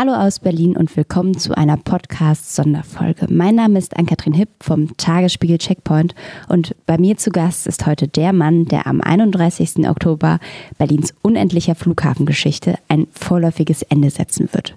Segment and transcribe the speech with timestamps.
[0.00, 3.26] Hallo aus Berlin und willkommen zu einer Podcast-Sonderfolge.
[3.28, 6.14] Mein Name ist Ann-Kathrin Hipp vom Tagesspiegel Checkpoint
[6.48, 9.86] und bei mir zu Gast ist heute der Mann, der am 31.
[9.86, 10.38] Oktober
[10.78, 14.74] Berlins unendlicher Flughafengeschichte ein vorläufiges Ende setzen wird.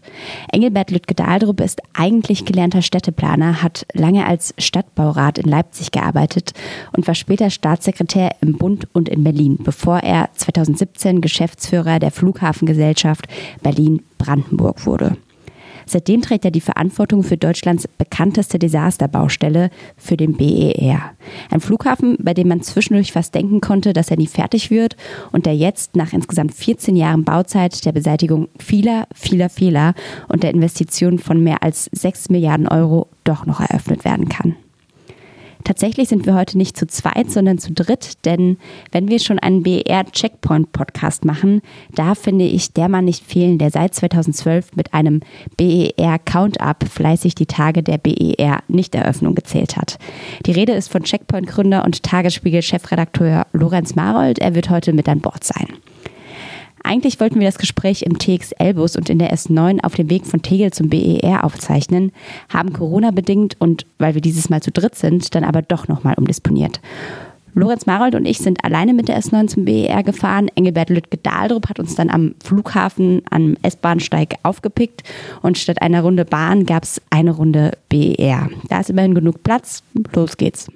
[0.51, 6.51] Engelbert Lütke-Dahldrup ist eigentlich gelernter Städteplaner, hat lange als Stadtbaurat in Leipzig gearbeitet
[6.91, 13.27] und war später Staatssekretär im Bund und in Berlin, bevor er 2017 Geschäftsführer der Flughafengesellschaft
[13.61, 15.17] Berlin Brandenburg wurde.
[15.85, 21.11] Seitdem trägt er die Verantwortung für Deutschlands bekannteste Desasterbaustelle für den BER.
[21.51, 24.95] Ein Flughafen, bei dem man zwischendurch fast denken konnte, dass er nie fertig wird
[25.31, 29.93] und der jetzt nach insgesamt 14 Jahren Bauzeit der Beseitigung vieler, vieler Fehler
[30.29, 34.55] und der Investition von mehr als 6 Milliarden Euro doch noch eröffnet werden kann.
[35.63, 38.57] Tatsächlich sind wir heute nicht zu zweit, sondern zu dritt, denn
[38.91, 41.61] wenn wir schon einen BER Checkpoint Podcast machen,
[41.93, 45.21] da finde ich der Mann nicht fehlen, der seit 2012 mit einem
[45.57, 49.97] BER Count-Up fleißig die Tage der BER Nichteröffnung gezählt hat.
[50.45, 54.39] Die Rede ist von Checkpoint Gründer und Tagesspiegel Chefredakteur Lorenz Marold.
[54.39, 55.67] Er wird heute mit an Bord sein.
[56.83, 60.41] Eigentlich wollten wir das Gespräch im TXL-Bus und in der S9 auf dem Weg von
[60.41, 62.11] Tegel zum BER aufzeichnen,
[62.49, 66.81] haben Corona-bedingt und weil wir dieses Mal zu dritt sind, dann aber doch nochmal umdisponiert.
[67.55, 70.49] Lorenz Marold und ich sind alleine mit der S9 zum BER gefahren.
[70.55, 75.03] Engelbert Lüttke-Dahldrup hat uns dann am Flughafen am S-Bahnsteig aufgepickt
[75.41, 78.49] und statt einer Runde Bahn gab es eine Runde BER.
[78.69, 79.83] Da ist immerhin genug Platz.
[80.13, 80.67] Los geht's.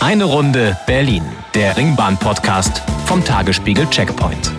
[0.00, 1.22] Eine Runde Berlin,
[1.54, 4.52] der Ringbahn-Podcast vom Tagesspiegel Checkpoint.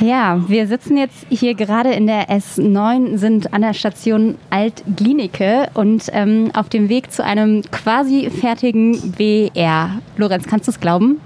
[0.00, 6.06] Ja, wir sitzen jetzt hier gerade in der S9, sind an der Station Alt-Glinike und
[6.12, 10.00] ähm, auf dem Weg zu einem quasi fertigen BR.
[10.16, 11.20] Lorenz, kannst du es glauben?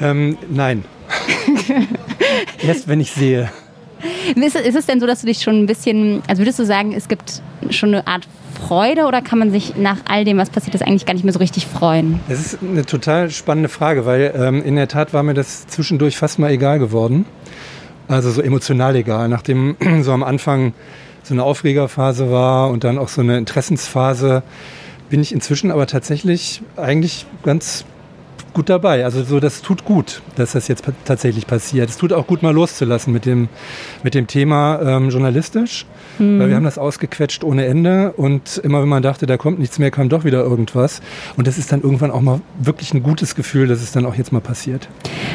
[0.00, 0.86] Ähm, nein.
[2.66, 3.50] Erst wenn ich sehe.
[4.34, 6.92] Ist, ist es denn so, dass du dich schon ein bisschen, also würdest du sagen,
[6.92, 10.74] es gibt schon eine Art Freude oder kann man sich nach all dem, was passiert
[10.74, 12.20] ist, eigentlich gar nicht mehr so richtig freuen?
[12.28, 16.16] Das ist eine total spannende Frage, weil ähm, in der Tat war mir das zwischendurch
[16.16, 17.24] fast mal egal geworden.
[18.08, 20.72] Also so emotional egal, nachdem so am Anfang
[21.22, 24.42] so eine Aufregerphase war und dann auch so eine Interessensphase,
[25.10, 27.84] bin ich inzwischen aber tatsächlich eigentlich ganz
[28.58, 29.04] gut dabei.
[29.04, 31.88] Also so, das tut gut, dass das jetzt tatsächlich passiert.
[31.88, 33.48] Es tut auch gut, mal loszulassen mit dem,
[34.02, 35.86] mit dem Thema ähm, journalistisch.
[36.18, 36.40] Mhm.
[36.40, 39.78] Weil wir haben das ausgequetscht ohne Ende und immer wenn man dachte, da kommt nichts
[39.78, 41.00] mehr, kam doch wieder irgendwas.
[41.36, 44.16] Und das ist dann irgendwann auch mal wirklich ein gutes Gefühl, dass es dann auch
[44.16, 44.88] jetzt mal passiert.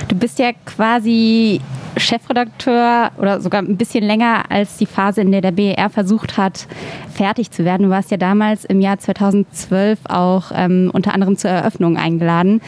[0.10, 1.62] Du bist ja quasi
[1.96, 6.68] Chefredakteur oder sogar ein bisschen länger als die Phase, in der der BER versucht hat,
[7.14, 7.84] fertig zu werden.
[7.84, 12.62] Du warst ja damals im Jahr 2012 auch ähm, unter anderem zur Eröffnung eingeladen.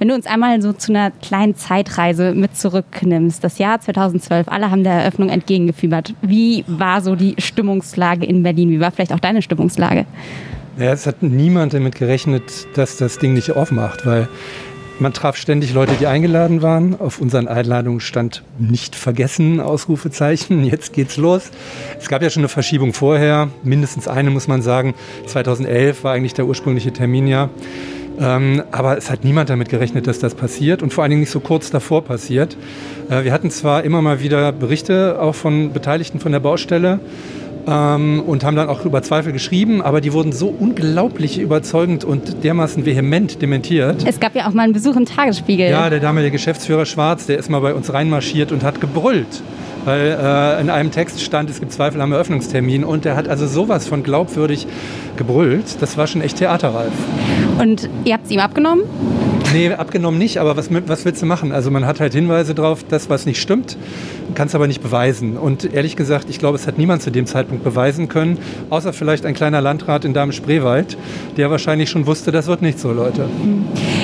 [0.00, 4.70] Wenn du uns einmal so zu einer kleinen Zeitreise mit zurücknimmst, das Jahr 2012, alle
[4.70, 6.14] haben der Eröffnung entgegengefiebert.
[6.22, 8.70] Wie war so die Stimmungslage in Berlin?
[8.70, 10.06] Wie war vielleicht auch deine Stimmungslage?
[10.78, 12.44] Ja, es hat niemand damit gerechnet,
[12.76, 14.26] dass das Ding nicht aufmacht, weil
[15.00, 16.98] man traf ständig Leute, die eingeladen waren.
[16.98, 20.64] Auf unseren Einladungen stand nicht vergessen, Ausrufezeichen.
[20.64, 21.50] Jetzt geht's los.
[21.98, 23.50] Es gab ja schon eine Verschiebung vorher.
[23.62, 24.94] Mindestens eine, muss man sagen.
[25.26, 27.50] 2011 war eigentlich der ursprüngliche Termin ja.
[28.20, 31.30] Ähm, aber es hat niemand damit gerechnet, dass das passiert und vor allen Dingen nicht
[31.30, 32.56] so kurz davor passiert.
[33.08, 37.00] Äh, wir hatten zwar immer mal wieder Berichte auch von Beteiligten von der Baustelle,
[37.66, 42.42] ähm, und haben dann auch über Zweifel geschrieben, aber die wurden so unglaublich überzeugend und
[42.44, 44.04] dermaßen vehement dementiert.
[44.06, 45.70] Es gab ja auch mal einen Besuch im Tagesspiegel.
[45.70, 49.42] Ja, der damalige Geschäftsführer Schwarz, der ist mal bei uns reinmarschiert und hat gebrüllt.
[49.84, 53.46] Weil äh, in einem Text stand, es gibt Zweifel am Eröffnungstermin und der hat also
[53.46, 54.66] sowas von glaubwürdig
[55.16, 55.80] gebrüllt.
[55.80, 56.92] Das war schon echt theaterreif.
[57.58, 58.82] Und ihr habt es ihm abgenommen?
[59.52, 61.50] Nee, abgenommen nicht, aber was, was willst du machen?
[61.50, 63.76] Also man hat halt Hinweise drauf, das, was nicht stimmt,
[64.34, 65.36] kann es aber nicht beweisen.
[65.36, 68.38] Und ehrlich gesagt, ich glaube, es hat niemand zu dem Zeitpunkt beweisen können,
[68.70, 70.96] außer vielleicht ein kleiner Landrat in Damen-Spreewald,
[71.36, 73.28] der wahrscheinlich schon wusste, das wird nicht so, Leute.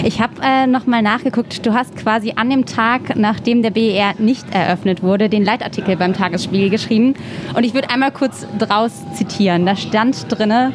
[0.05, 1.65] Ich habe äh, nochmal nachgeguckt.
[1.65, 6.13] Du hast quasi an dem Tag, nachdem der BER nicht eröffnet wurde, den Leitartikel beim
[6.13, 7.15] Tagesspiegel geschrieben.
[7.55, 9.65] Und ich würde einmal kurz draus zitieren.
[9.65, 10.73] Da stand drinne,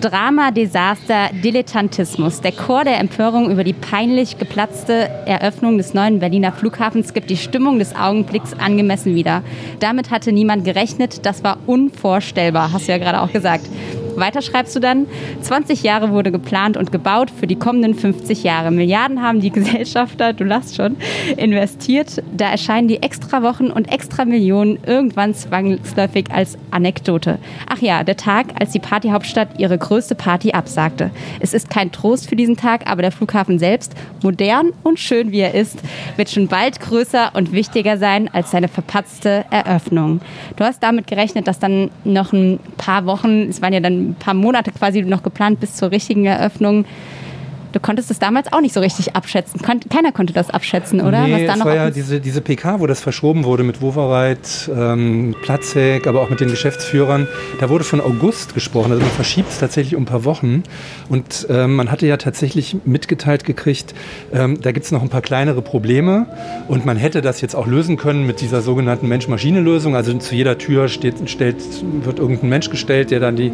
[0.00, 2.40] Drama, Desaster, Dilettantismus.
[2.40, 3.74] Der Chor der Empörung über die
[4.10, 9.44] peinlich geplatzte Eröffnung des neuen Berliner Flughafens gibt die Stimmung des Augenblicks angemessen wieder.
[9.78, 11.24] Damit hatte niemand gerechnet.
[11.24, 13.66] Das war unvorstellbar, hast du ja gerade auch gesagt.
[14.16, 15.06] Weiter schreibst du dann,
[15.42, 18.70] 20 Jahre wurde geplant und gebaut für die kommenden 50 Jahre.
[18.70, 20.96] Milliarden haben die Gesellschafter, du lachst schon,
[21.36, 22.22] investiert.
[22.36, 27.38] Da erscheinen die extra Wochen und extra Millionen irgendwann zwangsläufig als Anekdote.
[27.68, 31.10] Ach ja, der Tag, als die Partyhauptstadt ihre größte Party absagte.
[31.40, 35.40] Es ist kein Trost für diesen Tag, aber der Flughafen selbst, modern und schön wie
[35.40, 35.78] er ist,
[36.16, 40.20] wird schon bald größer und wichtiger sein als seine verpatzte Eröffnung.
[40.56, 44.14] Du hast damit gerechnet, dass dann noch ein paar Wochen, es waren ja dann ein
[44.14, 46.84] paar Monate quasi noch geplant bis zur richtigen Eröffnung,
[47.72, 49.60] Du konntest es damals auch nicht so richtig abschätzen.
[49.62, 51.26] Keiner konnte das abschätzen, oder?
[51.26, 54.70] Nee, Was da es war ja diese, diese PK, wo das verschoben wurde mit Wowereit,
[54.74, 57.28] ähm, Platzek, aber auch mit den Geschäftsführern.
[57.60, 58.90] Da wurde von August gesprochen.
[58.90, 60.64] Also man verschiebt es tatsächlich um ein paar Wochen.
[61.08, 63.94] Und ähm, man hatte ja tatsächlich mitgeteilt gekriegt,
[64.32, 66.26] ähm, da gibt es noch ein paar kleinere Probleme.
[66.66, 69.94] Und man hätte das jetzt auch lösen können mit dieser sogenannten Mensch-Maschine-Lösung.
[69.94, 71.56] Also zu jeder Tür steht, stellt,
[72.04, 73.52] wird irgendein Mensch gestellt, der dann die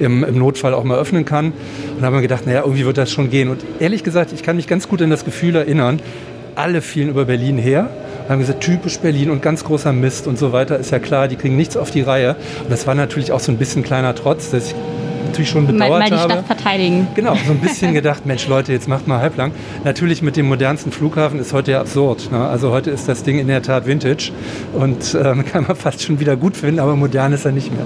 [0.00, 1.46] im, im Notfall auch mal öffnen kann.
[1.46, 3.48] Und da haben wir gedacht, naja, irgendwie wird das schon gehen.
[3.48, 6.00] Und ehrlich gesagt, ich kann mich ganz gut an das Gefühl erinnern,
[6.54, 7.88] alle fielen über Berlin her
[8.28, 11.36] haben gesagt, typisch Berlin und ganz großer Mist und so weiter, ist ja klar, die
[11.36, 12.36] kriegen nichts auf die Reihe.
[12.62, 14.74] Und das war natürlich auch so ein bisschen kleiner Trotz, dass ich
[15.26, 16.32] natürlich schon bedauert mal, mal die habe.
[16.32, 17.06] Stadt verteidigen.
[17.14, 19.52] Genau, so ein bisschen gedacht, Mensch Leute, jetzt macht mal halblang.
[19.84, 22.30] Natürlich mit dem modernsten Flughafen ist heute ja absurd.
[22.32, 22.38] Ne?
[22.38, 24.32] Also heute ist das Ding in der Tat Vintage
[24.72, 27.84] und ähm, kann man fast schon wieder gut finden, aber modern ist er nicht mehr.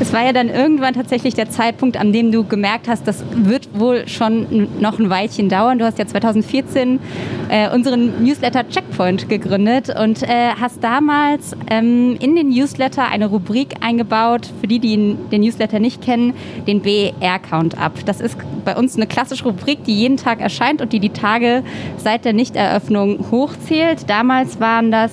[0.00, 3.68] Es war ja dann irgendwann tatsächlich der Zeitpunkt, an dem du gemerkt hast, das wird
[3.74, 5.78] wohl schon noch ein Weilchen dauern.
[5.78, 7.00] Du hast ja 2014
[7.48, 13.76] äh, unseren Newsletter Checkpoint gegründet und äh, hast damals ähm, in den Newsletter eine Rubrik
[13.80, 16.34] eingebaut, für die, die den Newsletter nicht kennen,
[16.66, 17.92] den BR-Count ab.
[18.06, 21.62] Das ist bei uns eine klassische Rubrik, die jeden Tag erscheint und die die Tage
[21.96, 24.08] seit der Nichteröffnung hochzählt.
[24.08, 25.12] Damals waren das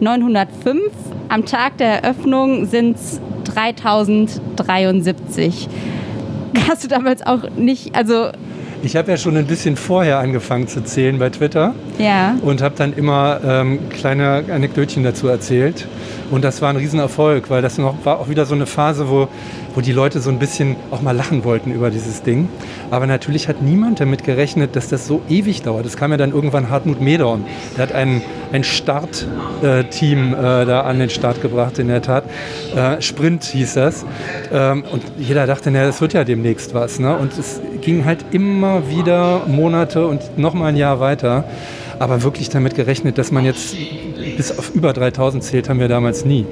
[0.00, 0.80] 905.
[1.28, 5.68] Am Tag der Eröffnung sind es 3073.
[6.68, 8.28] Hast du damals auch nicht, also
[8.86, 11.74] ich habe ja schon ein bisschen vorher angefangen zu zählen bei Twitter.
[11.98, 12.36] Ja.
[12.40, 15.86] Und habe dann immer ähm, kleine Anekdötchen dazu erzählt.
[16.30, 19.28] Und das war ein Riesenerfolg, weil das noch, war auch wieder so eine Phase, wo,
[19.74, 22.48] wo die Leute so ein bisschen auch mal lachen wollten über dieses Ding.
[22.90, 25.84] Aber natürlich hat niemand damit gerechnet, dass das so ewig dauert.
[25.86, 27.44] Es kam ja dann irgendwann Hartmut Medorn.
[27.76, 28.22] Der hat ein,
[28.52, 32.24] ein Startteam äh, da an den Start gebracht, in der Tat.
[32.74, 34.04] Äh, Sprint hieß das.
[34.52, 36.98] Ähm, und jeder dachte, naja, das wird ja demnächst was.
[36.98, 37.16] Ne?
[37.16, 41.44] Und es ging halt immer wieder Monate und noch mal ein Jahr weiter.
[41.98, 43.76] Aber wirklich damit gerechnet, dass man jetzt
[44.36, 46.44] bis auf über 3000 zählt, haben wir damals nie.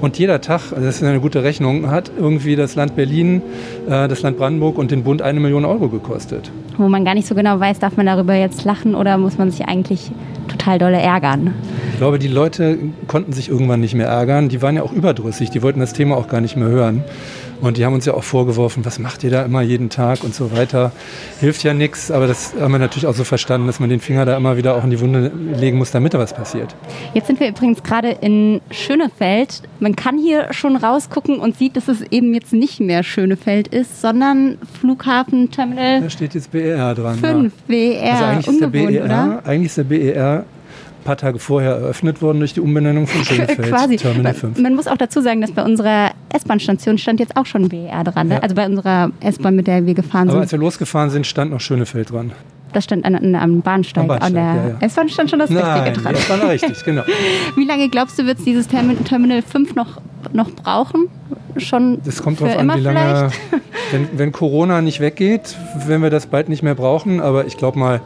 [0.00, 3.42] Und jeder Tag, also das ist eine gute Rechnung, hat irgendwie das Land Berlin,
[3.88, 6.50] äh, das Land Brandenburg und den Bund eine Million Euro gekostet.
[6.76, 9.50] Wo man gar nicht so genau weiß, darf man darüber jetzt lachen oder muss man
[9.50, 10.10] sich eigentlich
[10.48, 11.54] total dolle ärgern?
[11.92, 14.48] Ich glaube, die Leute konnten sich irgendwann nicht mehr ärgern.
[14.48, 17.04] Die waren ja auch überdrüssig, die wollten das Thema auch gar nicht mehr hören.
[17.60, 20.34] Und die haben uns ja auch vorgeworfen, was macht ihr da immer jeden Tag und
[20.34, 20.92] so weiter.
[21.40, 24.24] Hilft ja nichts, aber das haben wir natürlich auch so verstanden, dass man den Finger
[24.24, 26.74] da immer wieder auch in die Wunde legen muss, damit da was passiert.
[27.14, 29.62] Jetzt sind wir übrigens gerade in Schönefeld.
[29.80, 34.00] Man kann hier schon rausgucken und sieht, dass es eben jetzt nicht mehr Schönefeld ist,
[34.00, 36.02] sondern Flughafen Terminal.
[36.02, 37.16] Da steht jetzt BER dran.
[37.16, 37.50] 5 ja.
[37.66, 38.12] BER.
[38.12, 39.42] Also eigentlich ist, der BER, oder?
[39.44, 40.44] eigentlich ist der BER
[41.04, 43.96] paar Tage vorher eröffnet worden durch die Umbenennung von Schönefeld, Quasi.
[43.96, 44.58] Terminal 5.
[44.58, 48.28] Man muss auch dazu sagen, dass bei unserer S-Bahn-Station stand jetzt auch schon BER dran.
[48.28, 48.34] Ne?
[48.34, 48.40] Ja.
[48.40, 50.30] Also bei unserer S-Bahn, mit der wir gefahren sind.
[50.30, 52.32] Aber als wir losgefahren sind, stand noch Schönefeld dran.
[52.72, 54.02] Das stand an, an, am Bahnsteig.
[54.02, 54.86] Am Bahnsteig an der ja, ja.
[54.86, 56.14] S-Bahn stand schon das Nein, Richtige dran.
[56.14, 57.02] Das war richtig, genau.
[57.56, 60.00] Wie lange glaubst du, wird es dieses Terminal 5 noch,
[60.34, 61.08] noch brauchen?
[61.56, 63.30] Schon das kommt drauf an, wie lange.
[63.90, 67.20] Wenn, wenn Corona nicht weggeht, werden wir das bald nicht mehr brauchen.
[67.20, 68.00] Aber ich glaube mal,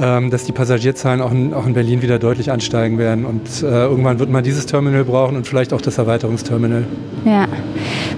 [0.00, 3.26] ähm, dass die Passagierzahlen auch in, auch in, Berlin wieder deutlich ansteigen werden.
[3.26, 6.86] Und äh, irgendwann wird man dieses Terminal brauchen und vielleicht auch das Erweiterungsterminal.
[7.24, 7.46] Ja,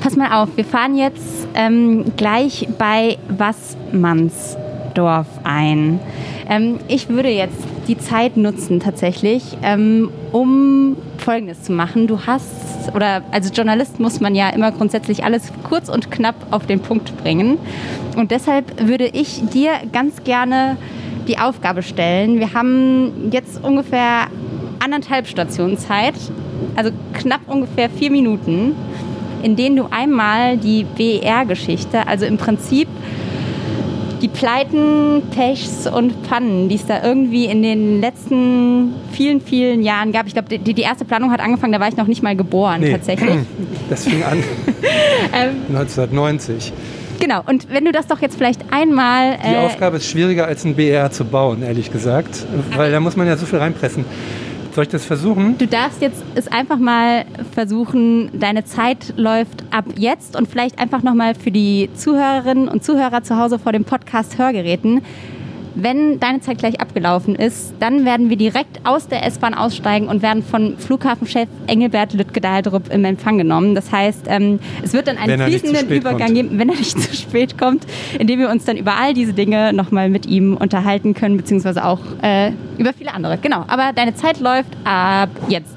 [0.00, 5.99] pass mal auf, wir fahren jetzt ähm, gleich bei Wassmannsdorf ein.
[6.49, 12.07] Ähm, ich würde jetzt die Zeit nutzen tatsächlich, ähm, um Folgendes zu machen.
[12.07, 16.66] Du hast, oder als Journalist muss man ja immer grundsätzlich alles kurz und knapp auf
[16.66, 17.57] den Punkt bringen.
[18.14, 20.76] Und deshalb würde ich dir ganz gerne
[21.26, 22.38] die Aufgabe stellen.
[22.38, 24.26] Wir haben jetzt ungefähr
[24.81, 26.14] anderthalb Stationen Zeit,
[26.76, 28.76] also knapp ungefähr vier Minuten,
[29.43, 32.88] in denen du einmal die BER-Geschichte, also im Prinzip
[34.25, 40.12] die Pleiten, Pechs und Pannen, die es da irgendwie in den letzten vielen, vielen Jahren
[40.12, 40.26] gab.
[40.26, 42.81] Ich glaube, die, die, erste Planung hat angefangen, da war ich noch nicht mal geboren
[42.81, 42.90] nee.
[42.90, 43.35] tatsächlich.
[43.90, 44.43] Das fing an
[45.69, 46.73] 1990.
[46.76, 49.38] Ähm, Genau, und wenn du das doch jetzt vielleicht einmal.
[49.47, 52.45] Die äh, Aufgabe ist schwieriger als ein BR zu bauen, ehrlich gesagt,
[52.76, 54.04] weil da muss man ja so viel reinpressen.
[54.75, 55.57] Soll ich das versuchen?
[55.57, 58.28] Du darfst jetzt es einfach mal versuchen.
[58.40, 63.38] Deine Zeit läuft ab jetzt und vielleicht einfach nochmal für die Zuhörerinnen und Zuhörer zu
[63.38, 65.02] Hause vor dem Podcast Hörgeräten.
[65.75, 70.23] Wenn deine Zeit gleich abgelaufen ist, dann werden wir direkt aus der S-Bahn aussteigen und
[70.23, 73.75] werden von Flughafenchef Engelbert Lüttke-Dahldrup im Empfang genommen.
[73.75, 76.35] Das heißt, ähm, es wird dann einen fließenden Übergang kommt.
[76.35, 77.85] geben, wenn er nicht zu spät kommt,
[78.19, 82.00] indem wir uns dann über all diese Dinge nochmal mit ihm unterhalten können, beziehungsweise auch
[82.23, 83.38] äh, über viele andere.
[83.38, 85.75] Genau, aber deine Zeit läuft ab jetzt.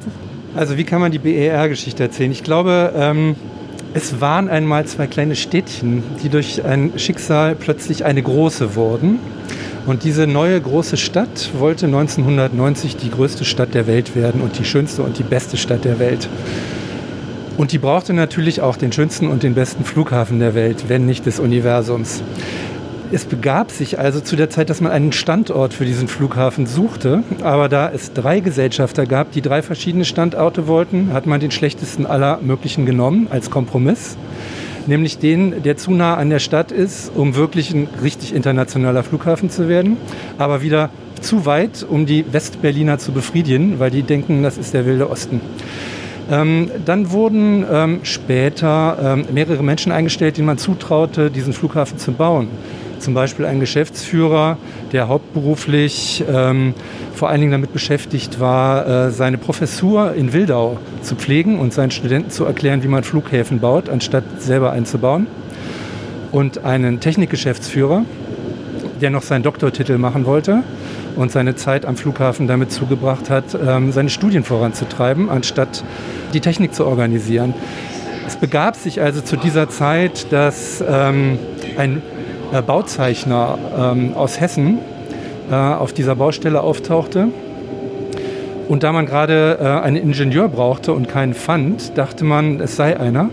[0.56, 2.32] Also wie kann man die BER-Geschichte erzählen?
[2.32, 3.36] Ich glaube, ähm,
[3.98, 9.18] es waren einmal zwei kleine Städtchen, die durch ein Schicksal plötzlich eine große wurden.
[9.88, 14.66] Und diese neue große Stadt wollte 1990 die größte Stadt der Welt werden und die
[14.66, 16.30] schönste und die beste Stadt der Welt.
[17.58, 21.26] Und die brauchte natürlich auch den schönsten und den besten Flughafen der Welt, wenn nicht
[21.26, 22.22] des Universums.
[23.10, 27.24] Es begab sich also zu der Zeit, dass man einen Standort für diesen Flughafen suchte.
[27.42, 32.06] Aber da es drei Gesellschafter gab, die drei verschiedene Standorte wollten, hat man den schlechtesten
[32.06, 34.18] aller möglichen genommen als Kompromiss
[34.88, 39.50] nämlich den, der zu nah an der Stadt ist, um wirklich ein richtig internationaler Flughafen
[39.50, 39.98] zu werden,
[40.38, 44.86] aber wieder zu weit, um die Westberliner zu befriedigen, weil die denken, das ist der
[44.86, 45.42] wilde Osten.
[46.32, 52.12] Ähm, dann wurden ähm, später ähm, mehrere Menschen eingestellt, denen man zutraute, diesen Flughafen zu
[52.12, 52.48] bauen.
[53.00, 54.58] Zum Beispiel ein Geschäftsführer,
[54.92, 56.74] der hauptberuflich ähm,
[57.14, 61.92] vor allen Dingen damit beschäftigt war, äh, seine Professur in Wildau zu pflegen und seinen
[61.92, 65.28] Studenten zu erklären, wie man Flughäfen baut, anstatt selber einzubauen.
[66.32, 68.04] Und einen Technikgeschäftsführer,
[69.02, 70.64] der noch seinen Doktortitel machen wollte
[71.16, 75.84] und seine Zeit am Flughafen damit zugebracht hat, ähm, seine Studien voranzutreiben, anstatt
[76.34, 77.54] die Technik zu organisieren.
[78.28, 81.40] Es begab sich also zu dieser Zeit, dass ähm,
[81.78, 82.02] ein
[82.52, 84.80] äh, Bauzeichner ähm, aus Hessen
[85.50, 87.30] äh, auf dieser Baustelle auftauchte.
[88.68, 93.00] Und da man gerade äh, einen Ingenieur brauchte und keinen fand, dachte man, es sei
[93.00, 93.30] einer.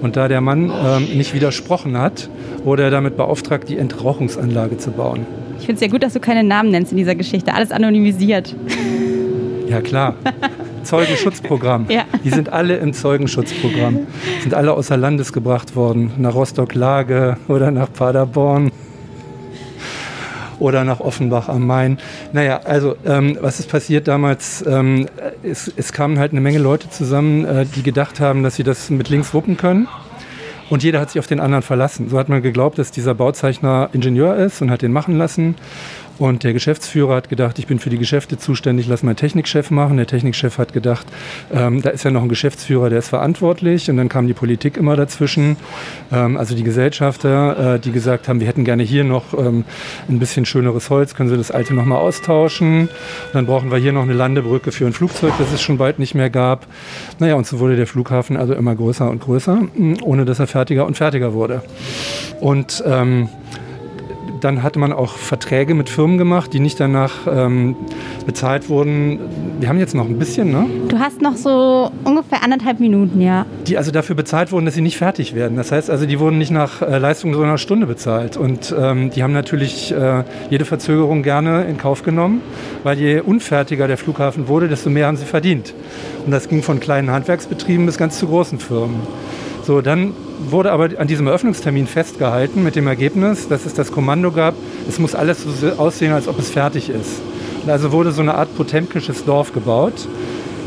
[0.00, 2.28] Und da der Mann ähm, nicht widersprochen hat,
[2.64, 5.26] wurde er damit beauftragt, die Entrauchungsanlage zu bauen.
[5.58, 7.54] Ich finde es ja gut, dass du keine Namen nennst in dieser Geschichte.
[7.54, 8.54] Alles anonymisiert.
[9.68, 10.16] Ja, klar.
[10.84, 11.86] Zeugenschutzprogramm.
[11.88, 12.04] Ja.
[12.24, 14.06] Die sind alle im Zeugenschutzprogramm.
[14.40, 16.12] Sind alle außer Landes gebracht worden.
[16.18, 18.70] Nach Rostock-Lage oder nach Paderborn
[20.62, 21.98] oder nach Offenbach am Main.
[22.32, 24.64] Naja, also ähm, was ist passiert damals?
[24.66, 25.06] Ähm,
[25.42, 28.88] es, es, kamen halt eine Menge Leute zusammen, äh, die gedacht haben, dass sie das
[28.88, 29.88] mit links wuppen können.
[30.70, 32.08] Und jeder hat sich auf den anderen verlassen.
[32.08, 35.56] So hat man geglaubt, dass dieser Bauzeichner Ingenieur ist und hat den machen lassen.
[36.18, 39.96] Und der Geschäftsführer hat gedacht, ich bin für die Geschäfte zuständig, lass meinen Technikchef machen.
[39.96, 41.06] Der Technikchef hat gedacht,
[41.52, 43.90] ähm, da ist ja noch ein Geschäftsführer, der ist verantwortlich.
[43.90, 45.56] Und dann kam die Politik immer dazwischen.
[46.12, 49.64] Ähm, also die Gesellschafter, äh, die gesagt haben, wir hätten gerne hier noch ähm,
[50.08, 52.82] ein bisschen schöneres Holz, können Sie das alte nochmal austauschen.
[52.82, 55.98] Und dann brauchen wir hier noch eine Landebrücke für ein Flugzeug, das es schon bald
[55.98, 56.66] nicht mehr gab.
[57.18, 59.62] Naja, und so wurde der Flughafen also immer größer und größer,
[60.02, 61.62] ohne dass er fertiger und fertiger wurde.
[62.40, 63.28] Und ähm,
[64.44, 67.76] dann hatte man auch Verträge mit Firmen gemacht, die nicht danach ähm,
[68.26, 69.20] bezahlt wurden.
[69.60, 70.66] Wir haben jetzt noch ein bisschen, ne?
[70.88, 73.46] Du hast noch so ungefähr anderthalb Minuten, ja.
[73.66, 75.56] Die also dafür bezahlt wurden, dass sie nicht fertig werden.
[75.56, 78.36] Das heißt also, die wurden nicht nach äh, Leistung so einer Stunde bezahlt.
[78.36, 82.40] Und ähm, die haben natürlich äh, jede Verzögerung gerne in Kauf genommen,
[82.82, 85.72] weil je unfertiger der Flughafen wurde, desto mehr haben sie verdient.
[86.24, 89.00] Und das ging von kleinen Handwerksbetrieben bis ganz zu großen Firmen.
[89.64, 90.12] So, dann
[90.50, 94.54] wurde aber an diesem Eröffnungstermin festgehalten mit dem Ergebnis, dass es das Kommando gab,
[94.88, 97.20] es muss alles so aussehen, als ob es fertig ist.
[97.62, 100.08] Und also wurde so eine Art potemkisches Dorf gebaut.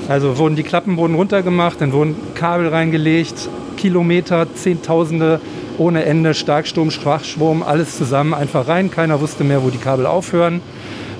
[0.07, 5.41] Also wurden die Klappen wurden runtergemacht, dann wurden Kabel reingelegt, Kilometer, Zehntausende
[5.77, 8.91] ohne Ende, Starksturm, Schwachstrom, alles zusammen einfach rein.
[8.91, 10.61] Keiner wusste mehr, wo die Kabel aufhören.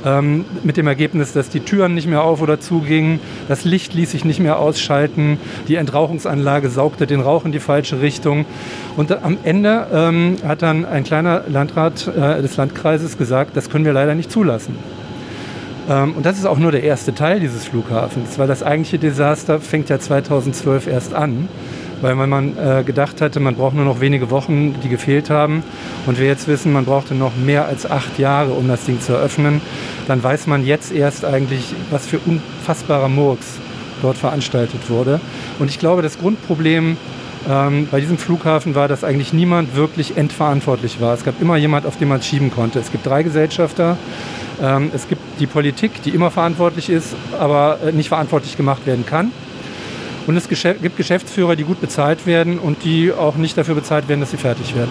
[0.05, 4.11] Ähm, mit dem Ergebnis, dass die Türen nicht mehr auf oder zugingen, das Licht ließ
[4.11, 8.45] sich nicht mehr ausschalten, die Entrauchungsanlage saugte den Rauch in die falsche Richtung.
[8.97, 13.83] Und am Ende ähm, hat dann ein kleiner Landrat äh, des Landkreises gesagt, das können
[13.83, 14.77] wir leider nicht zulassen.
[15.89, 19.59] Ähm, und das ist auch nur der erste Teil dieses Flughafens, weil das eigentliche Desaster
[19.59, 21.47] fängt ja 2012 erst an
[22.01, 25.63] weil man äh, gedacht hatte, man braucht nur noch wenige Wochen, die gefehlt haben.
[26.05, 29.13] Und wir jetzt wissen, man brauchte noch mehr als acht Jahre, um das Ding zu
[29.13, 29.61] eröffnen
[30.07, 33.59] dann weiß man jetzt erst eigentlich, was für unfassbarer Murks
[34.01, 35.19] dort veranstaltet wurde.
[35.59, 36.97] Und ich glaube, das Grundproblem
[37.49, 41.13] ähm, bei diesem Flughafen war, dass eigentlich niemand wirklich endverantwortlich war.
[41.13, 42.79] Es gab immer jemand, auf den man schieben konnte.
[42.79, 43.97] Es gibt drei Gesellschafter.
[44.61, 49.05] Ähm, es gibt die Politik, die immer verantwortlich ist, aber äh, nicht verantwortlich gemacht werden
[49.05, 49.31] kann.
[50.27, 54.21] Und es gibt Geschäftsführer, die gut bezahlt werden und die auch nicht dafür bezahlt werden,
[54.21, 54.89] dass sie fertig werden.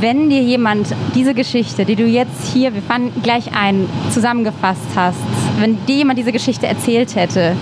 [0.00, 5.18] Wenn dir jemand diese Geschichte, die du jetzt hier, wir fahren gleich ein, zusammengefasst hast,
[5.58, 7.54] wenn dir jemand diese Geschichte erzählt hätte,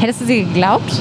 [0.00, 1.00] hättest du sie geglaubt?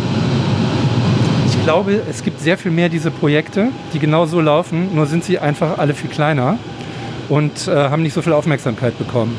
[1.48, 5.24] Ich glaube, es gibt sehr viel mehr diese Projekte, die genau so laufen, nur sind
[5.24, 6.58] sie einfach alle viel kleiner
[7.30, 9.38] und äh, haben nicht so viel Aufmerksamkeit bekommen.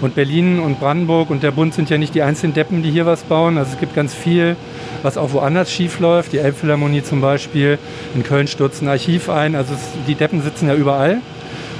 [0.00, 3.04] Und Berlin und Brandenburg und der Bund sind ja nicht die einzigen Deppen, die hier
[3.04, 3.58] was bauen.
[3.58, 4.56] Also es gibt ganz viel,
[5.02, 6.32] was auch woanders schief läuft.
[6.32, 7.78] Die Elbphilharmonie zum Beispiel.
[8.14, 9.56] In Köln stürzt ein Archiv ein.
[9.56, 11.18] Also es, die Deppen sitzen ja überall.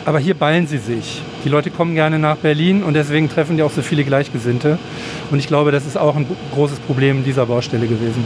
[0.04, 1.22] Aber hier ballen sie sich.
[1.44, 4.78] Die Leute kommen gerne nach Berlin und deswegen treffen die auch so viele Gleichgesinnte.
[5.30, 8.24] Und ich glaube, das ist auch ein großes Problem dieser Baustelle gewesen.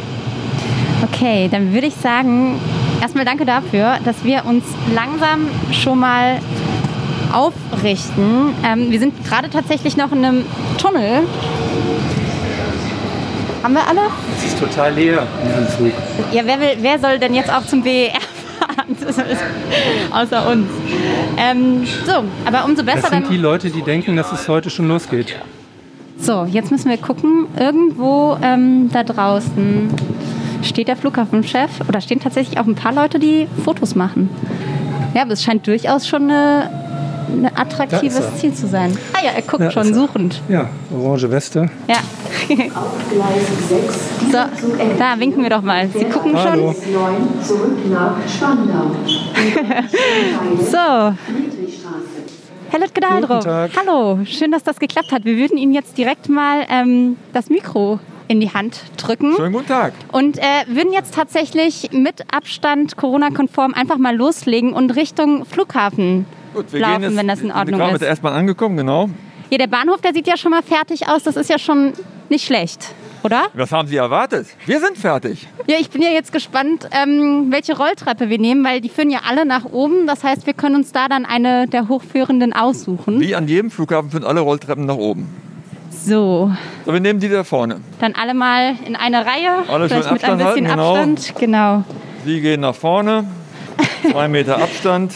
[1.02, 2.60] Okay, dann würde ich sagen,
[3.00, 6.38] erstmal danke dafür, dass wir uns langsam schon mal
[7.32, 8.54] aufrichten.
[8.64, 10.44] Ähm, wir sind gerade tatsächlich noch in einem
[10.78, 11.22] Tunnel.
[13.62, 14.00] Haben wir alle?
[14.38, 15.92] Es ist total leer in diesem Zug.
[16.32, 18.10] Ja, wer, will, wer soll denn jetzt auch zum BER
[18.58, 18.96] fahren?
[20.12, 20.68] Außer uns.
[21.36, 23.32] Ähm, so, aber umso besser Das sind dann.
[23.32, 25.36] die Leute, die denken, dass es heute schon losgeht.
[26.18, 27.46] So, jetzt müssen wir gucken.
[27.58, 29.90] Irgendwo ähm, da draußen
[30.62, 34.28] steht der Flughafenchef oder stehen tatsächlich auch ein paar Leute, die Fotos machen.
[35.14, 36.81] Ja, aber es scheint durchaus schon eine,
[37.32, 38.22] ein attraktives.
[38.36, 38.96] Ziel zu sein.
[39.12, 40.40] Ah ja, er guckt Da schon suchend.
[40.48, 41.70] Ja, orange Weste.
[41.88, 41.96] Ja.
[44.32, 44.38] so,
[44.98, 45.88] da winken wir doch mal.
[45.88, 46.72] Sie gucken Hallo.
[46.72, 46.92] schon.
[46.92, 48.90] 9 zurück nach Spandau.
[50.70, 51.14] So,
[52.72, 53.70] Herr Tag.
[53.76, 55.26] Hallo, schön, dass das geklappt hat.
[55.26, 57.98] Wir würden Ihnen jetzt direkt mal ähm, das Mikro
[58.28, 59.34] in die Hand drücken.
[59.36, 59.92] Schönen guten Tag.
[60.10, 66.72] Und äh, würden jetzt tatsächlich mit Abstand Corona-konform einfach mal loslegen und Richtung Flughafen Gut,
[66.72, 68.00] wir laufen, gehen jetzt, wenn das in wir sind Ordnung ist.
[68.02, 69.08] der S-Bahn angekommen, genau.
[69.48, 71.22] Hier, der Bahnhof, der sieht ja schon mal fertig aus.
[71.24, 71.92] Das ist ja schon
[72.30, 73.42] nicht schlecht, oder?
[73.54, 74.46] Was haben Sie erwartet?
[74.64, 75.46] Wir sind fertig.
[75.66, 79.20] Ja, ich bin ja jetzt gespannt, ähm, welche Rolltreppe wir nehmen, weil die führen ja
[79.28, 80.06] alle nach oben.
[80.06, 83.20] Das heißt, wir können uns da dann eine der hochführenden aussuchen.
[83.20, 85.28] Wie an jedem Flughafen führen alle Rolltreppen nach oben.
[85.90, 86.50] So,
[86.86, 87.80] So, wir nehmen die da vorne.
[88.00, 90.94] dann alle mal in eine Reihe, Alle schön vielleicht mit ein Abstand bisschen halten, genau.
[90.96, 91.34] Abstand.
[91.38, 91.84] Genau.
[92.24, 93.24] Sie gehen nach vorne.
[94.10, 95.12] Zwei Meter Abstand.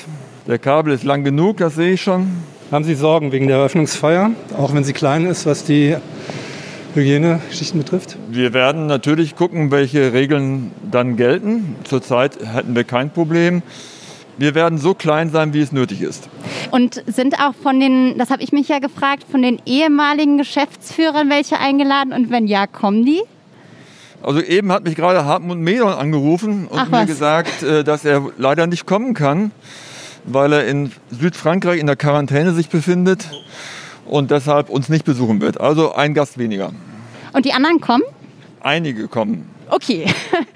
[0.46, 2.28] Der Kabel ist lang genug, das sehe ich schon.
[2.70, 5.96] Haben Sie Sorgen wegen der Eröffnungsfeier, auch wenn sie klein ist, was die
[6.94, 8.16] Hygieneschichten betrifft?
[8.28, 11.74] Wir werden natürlich gucken, welche Regeln dann gelten.
[11.82, 13.62] Zurzeit hätten wir kein Problem.
[14.38, 16.28] Wir werden so klein sein, wie es nötig ist.
[16.70, 21.28] Und sind auch von den, das habe ich mich ja gefragt, von den ehemaligen Geschäftsführern
[21.28, 23.22] welche eingeladen und wenn ja, kommen die?
[24.22, 27.06] Also eben hat mich gerade Hartmut Medon angerufen und Ach mir was.
[27.06, 29.50] gesagt, äh, dass er leider nicht kommen kann,
[30.26, 33.26] weil er in Südfrankreich in der Quarantäne sich befindet
[34.04, 35.60] und deshalb uns nicht besuchen wird.
[35.60, 36.72] Also ein Gast weniger.
[37.32, 38.02] Und die anderen kommen?
[38.60, 39.48] Einige kommen.
[39.68, 40.06] Okay.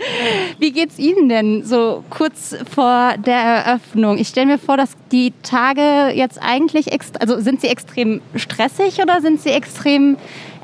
[0.59, 4.19] Wie geht's Ihnen denn so kurz vor der Eröffnung?
[4.19, 6.87] Ich stelle mir vor, dass die Tage jetzt eigentlich,
[7.19, 10.17] also sind sie extrem stressig oder sind sie extrem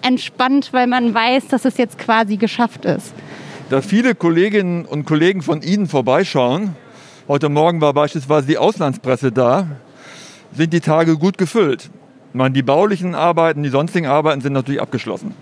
[0.03, 3.13] entspannt, weil man weiß, dass es jetzt quasi geschafft ist?
[3.69, 6.77] Da viele Kolleginnen und Kollegen von Ihnen vorbeischauen,
[7.29, 9.67] heute Morgen war beispielsweise die Auslandspresse da,
[10.53, 11.91] sind die Tage gut gefüllt.
[12.33, 15.35] Meine, die baulichen Arbeiten, die sonstigen Arbeiten sind natürlich abgeschlossen.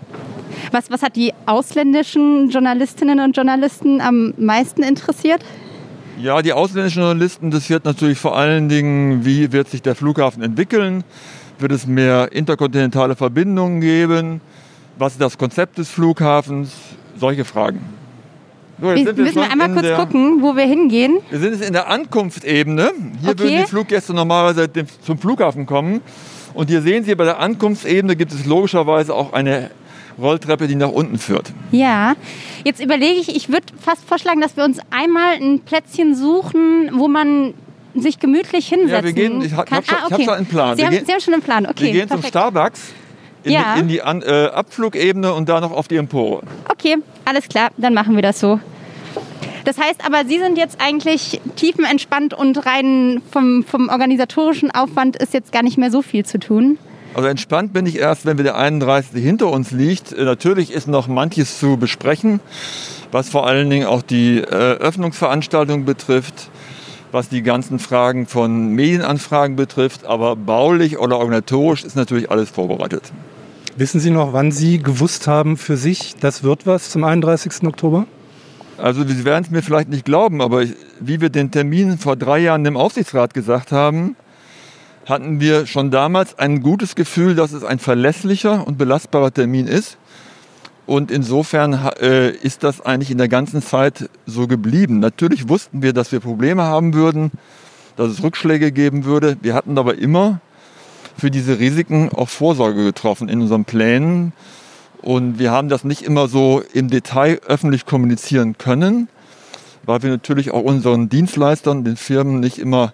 [0.71, 5.43] Was, was hat die ausländischen Journalistinnen und Journalisten am meisten interessiert?
[6.17, 11.03] Ja, die ausländischen Journalisten, wird natürlich vor allen Dingen, wie wird sich der Flughafen entwickeln?
[11.59, 14.41] Wird es mehr interkontinentale Verbindungen geben?
[14.97, 16.71] Was ist das Konzept des Flughafens?
[17.17, 17.81] Solche Fragen.
[18.81, 21.19] So, jetzt Wir müssen wir einmal in kurz der, gucken, wo wir hingehen.
[21.29, 22.91] Wir sind jetzt in der Ankunftsebene.
[23.21, 23.39] Hier Okay.
[23.39, 24.69] würden die Fluggäste normalerweise
[25.01, 26.01] zum Flughafen kommen.
[26.53, 29.71] Und hier sehen Sie, bei der Ankunftsebene gibt es logischerweise auch eine
[30.19, 31.51] Rolltreppe, die nach unten führt.
[31.71, 32.15] Ja,
[32.63, 37.07] jetzt überlege ich, ich würde fast vorschlagen, dass wir uns einmal ein Plätzchen suchen, wo
[37.09, 37.53] man
[37.95, 39.81] sich gemütlich hinsetzen Ja, wir gehen- ich hab- kann.
[39.83, 40.25] ich hab schon- ah, ich hab okay.
[40.25, 40.75] schon einen Plan.
[40.75, 41.83] Sie, Wir haben, Sie haben schon einen Plan, okay.
[41.85, 42.27] Wir gehen zum perfekt.
[42.29, 42.81] Starbucks
[43.45, 43.75] in, Ja.
[43.75, 46.41] die, in die An äh, Abflugebene und da noch auf die Empore.
[46.69, 48.59] Okay, alles klar, dann machen wir das so.
[49.63, 55.33] Das heißt aber, Sie sind jetzt eigentlich tiefenentspannt und rein vom, vom organisatorischen Aufwand ist
[55.33, 56.77] jetzt gar nicht mehr so viel zu tun.
[57.15, 59.23] Also entspannt bin ich erst, wenn wir der 31.
[59.23, 60.11] hinter uns liegt.
[60.11, 62.41] Äh, Natürlich ist noch manches zu besprechen,
[63.11, 66.49] was vor allen Dingen auch die äh, Öffnungsveranstaltung betrifft,
[67.11, 70.05] was die ganzen Fragen von Medienanfragen betrifft.
[70.05, 73.11] Aber baulich oder organisatorisch ist natürlich alles vorbereitet.
[73.77, 77.67] Wissen Sie noch, wann Sie gewusst haben für sich, das wird was zum 31.
[77.67, 78.07] Oktober?
[78.77, 82.15] Also Sie werden es mir vielleicht nicht glauben, aber ich, wie wir den Termin vor
[82.15, 84.15] drei Jahren dem Aufsichtsrat gesagt haben,
[85.05, 89.97] hatten wir schon damals ein gutes Gefühl, dass es ein verlässlicher und belastbarer Termin ist.
[90.85, 94.99] Und insofern äh, ist das eigentlich in der ganzen Zeit so geblieben.
[94.99, 97.29] Natürlich wussten wir, dass wir Probleme haben würden,
[97.97, 99.35] dass es Rückschläge geben würde.
[99.41, 100.39] Wir hatten aber immer
[101.17, 104.33] für diese Risiken auch Vorsorge getroffen in unseren Plänen.
[105.01, 109.07] Und wir haben das nicht immer so im Detail öffentlich kommunizieren können,
[109.85, 112.93] weil wir natürlich auch unseren Dienstleistern, den Firmen nicht immer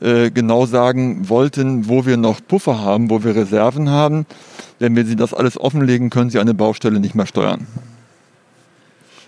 [0.00, 4.26] äh, genau sagen wollten, wo wir noch Puffer haben, wo wir Reserven haben.
[4.80, 7.66] Denn wenn Sie das alles offenlegen, können Sie eine Baustelle nicht mehr steuern.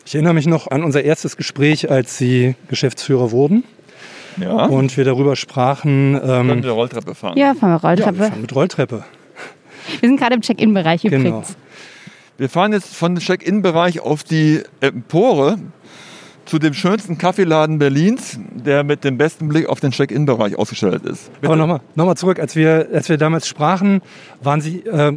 [0.04, 3.64] Ich erinnere mich noch an unser erstes Gespräch, als Sie Geschäftsführer wurden.
[4.38, 4.66] Ja.
[4.66, 6.18] Und wir darüber sprachen.
[6.20, 7.36] Können Ähm, wir Rolltreppe fahren?
[7.38, 8.28] Ja, fahren wir ja, wir Rolltreppe.
[8.30, 9.04] fahren mit Rolltreppe.
[10.00, 11.16] wir sind gerade im Check-in-Bereich Genau.
[11.16, 11.56] übrigens.
[12.38, 15.58] Wir fahren jetzt von dem Check-in-Bereich auf die Empore
[16.50, 21.30] zu dem schönsten Kaffeeladen Berlins, der mit dem besten Blick auf den Check-in-Bereich ausgestellt ist.
[21.44, 24.02] Aber nochmal noch mal zurück, als wir, als wir damals sprachen,
[24.42, 25.16] waren Sie äh,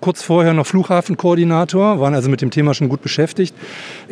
[0.00, 3.52] kurz vorher noch Flughafenkoordinator, waren also mit dem Thema schon gut beschäftigt.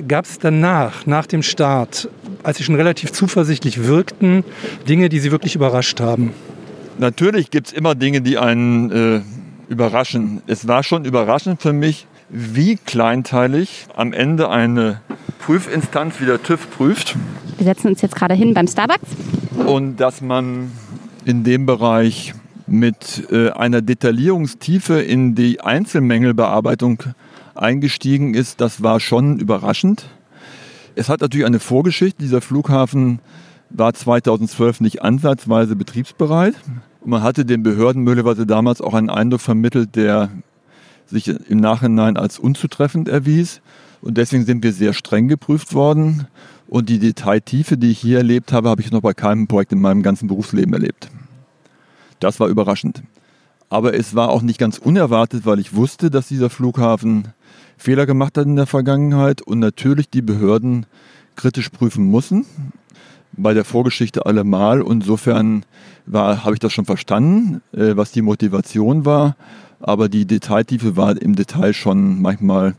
[0.08, 2.08] Gab es danach, nach dem Start,
[2.42, 4.42] als Sie schon relativ zuversichtlich wirkten,
[4.88, 6.32] Dinge, die Sie wirklich überrascht haben?
[6.98, 9.20] Natürlich gibt es immer Dinge, die einen äh,
[9.68, 10.42] überraschen.
[10.48, 15.00] Es war schon überraschend für mich, wie kleinteilig am Ende eine
[15.38, 17.16] Prüfinstanz wie der TÜV prüft
[17.56, 19.08] Wir setzen uns jetzt gerade hin beim Starbucks.
[19.66, 20.70] und dass man
[21.24, 22.34] in dem Bereich
[22.66, 27.02] mit äh, einer Detaillierungstiefe in die Einzelmängelbearbeitung
[27.54, 30.06] eingestiegen ist, das war schon überraschend.
[30.94, 32.20] Es hat natürlich eine Vorgeschichte.
[32.22, 33.20] Dieser Flughafen
[33.70, 36.54] war 2012 nicht ansatzweise betriebsbereit.
[37.00, 40.30] Und man hatte den Behörden möglicherweise damals auch einen Eindruck vermittelt, der
[41.06, 43.60] sich im Nachhinein als unzutreffend erwies.
[44.00, 46.26] Und deswegen sind wir sehr streng geprüft worden.
[46.68, 49.80] Und die Detailtiefe, die ich hier erlebt habe, habe ich noch bei keinem Projekt in
[49.80, 51.08] meinem ganzen Berufsleben erlebt.
[52.20, 53.02] Das war überraschend.
[53.70, 57.28] Aber es war auch nicht ganz unerwartet, weil ich wusste, dass dieser Flughafen
[57.76, 60.86] Fehler gemacht hat in der Vergangenheit und natürlich die Behörden
[61.36, 62.44] kritisch prüfen mussten.
[63.32, 64.82] Bei der Vorgeschichte allemal.
[64.82, 65.64] Insofern
[66.06, 69.36] war, habe ich das schon verstanden, äh, was die Motivation war.
[69.80, 72.74] Aber die Detailtiefe war im Detail schon manchmal,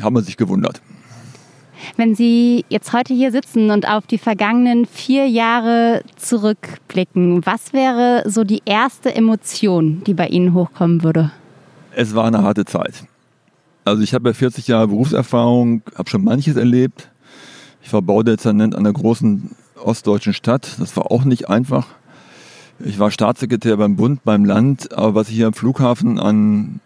[0.00, 0.80] hat man sich gewundert.
[1.96, 8.22] Wenn Sie jetzt heute hier sitzen und auf die vergangenen vier Jahre zurückblicken, was wäre
[8.26, 11.32] so die erste Emotion, die bei Ihnen hochkommen würde?
[11.94, 13.04] Es war eine harte Zeit.
[13.84, 17.10] Also ich habe ja 40 Jahre Berufserfahrung, habe schon manches erlebt.
[17.82, 19.50] Ich war Baudezernent einer großen
[19.82, 20.76] ostdeutschen Stadt.
[20.78, 21.88] Das war auch nicht einfach.
[22.78, 24.96] Ich war Staatssekretär beim Bund, beim Land.
[24.96, 26.80] Aber was ich hier am Flughafen an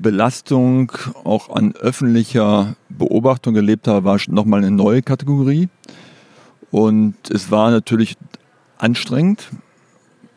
[0.00, 0.92] Belastung,
[1.24, 5.68] auch an öffentlicher Beobachtung erlebt habe, war nochmal eine neue Kategorie.
[6.70, 8.16] Und es war natürlich
[8.78, 9.48] anstrengend,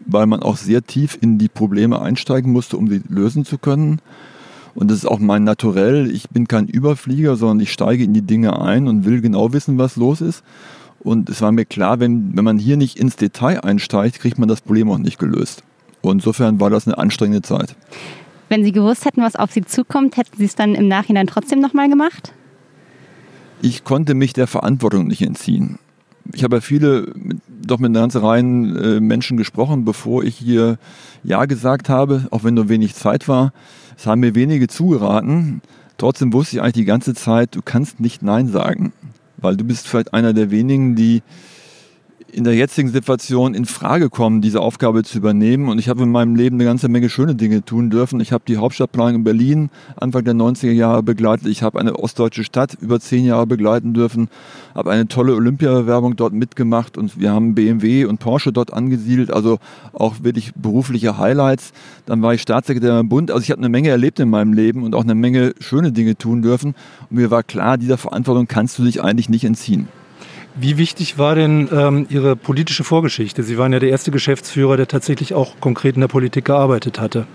[0.06, 4.02] weil man auch sehr tief in die Probleme einsteigen musste, um sie lösen zu können.
[4.76, 6.10] Und das ist auch mein Naturell.
[6.12, 9.78] Ich bin kein Überflieger, sondern ich steige in die Dinge ein und will genau wissen,
[9.78, 10.44] was los ist.
[11.00, 14.50] Und es war mir klar, wenn, wenn man hier nicht ins Detail einsteigt, kriegt man
[14.50, 15.64] das Problem auch nicht gelöst.
[16.02, 17.76] Und insofern war das eine anstrengende Zeit.
[18.50, 21.60] Wenn Sie gewusst hätten, was auf Sie zukommt, hätten Sie es dann im Nachhinein trotzdem
[21.60, 22.34] nochmal gemacht?
[23.62, 25.78] Ich konnte mich der Verantwortung nicht entziehen.
[26.34, 27.14] Ich habe ja viele,
[27.48, 30.78] doch mit einer ganzen Reihe äh, Menschen gesprochen, bevor ich hier
[31.24, 33.54] Ja gesagt habe, auch wenn nur wenig Zeit war.
[33.98, 35.62] Es haben mir wenige zugeraten.
[35.98, 38.94] Trotzdem wusste ich eigentlich die ganze Zeit, du kannst nicht Nein sagen.
[39.38, 41.22] Weil du bist vielleicht einer der wenigen, die
[42.32, 45.70] in der jetzigen Situation in Frage kommen, diese Aufgabe zu übernehmen.
[45.70, 48.20] Und ich habe in meinem Leben eine ganze Menge schöne Dinge tun dürfen.
[48.20, 51.48] Ich habe die Hauptstadtplanung in Berlin Anfang der 90er Jahre begleitet.
[51.48, 54.30] Ich habe eine ostdeutsche Stadt über zehn Jahre begleiten dürfen,
[54.76, 59.32] habe eine tolle Olympiabewerbung dort mitgemacht und wir haben BMW und Porsche dort angesiedelt.
[59.32, 59.60] Also
[59.94, 61.74] auch wirklich berufliche Highlights.
[62.06, 63.32] Dann war ich Staatssekretär im Bund.
[63.32, 66.18] Also ich habe eine Menge erlebt in meinem Leben und auch eine Menge schöne Dinge
[66.18, 66.76] tun dürfen.
[67.10, 69.88] Und mir war klar, dieser Verantwortung kannst du dich eigentlich nicht entziehen.
[70.62, 73.44] Wie wichtig war denn ähm, Ihre politische Vorgeschichte?
[73.44, 77.28] Sie waren ja der erste Geschäftsführer, der tatsächlich auch konkret in der Politik gearbeitet hatte.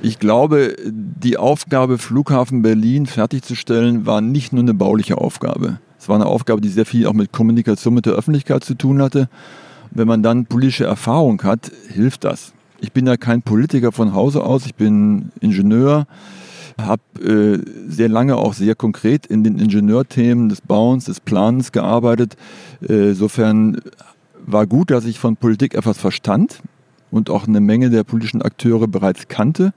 [0.00, 5.80] Ich glaube, die Aufgabe, Flughafen Berlin fertigzustellen, war nicht nur eine bauliche Aufgabe.
[5.98, 9.02] Es war eine Aufgabe, die sehr viel auch mit Kommunikation mit der Öffentlichkeit zu tun
[9.02, 9.28] hatte.
[9.90, 12.54] Wenn man dann politische Erfahrung hat, hilft das.
[12.80, 16.06] Ich bin ja kein Politiker von Hause aus, ich bin Ingenieur,
[16.86, 22.36] habe äh, sehr lange auch sehr konkret in den Ingenieurthemen des Bauens, des Planens gearbeitet.
[22.80, 23.80] Äh, insofern
[24.44, 26.60] war gut, dass ich von Politik etwas verstand
[27.10, 29.72] und auch eine Menge der politischen Akteure bereits kannte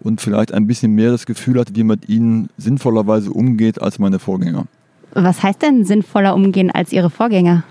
[0.00, 3.98] und vielleicht ein bisschen mehr das Gefühl hatte, wie man mit ihnen sinnvollerweise umgeht als
[3.98, 4.66] meine Vorgänger.
[5.12, 7.64] Was heißt denn sinnvoller umgehen als Ihre Vorgänger?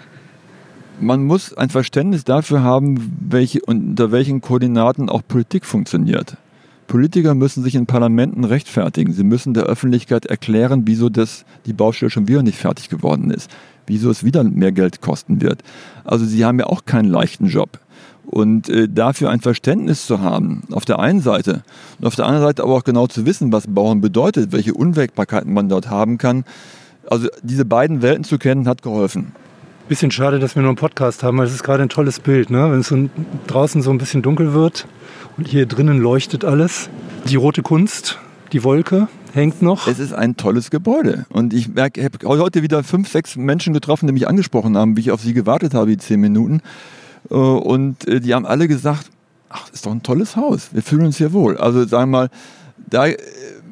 [0.99, 6.35] Man muss ein Verständnis dafür haben, welche, unter welchen Koordinaten auch Politik funktioniert.
[6.89, 9.13] Politiker müssen sich in Parlamenten rechtfertigen.
[9.13, 13.49] Sie müssen der Öffentlichkeit erklären, wieso das, die Baustelle schon wieder nicht fertig geworden ist,
[13.85, 15.61] wieso es wieder mehr Geld kosten wird.
[16.03, 17.79] Also sie haben ja auch keinen leichten Job.
[18.25, 21.63] Und äh, dafür ein Verständnis zu haben, auf der einen Seite,
[21.99, 25.53] und auf der anderen Seite aber auch genau zu wissen, was Bauen bedeutet, welche Unwägbarkeiten
[25.53, 26.43] man dort haben kann.
[27.07, 29.31] Also diese beiden Welten zu kennen, hat geholfen.
[29.87, 32.49] Bisschen schade, dass wir nur einen Podcast haben, weil es ist gerade ein tolles Bild,
[32.49, 32.71] ne?
[32.71, 33.09] wenn es so
[33.45, 34.87] draußen so ein bisschen dunkel wird
[35.39, 36.89] und hier drinnen leuchtet alles.
[37.29, 38.19] Die rote Kunst,
[38.51, 39.87] die Wolke hängt noch.
[39.87, 41.25] Es ist ein tolles Gebäude.
[41.29, 45.11] Und ich habe heute wieder fünf, sechs Menschen getroffen, die mich angesprochen haben, wie ich
[45.11, 46.61] auf sie gewartet habe, die zehn Minuten.
[47.31, 49.11] Äh, und äh, die haben alle gesagt,
[49.47, 50.73] ach, ist doch ein tolles Haus.
[50.73, 51.55] Wir fühlen uns hier wohl.
[51.55, 52.29] Also sagen wir mal,
[52.89, 53.17] da äh,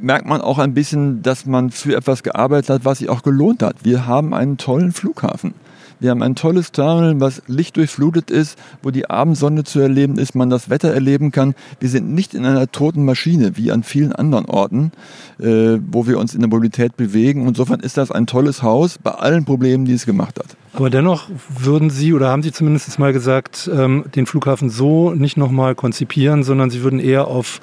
[0.01, 3.61] merkt man auch ein bisschen, dass man für etwas gearbeitet hat, was sich auch gelohnt
[3.61, 3.83] hat.
[3.83, 5.53] Wir haben einen tollen Flughafen.
[5.99, 10.49] Wir haben ein tolles Terminal, was lichtdurchflutet ist, wo die Abendsonne zu erleben ist, man
[10.49, 11.55] das Wetter erleben kann.
[11.79, 14.91] Wir sind nicht in einer toten Maschine wie an vielen anderen Orten,
[15.39, 17.47] äh, wo wir uns in der Mobilität bewegen.
[17.47, 20.55] Insofern ist das ein tolles Haus bei allen Problemen, die es gemacht hat.
[20.73, 25.35] Aber dennoch würden Sie oder haben Sie zumindest mal gesagt, ähm, den Flughafen so nicht
[25.35, 27.59] nochmal konzipieren, sondern Sie würden eher auf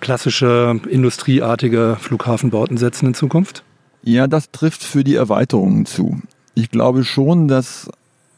[0.00, 3.62] klassische industrieartige Flughafenbauten setzen in Zukunft?
[4.02, 6.22] Ja, das trifft für die Erweiterungen zu.
[6.54, 7.90] Ich glaube schon, dass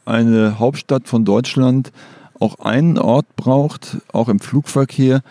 [0.05, 1.91] eine Hauptstadt von Deutschland
[2.39, 5.21] auch einen Ort braucht, auch im Flugverkehr,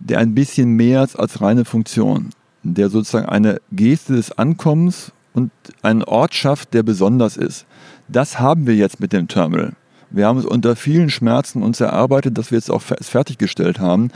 [0.00, 2.30] der ein bisschen mehr ist als reine Funktion,
[2.64, 5.52] der sozusagen eine Geste des Ankommens und
[5.82, 7.64] einen Ort schafft, der besonders ist.
[8.08, 9.74] Das haben wir jetzt mit dem Terminal.
[10.10, 14.10] Wir haben es unter vielen Schmerzen uns erarbeitet, dass wir jetzt auch fertiggestellt haben.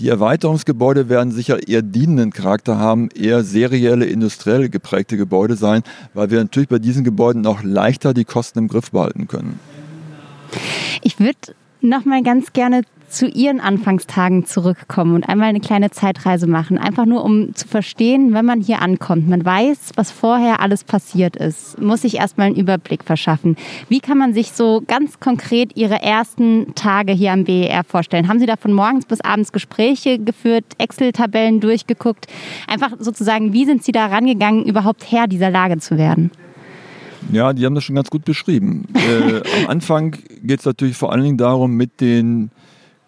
[0.00, 5.82] Die Erweiterungsgebäude werden sicher eher dienenden Charakter haben, eher serielle, industriell geprägte Gebäude sein,
[6.14, 9.60] weil wir natürlich bei diesen Gebäuden noch leichter die Kosten im Griff behalten können.
[11.02, 12.82] Ich würde noch mal ganz gerne
[13.14, 16.78] zu Ihren Anfangstagen zurückkommen und einmal eine kleine Zeitreise machen.
[16.78, 19.28] Einfach nur, um zu verstehen, wenn man hier ankommt.
[19.28, 21.80] Man weiß, was vorher alles passiert ist.
[21.80, 23.56] Muss sich erstmal einen Überblick verschaffen.
[23.88, 28.26] Wie kann man sich so ganz konkret Ihre ersten Tage hier am BER vorstellen?
[28.26, 32.26] Haben Sie da von morgens bis abends Gespräche geführt, Excel-Tabellen durchgeguckt?
[32.66, 36.32] Einfach sozusagen, wie sind Sie da rangegangen, überhaupt Herr dieser Lage zu werden?
[37.32, 38.86] Ja, die haben das schon ganz gut beschrieben.
[38.94, 42.50] äh, am Anfang geht es natürlich vor allen Dingen darum, mit den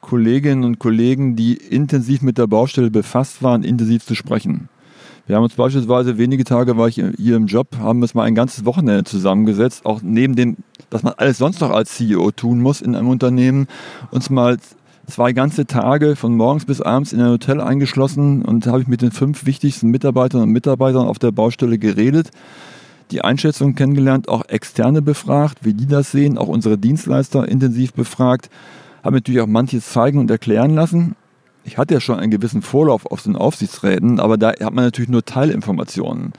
[0.07, 4.69] Kolleginnen und Kollegen, die intensiv mit der Baustelle befasst waren, intensiv zu sprechen.
[5.27, 8.37] Wir haben uns beispielsweise, wenige Tage war ich hier im Job, haben uns mal ein
[8.37, 10.59] ganzes Wochenende zusammengesetzt, auch neben dem,
[10.91, 13.67] dass man alles sonst noch als CEO tun muss in einem Unternehmen,
[14.13, 14.59] uns mal
[15.09, 19.03] zwei ganze Tage von morgens bis abends in ein Hotel eingeschlossen und habe ich mit
[19.03, 22.31] den fünf wichtigsten Mitarbeitern und Mitarbeitern auf der Baustelle geredet,
[23.11, 28.51] die Einschätzung kennengelernt, auch externe befragt, wie die das sehen, auch unsere Dienstleister intensiv befragt
[29.07, 31.15] habe natürlich auch manches zeigen und erklären lassen.
[31.65, 35.09] Ich hatte ja schon einen gewissen Vorlauf auf den Aufsichtsräten, aber da hat man natürlich
[35.09, 36.33] nur Teilinformationen.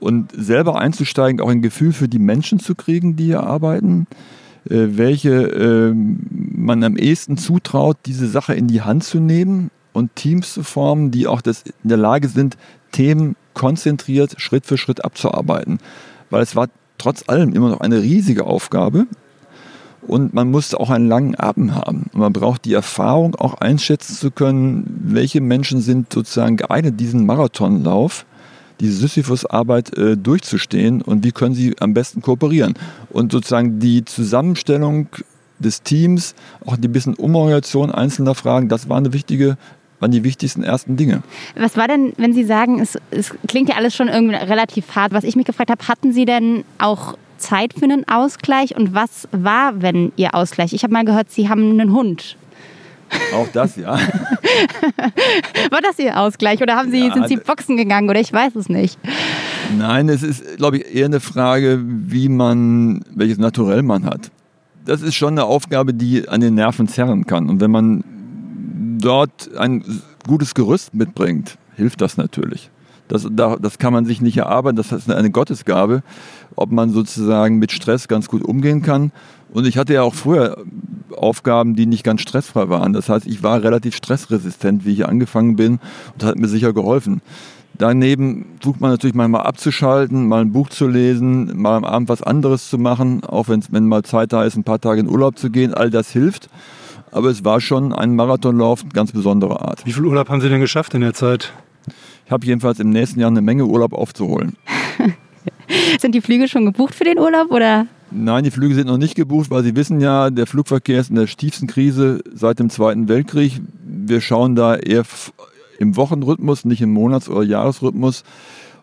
[0.00, 4.06] Und selber einzusteigen, auch ein Gefühl für die Menschen zu kriegen, die hier arbeiten,
[4.68, 10.16] äh, welche äh, man am ehesten zutraut, diese Sache in die Hand zu nehmen und
[10.16, 12.56] Teams zu formen, die auch das in der Lage sind,
[12.92, 15.78] Themen konzentriert Schritt für Schritt abzuarbeiten.
[16.30, 16.68] Weil es war
[16.98, 19.06] trotz allem immer noch eine riesige Aufgabe
[20.06, 22.10] und man muss auch einen langen Atem haben.
[22.12, 27.26] Und man braucht die Erfahrung, auch einschätzen zu können, welche Menschen sind sozusagen geeignet, diesen
[27.26, 28.24] Marathonlauf,
[28.80, 32.74] diese Sisyphus-Arbeit äh, durchzustehen und wie können sie am besten kooperieren.
[33.10, 35.08] Und sozusagen die Zusammenstellung
[35.58, 36.34] des Teams,
[36.64, 39.58] auch die bisschen Umorganisation einzelner Fragen, das war eine wichtige
[40.00, 41.22] waren die wichtigsten ersten Dinge.
[41.56, 45.12] Was war denn, wenn Sie sagen, es, es klingt ja alles schon irgendwie relativ hart,
[45.12, 49.28] was ich mich gefragt habe, hatten Sie denn auch Zeit für einen Ausgleich und was
[49.32, 50.72] war, wenn Ihr Ausgleich?
[50.72, 52.36] Ich habe mal gehört, Sie haben einen Hund.
[53.34, 53.92] Auch das, ja.
[55.70, 58.54] War das Ihr Ausgleich oder haben Sie, ja, sind Sie boxen gegangen oder ich weiß
[58.54, 58.98] es nicht?
[59.76, 64.30] Nein, es ist, glaube ich, eher eine Frage, wie man, welches Naturell man hat.
[64.84, 67.48] Das ist schon eine Aufgabe, die an den Nerven zerren kann.
[67.48, 68.04] Und wenn man
[69.00, 69.84] dort ein
[70.26, 72.70] gutes Gerüst mitbringt, hilft das natürlich.
[73.10, 76.02] Das, das kann man sich nicht erarbeiten, das ist eine Gottesgabe,
[76.54, 79.12] ob man sozusagen mit Stress ganz gut umgehen kann.
[79.52, 80.58] Und ich hatte ja auch früher
[81.16, 82.92] Aufgaben, die nicht ganz stressfrei waren.
[82.92, 85.80] Das heißt, ich war relativ stressresistent, wie ich angefangen bin und
[86.18, 87.20] das hat mir sicher geholfen.
[87.74, 92.22] Daneben sucht man natürlich manchmal abzuschalten, mal ein Buch zu lesen, mal am Abend was
[92.22, 95.50] anderes zu machen, auch wenn mal Zeit da ist, ein paar Tage in Urlaub zu
[95.50, 95.72] gehen.
[95.72, 96.50] All das hilft.
[97.10, 99.84] Aber es war schon ein Marathonlauf ganz besonderer Art.
[99.84, 101.52] Wie viel Urlaub haben Sie denn geschafft in der Zeit?
[102.30, 104.56] Ich habe jedenfalls im nächsten Jahr eine Menge Urlaub aufzuholen.
[106.00, 107.88] sind die Flüge schon gebucht für den Urlaub oder?
[108.12, 111.16] Nein, die Flüge sind noch nicht gebucht, weil Sie wissen ja, der Flugverkehr ist in
[111.16, 113.60] der tiefsten Krise seit dem Zweiten Weltkrieg.
[113.84, 115.02] Wir schauen da eher
[115.80, 118.22] im Wochenrhythmus, nicht im Monats- oder Jahresrhythmus.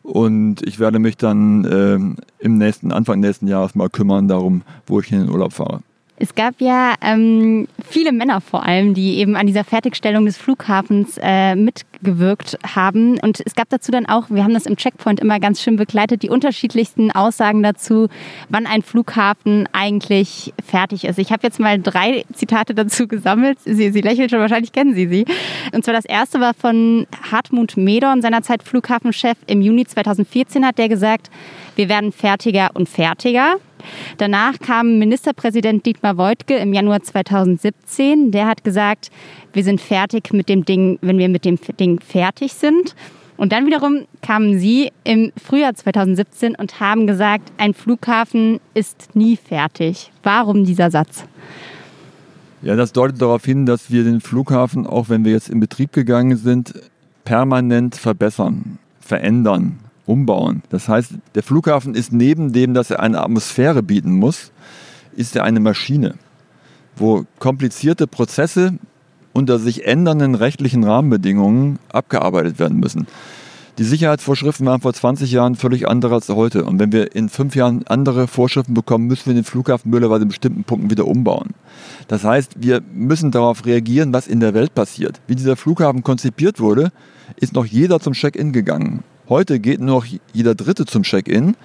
[0.03, 4.99] Und ich werde mich dann äh, im nächsten, Anfang nächsten Jahres mal kümmern darum, wo
[4.99, 5.83] ich in den Urlaub fahre.
[6.19, 11.19] Es gab ja ähm, viele Männer vor allem, die eben an dieser Fertigstellung des Flughafens
[11.21, 13.19] äh, mitgewirkt haben.
[13.19, 16.23] Und es gab dazu dann auch, wir haben das im Checkpoint immer ganz schön begleitet,
[16.23, 18.08] die unterschiedlichsten Aussagen dazu,
[18.49, 21.19] wann ein Flughafen eigentlich fertig ist.
[21.19, 23.60] Ich habe jetzt mal drei Zitate dazu gesammelt.
[23.63, 25.25] Sie, sie lächelt schon, wahrscheinlich kennen Sie sie.
[25.71, 29.38] Und zwar das erste war von Hartmut Medorn, seinerzeit Flughafenchef.
[29.45, 31.30] Im Juni 2014 hat der gesagt,
[31.75, 33.58] wir werden fertiger und fertiger.
[34.17, 38.32] Danach kam Ministerpräsident Dietmar Woidke im Januar 2017.
[38.32, 39.10] Der hat gesagt,
[39.54, 42.95] wir sind fertig mit dem Ding, wenn wir mit dem Ding fertig sind.
[43.38, 49.38] Und dann wiederum kamen Sie im Frühjahr 2017 und haben gesagt, ein Flughafen ist nie
[49.38, 50.12] fertig.
[50.23, 51.26] Warum dieser Satz?
[52.63, 55.93] Ja, das deutet darauf hin, dass wir den Flughafen, auch wenn wir jetzt in Betrieb
[55.93, 56.73] gegangen sind,
[57.23, 60.63] permanent verbessern, verändern umbauen.
[60.70, 64.52] Das heißt, der Flughafen ist neben dem, dass er eine Atmosphäre bieten muss,
[65.15, 66.15] ist er eine Maschine,
[66.96, 68.74] wo komplizierte Prozesse
[69.34, 73.06] unter sich ändernden rechtlichen Rahmenbedingungen abgearbeitet werden müssen.
[73.78, 76.65] Die Sicherheitsvorschriften waren vor 20 Jahren völlig andere als heute.
[76.65, 80.30] Und wenn wir in fünf Jahren andere Vorschriften bekommen, müssen wir den Flughafen möglicherweise in
[80.30, 81.52] bestimmten Punkten wieder umbauen.
[82.08, 85.22] Das heißt, wir müssen darauf reagieren, was in der Welt passiert.
[85.28, 86.91] Wie dieser Flughafen konzipiert wurde,
[87.36, 89.04] ist noch jeder zum Check-in gegangen.
[89.30, 91.58] Heute geht nur noch jeder Dritte zum Check-in,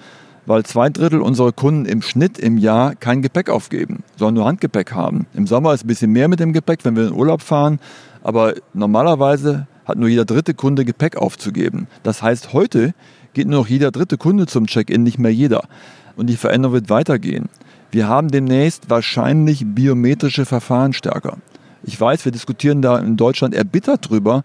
[0.45, 4.91] weil zwei Drittel unserer Kunden im Schnitt im Jahr kein Gepäck aufgeben, sondern nur Handgepäck
[4.91, 5.27] haben.
[5.33, 7.79] Im Sommer ist ein bisschen mehr mit dem Gepäck, wenn wir in Urlaub fahren,
[8.21, 11.87] aber normalerweise hat nur jeder dritte Kunde Gepäck aufzugeben.
[12.03, 12.93] Das heißt, heute
[13.33, 15.63] geht nur noch jeder dritte Kunde zum Check-in, nicht mehr jeder.
[16.17, 17.47] Und die Veränderung wird weitergehen.
[17.91, 21.37] Wir haben demnächst wahrscheinlich biometrische Verfahren stärker.
[21.83, 24.43] Ich weiß, wir diskutieren da in Deutschland erbittert drüber,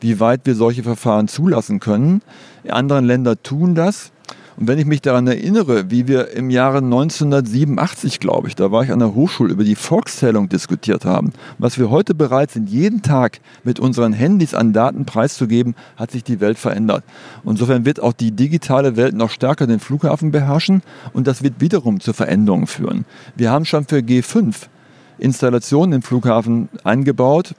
[0.00, 2.22] wie weit wir solche Verfahren zulassen können.
[2.68, 4.12] Andere Länder tun das.
[4.60, 8.82] Und wenn ich mich daran erinnere, wie wir im Jahre 1987, glaube ich, da war
[8.84, 13.00] ich an der Hochschule, über die Volkszählung diskutiert haben, was wir heute bereit sind, jeden
[13.00, 17.04] Tag mit unseren Handys an Daten preiszugeben, hat sich die Welt verändert.
[17.42, 20.82] Insofern wird auch die digitale Welt noch stärker den Flughafen beherrschen
[21.14, 23.06] und das wird wiederum zu Veränderungen führen.
[23.36, 24.54] Wir haben schon für G5
[25.18, 27.54] Installationen im Flughafen eingebaut,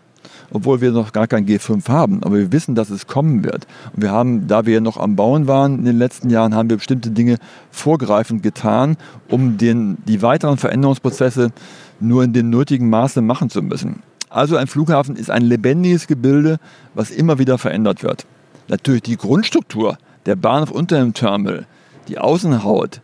[0.52, 2.24] obwohl wir noch gar kein G5 haben.
[2.24, 3.68] Aber wir wissen, dass es kommen wird.
[3.94, 6.78] Und wir haben, da wir noch am Bauen waren in den letzten Jahren, haben wir
[6.78, 7.38] bestimmte Dinge
[7.72, 8.98] vorgreifend getan,
[9.30, 11.52] um den, die weiteren Veränderungsprozesse
[12.00, 14.04] nur in dem nötigen Maße machen zu müssen.
[14.30, 16.58] Also ein Flughafen ist ein lebendiges Gebilde,
[16.94, 18.26] was immer wieder verändert wird.
[18.70, 21.66] Natürlich die Grundstruktur, der Bahnhof unter dem Terminal,
[22.08, 23.02] die Außenhaut,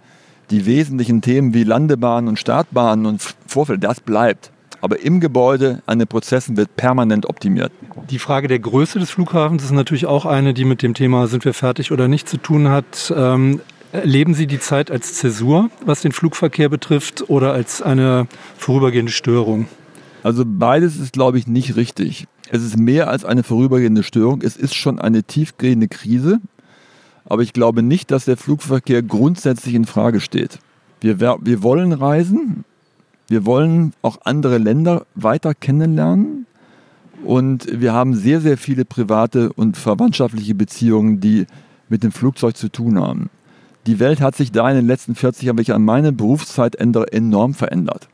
[0.49, 4.51] die wesentlichen Themen wie Landebahnen und Startbahnen und Vorfeld, das bleibt.
[4.81, 7.71] Aber im Gebäude an den Prozessen wird permanent optimiert.
[8.09, 11.45] Die Frage der Größe des Flughafens ist natürlich auch eine, die mit dem Thema sind
[11.45, 13.13] wir fertig oder nicht zu tun hat.
[13.15, 13.61] Ähm,
[13.91, 19.67] erleben Sie die Zeit als Zäsur, was den Flugverkehr betrifft, oder als eine vorübergehende Störung?
[20.23, 22.27] Also beides ist, glaube ich, nicht richtig.
[22.49, 24.41] Es ist mehr als eine vorübergehende Störung.
[24.41, 26.39] Es ist schon eine tiefgehende Krise.
[27.25, 30.59] Aber ich glaube nicht, dass der Flugverkehr grundsätzlich in Frage steht.
[31.01, 32.63] Wir, wir wollen reisen,
[33.27, 36.45] wir wollen auch andere Länder weiter kennenlernen
[37.23, 41.45] und wir haben sehr, sehr viele private und verwandtschaftliche Beziehungen, die
[41.89, 43.29] mit dem Flugzeug zu tun haben.
[43.85, 47.11] Die Welt hat sich da in den letzten 40 Jahren, welche an meine Berufszeit ändere,
[47.11, 48.07] enorm verändert.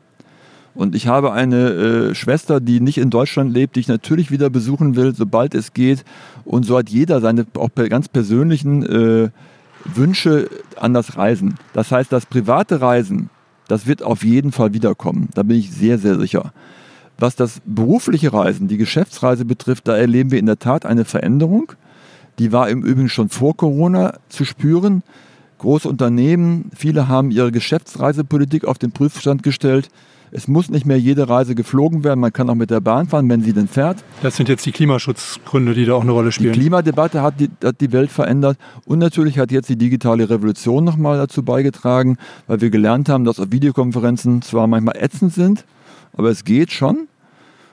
[0.74, 4.50] Und ich habe eine äh, Schwester, die nicht in Deutschland lebt, die ich natürlich wieder
[4.50, 6.04] besuchen will, sobald es geht.
[6.44, 9.30] Und so hat jeder seine auch ganz persönlichen äh,
[9.84, 11.54] Wünsche an das Reisen.
[11.72, 13.30] Das heißt, das private Reisen
[13.68, 15.28] das wird auf jeden Fall wiederkommen.
[15.34, 16.52] Da bin ich sehr, sehr sicher.
[17.18, 21.72] Was das berufliche Reisen, die Geschäftsreise betrifft, da erleben wir in der Tat eine Veränderung.
[22.38, 25.02] Die war im Übrigen schon vor Corona zu spüren.
[25.58, 29.88] Große Unternehmen, viele haben ihre Geschäftsreisepolitik auf den Prüfstand gestellt.
[30.36, 33.28] Es muss nicht mehr jede Reise geflogen werden, man kann auch mit der Bahn fahren,
[33.28, 34.02] wenn sie denn fährt.
[34.20, 36.52] Das sind jetzt die Klimaschutzgründe, die da auch eine Rolle spielen.
[36.52, 40.82] Die Klimadebatte hat die, hat die Welt verändert und natürlich hat jetzt die digitale Revolution
[40.82, 42.16] nochmal dazu beigetragen,
[42.48, 45.64] weil wir gelernt haben, dass Videokonferenzen zwar manchmal ätzend sind,
[46.14, 47.06] aber es geht schon.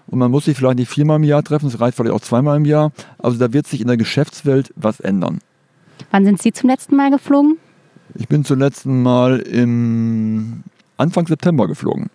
[0.06, 2.58] Und man muss sich vielleicht nicht viermal im Jahr treffen, es reicht vielleicht auch zweimal
[2.58, 2.92] im Jahr.
[3.18, 5.40] Also da wird sich in der Geschäftswelt was ändern.
[6.12, 7.58] Wann sind Sie zum letzten Mal geflogen?
[8.14, 10.62] Ich bin zum letzten Mal im
[10.98, 12.12] Anfang September geflogen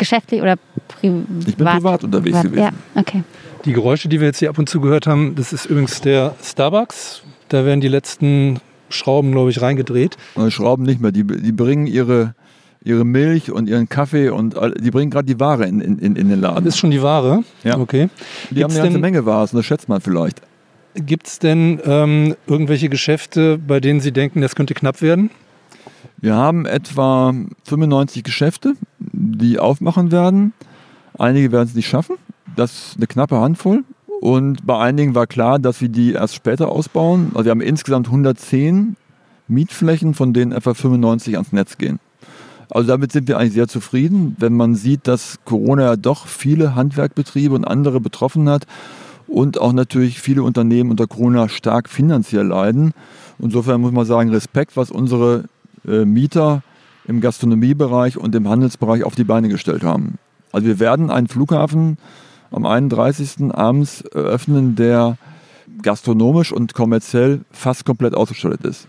[0.00, 0.56] geschäftlich oder
[0.88, 1.26] privat?
[1.46, 2.52] Ich bin privat unterwegs privat.
[2.52, 2.74] gewesen.
[2.94, 3.22] Ja, okay.
[3.64, 6.34] Die Geräusche, die wir jetzt hier ab und zu gehört haben, das ist übrigens der
[6.42, 7.22] Starbucks.
[7.48, 10.16] Da werden die letzten Schrauben, glaube ich, reingedreht.
[10.48, 11.12] Schrauben nicht mehr.
[11.12, 12.34] Die, die bringen ihre,
[12.82, 16.40] ihre Milch und ihren Kaffee und die bringen gerade die Ware in, in, in den
[16.40, 16.64] Laden.
[16.64, 17.44] Das ist schon die Ware?
[17.62, 17.78] Ja.
[17.78, 18.08] Okay.
[18.50, 20.40] Die Gibt's haben eine ganze Menge Ware, das schätzt man vielleicht.
[20.94, 25.30] Gibt es denn ähm, irgendwelche Geschäfte, bei denen Sie denken, das könnte knapp werden?
[26.18, 27.34] Wir haben etwa
[27.64, 30.52] 95 Geschäfte, die aufmachen werden.
[31.18, 32.16] Einige werden es nicht schaffen.
[32.56, 33.84] Das ist eine knappe Handvoll.
[34.20, 37.30] Und bei einigen war klar, dass wir die erst später ausbauen.
[37.34, 38.96] Also wir haben insgesamt 110
[39.48, 41.98] Mietflächen, von denen etwa 95 ans Netz gehen.
[42.70, 46.74] Also damit sind wir eigentlich sehr zufrieden, wenn man sieht, dass Corona ja doch viele
[46.74, 48.66] Handwerkbetriebe und andere betroffen hat
[49.26, 52.92] und auch natürlich viele Unternehmen unter Corona stark finanziell leiden.
[53.40, 55.44] Insofern muss man sagen, Respekt, was unsere
[56.04, 56.62] Mieter
[57.06, 60.18] im Gastronomiebereich und im Handelsbereich auf die Beine gestellt haben.
[60.52, 61.98] Also wir werden einen Flughafen
[62.50, 63.52] am 31.
[63.52, 65.16] abends eröffnen, der
[65.82, 68.88] gastronomisch und kommerziell fast komplett ausgestattet ist.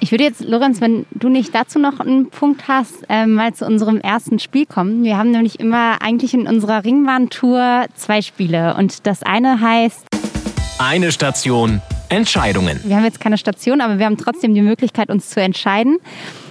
[0.00, 3.64] Ich würde jetzt, Lorenz, wenn du nicht dazu noch einen Punkt hast, äh, mal zu
[3.64, 5.04] unserem ersten Spiel kommen.
[5.04, 8.74] Wir haben nämlich immer eigentlich in unserer Ringbahntour zwei Spiele.
[8.76, 10.06] Und das eine heißt.
[10.80, 11.80] Eine Station,
[12.12, 12.80] Entscheidungen.
[12.84, 15.98] Wir haben jetzt keine Station, aber wir haben trotzdem die Möglichkeit, uns zu entscheiden.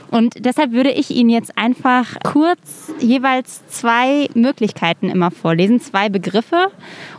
[0.09, 6.67] Und deshalb würde ich Ihnen jetzt einfach kurz jeweils zwei Möglichkeiten immer vorlesen, zwei Begriffe.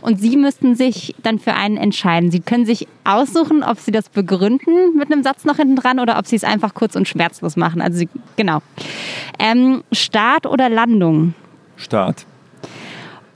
[0.01, 2.29] Und Sie müssten sich dann für einen entscheiden.
[2.29, 6.19] Sie können sich aussuchen, ob Sie das begründen mit einem Satz noch hinten dran oder
[6.19, 7.81] ob Sie es einfach kurz und schmerzlos machen.
[7.81, 8.61] Also Sie, genau.
[9.39, 11.33] Ähm, Start oder Landung?
[11.77, 12.27] Start.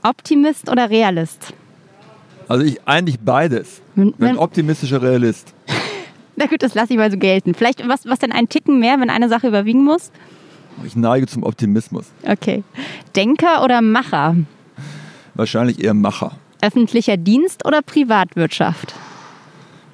[0.02, 1.52] Optimist oder Realist?
[2.46, 3.82] Also ich eigentlich beides.
[3.98, 5.54] Wenn- wenn- optimistischer Realist.
[6.36, 7.54] Na gut, das lasse ich mal so gelten.
[7.54, 10.12] Vielleicht was, was denn ein Ticken mehr, wenn eine Sache überwiegen muss?
[10.84, 12.06] Ich neige zum Optimismus.
[12.22, 12.62] Okay.
[13.16, 14.36] Denker oder Macher?
[15.34, 16.36] Wahrscheinlich eher Macher.
[16.62, 18.94] Öffentlicher Dienst oder Privatwirtschaft?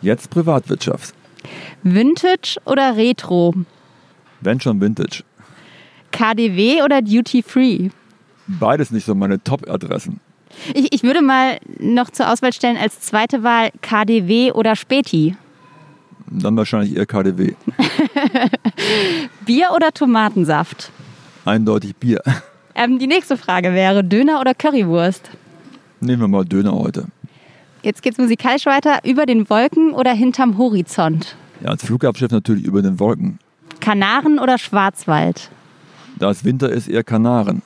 [0.02, 1.14] Jetzt Privatwirtschaft.
[1.82, 3.54] Vintage oder Retro?
[4.42, 5.22] Wenn schon Vintage.
[6.12, 7.88] KDW oder Duty Free?
[8.46, 10.20] Beides nicht so meine Top-Adressen.
[10.74, 15.36] Ich, ich würde mal noch zur Auswahl stellen als zweite Wahl KDW oder Späti.
[16.26, 17.54] Dann wahrscheinlich eher KDW.
[19.46, 20.90] Bier oder Tomatensaft?
[21.44, 22.22] Eindeutig Bier.
[22.76, 25.30] Ähm, die nächste Frage wäre Döner oder Currywurst?
[26.00, 27.06] Nehmen wir mal Döner heute.
[27.82, 28.98] Jetzt geht's musikalisch weiter.
[29.04, 31.36] Über den Wolken oder hinterm Horizont?
[31.62, 33.38] Ja, als Flughafenschiff natürlich über den Wolken.
[33.78, 35.50] Kanaren oder Schwarzwald?
[36.18, 37.62] Da es Winter ist, eher Kanaren.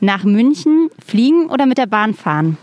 [0.00, 2.58] Nach München fliegen oder mit der Bahn fahren?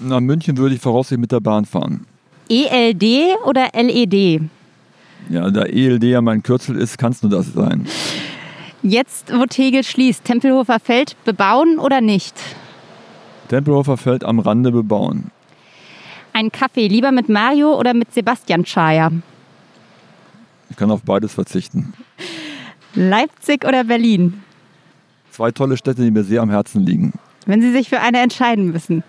[0.00, 2.06] Nach München würde ich voraussichtlich mit der Bahn fahren.
[2.48, 4.42] ELD oder LED?
[5.28, 7.86] Ja, da ELD ja mein Kürzel ist, kann es nur das sein.
[8.82, 12.34] Jetzt, wo Tegel schließt, Tempelhofer Feld bebauen oder nicht?
[13.48, 15.30] Tempelhofer Feld am Rande bebauen.
[16.32, 19.10] Ein Kaffee lieber mit Mario oder mit Sebastian Schaja?
[20.68, 21.94] Ich kann auf beides verzichten.
[22.94, 24.42] Leipzig oder Berlin?
[25.36, 27.12] Zwei tolle Städte, die mir sehr am Herzen liegen.
[27.44, 29.04] Wenn Sie sich für eine entscheiden müssen.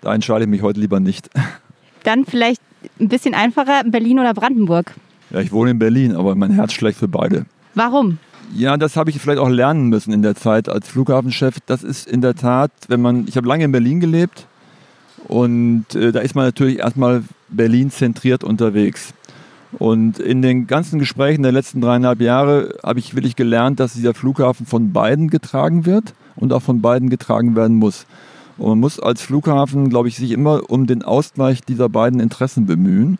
[0.00, 1.30] Da entscheide ich mich heute lieber nicht.
[2.02, 2.60] Dann vielleicht
[2.98, 4.92] ein bisschen einfacher, Berlin oder Brandenburg.
[5.30, 7.46] Ja, ich wohne in Berlin, aber mein Herz schlägt für beide.
[7.76, 8.18] Warum?
[8.52, 11.58] Ja, das habe ich vielleicht auch lernen müssen in der Zeit als Flughafenchef.
[11.66, 14.48] Das ist in der Tat, wenn man, ich habe lange in Berlin gelebt
[15.28, 19.14] und äh, da ist man natürlich erstmal Berlin zentriert unterwegs.
[19.78, 24.14] Und in den ganzen Gesprächen der letzten dreieinhalb Jahre habe ich wirklich gelernt, dass dieser
[24.14, 28.06] Flughafen von beiden getragen wird und auch von beiden getragen werden muss.
[28.58, 32.66] Und man muss als Flughafen, glaube ich, sich immer um den Ausgleich dieser beiden Interessen
[32.66, 33.18] bemühen.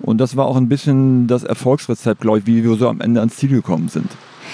[0.00, 3.20] Und das war auch ein bisschen das Erfolgsrezept, glaube ich, wie wir so am Ende
[3.20, 4.08] ans Ziel gekommen sind.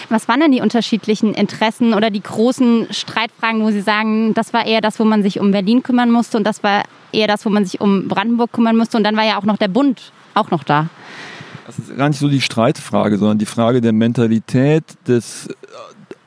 [0.08, 4.64] Was waren denn die unterschiedlichen Interessen oder die großen Streitfragen, wo Sie sagen, das war
[4.66, 7.50] eher das, wo man sich um Berlin kümmern musste und das war eher das, wo
[7.50, 10.50] man sich um Brandenburg kümmern musste und dann war ja auch noch der Bund auch
[10.50, 10.88] noch da.
[11.70, 15.52] Das ist gar nicht so die Streitfrage, sondern die Frage der Mentalität, des äh,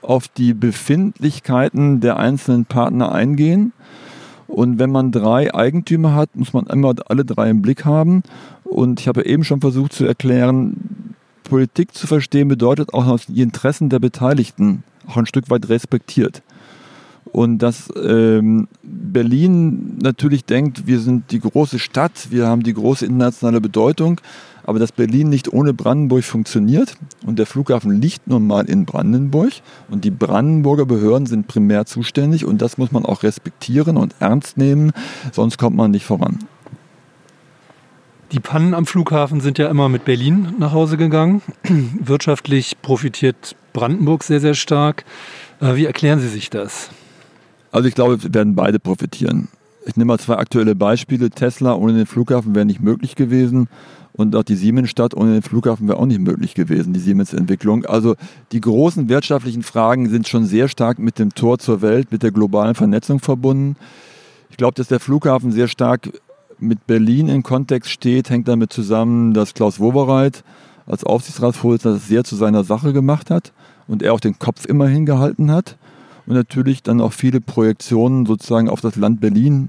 [0.01, 3.73] auf die Befindlichkeiten der einzelnen Partner eingehen.
[4.47, 8.23] Und wenn man drei Eigentümer hat, muss man immer alle drei im Blick haben.
[8.63, 13.41] Und ich habe eben schon versucht zu erklären, Politik zu verstehen bedeutet auch, dass die
[13.41, 16.41] Interessen der Beteiligten auch ein Stück weit respektiert.
[17.25, 23.05] Und dass ähm, Berlin natürlich denkt, wir sind die große Stadt, wir haben die große
[23.05, 24.21] internationale Bedeutung,
[24.65, 26.95] aber dass Berlin nicht ohne Brandenburg funktioniert
[27.25, 29.53] und der Flughafen liegt nun mal in Brandenburg
[29.89, 34.57] und die Brandenburger Behörden sind primär zuständig und das muss man auch respektieren und ernst
[34.57, 34.91] nehmen,
[35.31, 36.39] sonst kommt man nicht voran.
[38.31, 41.43] Die Pannen am Flughafen sind ja immer mit Berlin nach Hause gegangen.
[41.99, 45.05] Wirtschaftlich profitiert Brandenburg sehr, sehr stark.
[45.61, 46.89] Äh, Wie erklären Sie sich das?
[47.71, 49.49] Also ich glaube, wir werden beide profitieren.
[49.85, 51.29] Ich nehme mal zwei aktuelle Beispiele.
[51.29, 53.67] Tesla ohne den Flughafen wäre nicht möglich gewesen
[54.13, 57.85] und auch die Siemensstadt ohne den Flughafen wäre auch nicht möglich gewesen, die Siemens-Entwicklung.
[57.85, 58.15] Also
[58.51, 62.31] die großen wirtschaftlichen Fragen sind schon sehr stark mit dem Tor zur Welt, mit der
[62.31, 63.75] globalen Vernetzung verbunden.
[64.51, 66.11] Ich glaube, dass der Flughafen sehr stark
[66.59, 70.43] mit Berlin in Kontext steht, hängt damit zusammen, dass Klaus Wowereit
[70.85, 73.51] als Aufsichtsratsvorsitzender das sehr zu seiner Sache gemacht hat
[73.87, 75.77] und er auch den Kopf immer hingehalten hat
[76.25, 79.67] und natürlich dann auch viele Projektionen sozusagen auf das Land Berlin,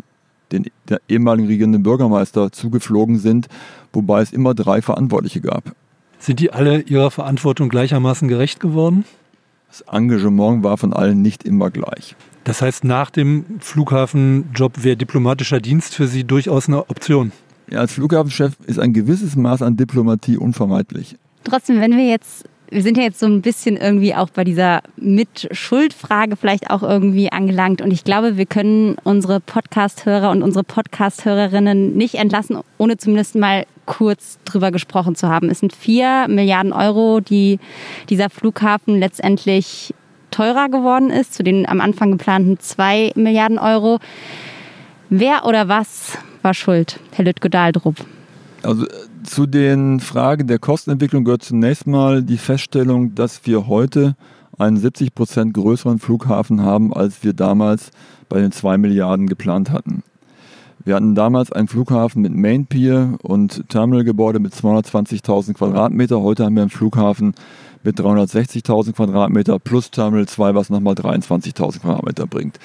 [0.53, 3.49] den der ehemaligen regierenden Bürgermeister, zugeflogen sind,
[3.93, 5.75] wobei es immer drei Verantwortliche gab.
[6.19, 9.05] Sind die alle ihrer Verantwortung gleichermaßen gerecht geworden?
[9.69, 12.15] Das Engagement war von allen nicht immer gleich.
[12.45, 17.33] Das heißt, nach dem Flughafenjob wäre diplomatischer Dienst für Sie durchaus eine Option.
[17.71, 21.17] Ja, als Flughafenchef ist ein gewisses Maß an Diplomatie unvermeidlich.
[21.45, 24.83] Trotzdem, wenn wir jetzt, wir sind ja jetzt so ein bisschen irgendwie auch bei dieser
[24.97, 27.81] Mitschuldfrage vielleicht auch irgendwie angelangt.
[27.81, 33.65] Und ich glaube, wir können unsere Podcast-Hörer und unsere Podcast-Hörerinnen nicht entlassen, ohne zumindest mal
[33.87, 35.51] kurz drüber gesprochen zu haben.
[35.51, 37.61] Es sind vier Milliarden Euro, die
[38.11, 39.95] dieser Flughafen letztendlich
[40.33, 44.01] teurer geworden ist, zu den am Anfang geplanten zwei Milliarden Euro.
[45.11, 47.99] Wer oder was war schuld, Herr Lüttke-Dahldrup?
[48.65, 48.85] Also
[49.25, 54.17] zu den Fragen der Kostenentwicklung gehört zunächst mal die Feststellung, dass wir heute
[54.59, 57.91] einen 70 Prozent größeren Flughafen haben, als wir damals
[58.29, 60.03] bei den 2 Milliarden geplant hatten.
[60.85, 66.21] Wir hatten damals einen Flughafen mit Main Pier und Terminalgebäude mit 220.000 Quadratmeter.
[66.21, 67.35] Heute haben wir einen Flughafen
[67.83, 72.59] mit 360.000 Quadratmeter plus Terminal 2, was nochmal 23.000 Quadratmeter bringt.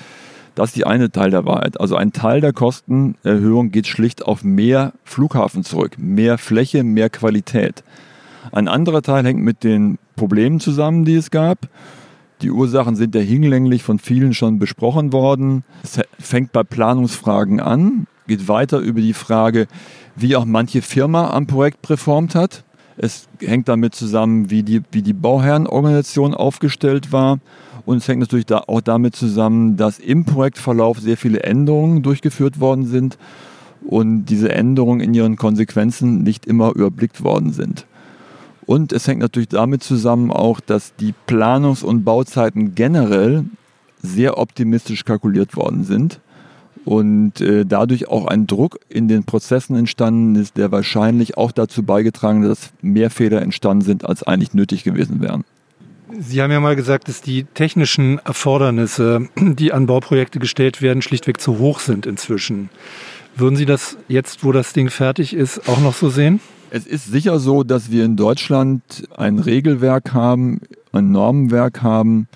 [0.59, 1.79] Das ist die eine Teil der Wahrheit.
[1.79, 7.81] Also ein Teil der Kostenerhöhung geht schlicht auf mehr Flughafen zurück, mehr Fläche, mehr Qualität.
[8.51, 11.69] Ein anderer Teil hängt mit den Problemen zusammen, die es gab.
[12.41, 15.63] Die Ursachen sind ja hinlänglich von vielen schon besprochen worden.
[15.81, 19.65] Es fängt bei Planungsfragen an, geht weiter über die Frage,
[20.17, 22.65] wie auch manche Firma am Projekt performt hat.
[22.97, 27.39] Es hängt damit zusammen, wie die, wie die Bauherrenorganisation aufgestellt war.
[27.85, 32.59] Und es hängt natürlich da auch damit zusammen, dass im Projektverlauf sehr viele Änderungen durchgeführt
[32.59, 33.17] worden sind
[33.81, 37.85] und diese Änderungen in ihren Konsequenzen nicht immer überblickt worden sind.
[38.65, 43.45] Und es hängt natürlich damit zusammen auch, dass die Planungs- und Bauzeiten generell
[44.01, 46.19] sehr optimistisch kalkuliert worden sind
[46.85, 51.83] und äh, dadurch auch ein Druck in den Prozessen entstanden ist, der wahrscheinlich auch dazu
[51.83, 55.43] beigetragen hat, dass mehr Fehler entstanden sind, als eigentlich nötig gewesen wären.
[56.17, 61.39] Sie haben ja mal gesagt, dass die technischen Erfordernisse, die an Bauprojekte gestellt werden, schlichtweg
[61.39, 62.69] zu hoch sind inzwischen.
[63.35, 66.39] Würden Sie das jetzt, wo das Ding fertig ist, auch noch so sehen?
[66.71, 72.27] Es ist sicher so, dass wir in Deutschland ein Regelwerk haben, ein Normenwerk haben,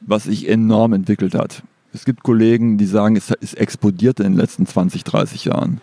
[0.00, 1.62] was sich enorm entwickelt hat.
[1.92, 5.80] Es gibt Kollegen, die sagen, es ist explodiert in den letzten 20, 30 Jahren.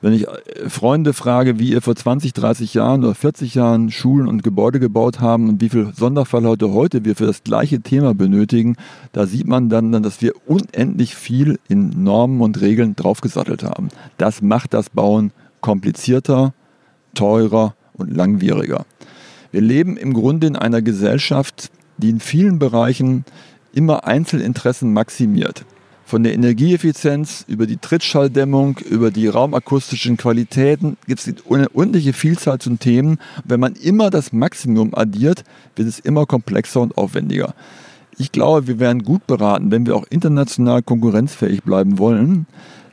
[0.00, 4.28] Wenn ich äh, Freunde frage, wie ihr vor 20, 30 Jahren oder 40 Jahren Schulen
[4.28, 8.76] und Gebäude gebaut haben und wie viel Sonderfallleute heute wir für das gleiche Thema benötigen,
[9.12, 13.88] da sieht man dann, dass wir unendlich viel in Normen und Regeln draufgesattelt haben.
[14.16, 16.54] Das macht das Bauen komplizierter,
[17.14, 18.86] teurer und langwieriger.
[19.50, 23.24] Wir leben im Grunde in einer Gesellschaft, die in vielen Bereichen
[23.72, 25.64] immer Einzelinteressen maximiert.
[26.08, 32.58] Von der Energieeffizienz über die Trittschalldämmung, über die raumakustischen Qualitäten gibt es eine unendliche Vielzahl
[32.58, 33.18] von Themen.
[33.44, 35.44] Wenn man immer das Maximum addiert,
[35.76, 37.54] wird es immer komplexer und aufwendiger.
[38.16, 42.46] Ich glaube, wir wären gut beraten, wenn wir auch international konkurrenzfähig bleiben wollen,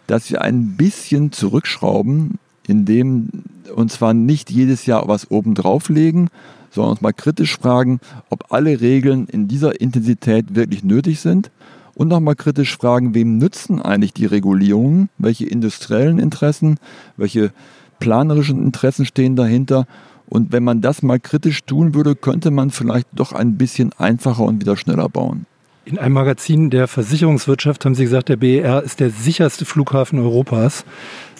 [0.07, 2.37] dass wir ein bisschen zurückschrauben
[2.67, 3.29] indem
[3.73, 6.29] und zwar nicht jedes Jahr was oben drauflegen,
[6.69, 11.49] sondern uns mal kritisch fragen, ob alle Regeln in dieser Intensität wirklich nötig sind
[11.95, 16.77] und nochmal kritisch fragen, wem nützen eigentlich die Regulierungen, welche industriellen Interessen,
[17.17, 17.51] welche
[17.99, 19.87] planerischen Interessen stehen dahinter.
[20.27, 24.43] Und wenn man das mal kritisch tun würde, könnte man vielleicht doch ein bisschen einfacher
[24.43, 25.45] und wieder schneller bauen.
[25.85, 30.83] In einem Magazin der Versicherungswirtschaft haben Sie gesagt, der BER ist der sicherste Flughafen Europas.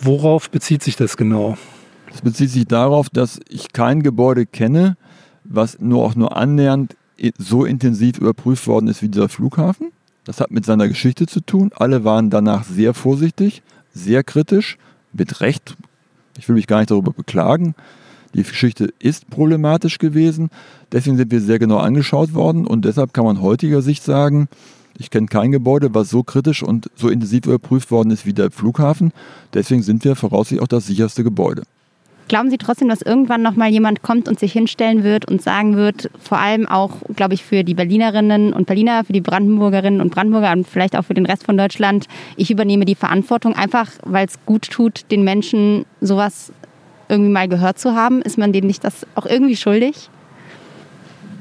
[0.03, 1.58] Worauf bezieht sich das genau?
[2.14, 4.97] Es bezieht sich darauf, dass ich kein Gebäude kenne,
[5.43, 6.95] was nur auch nur annähernd
[7.38, 9.91] so intensiv überprüft worden ist wie dieser Flughafen.
[10.26, 11.72] Das hat mit seiner Geschichte zu tun.
[11.76, 13.62] Alle waren danach sehr vorsichtig,
[13.94, 14.78] sehr kritisch,
[15.14, 15.78] mit Recht.
[16.38, 17.76] Ich will mich gar nicht darüber beklagen.
[18.34, 20.50] Die Geschichte ist problematisch gewesen.
[20.92, 24.50] Deswegen sind wir sehr genau angeschaut worden und deshalb kann man heutiger Sicht sagen,
[24.98, 28.52] ich kenne kein Gebäude, was so kritisch und so intensiv überprüft worden ist wie der
[28.52, 29.12] Flughafen.
[29.54, 31.64] Deswegen sind wir voraussichtlich auch das sicherste Gebäude.
[32.28, 35.76] Glauben Sie trotzdem, dass irgendwann noch mal jemand kommt und sich hinstellen wird und sagen
[35.76, 40.10] wird, vor allem auch, glaube ich, für die Berlinerinnen und Berliner, für die Brandenburgerinnen und
[40.10, 44.26] Brandenburger und vielleicht auch für den Rest von Deutschland, ich übernehme die Verantwortung, einfach weil
[44.26, 46.52] es gut tut, den Menschen sowas
[47.10, 48.24] irgendwie mal gehört zu haben?
[48.24, 50.10] Ist man denen nicht das auch irgendwie schuldig?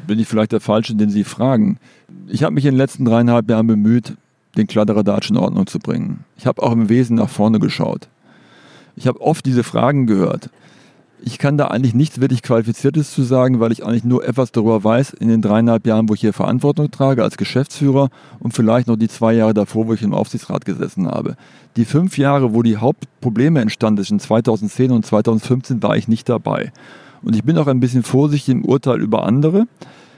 [0.06, 1.78] Bin ich vielleicht der Falsche, den Sie fragen.
[2.28, 4.14] Ich habe mich in den letzten dreieinhalb Jahren bemüht,
[4.56, 6.24] den Kladderadatsch in Ordnung zu bringen.
[6.36, 8.08] Ich habe auch im Wesen nach vorne geschaut.
[8.96, 10.50] Ich habe oft diese Fragen gehört.
[11.26, 14.84] Ich kann da eigentlich nichts wirklich Qualifiziertes zu sagen, weil ich eigentlich nur etwas darüber
[14.84, 18.10] weiß in den dreieinhalb Jahren, wo ich hier Verantwortung trage als Geschäftsführer
[18.40, 21.36] und vielleicht noch die zwei Jahre davor, wo ich im Aufsichtsrat gesessen habe.
[21.76, 26.74] Die fünf Jahre, wo die Hauptprobleme entstanden sind, 2010 und 2015, war ich nicht dabei.
[27.22, 29.66] Und ich bin auch ein bisschen vorsichtig im Urteil über andere.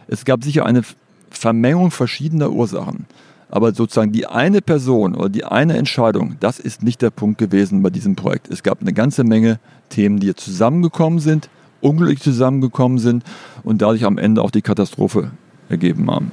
[0.09, 0.82] Es gab sicher eine
[1.30, 3.07] Vermengung verschiedener Ursachen.
[3.57, 7.82] Aber sozusagen die eine Person oder die eine Entscheidung, das ist nicht der Punkt gewesen
[7.82, 8.50] bei diesem Projekt.
[8.50, 11.48] Es gab eine ganze Menge Themen, die zusammengekommen sind,
[11.80, 13.24] unglücklich zusammengekommen sind
[13.64, 15.30] und dadurch am Ende auch die Katastrophe
[15.70, 16.32] ergeben haben.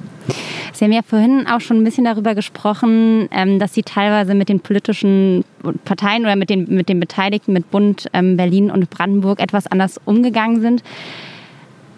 [0.74, 4.50] Sie haben ja vorhin auch schon ein bisschen darüber gesprochen, ähm, dass Sie teilweise mit
[4.50, 5.46] den politischen
[5.86, 9.98] Parteien oder mit den, mit den Beteiligten, mit Bund, ähm, Berlin und Brandenburg etwas anders
[10.04, 10.82] umgegangen sind.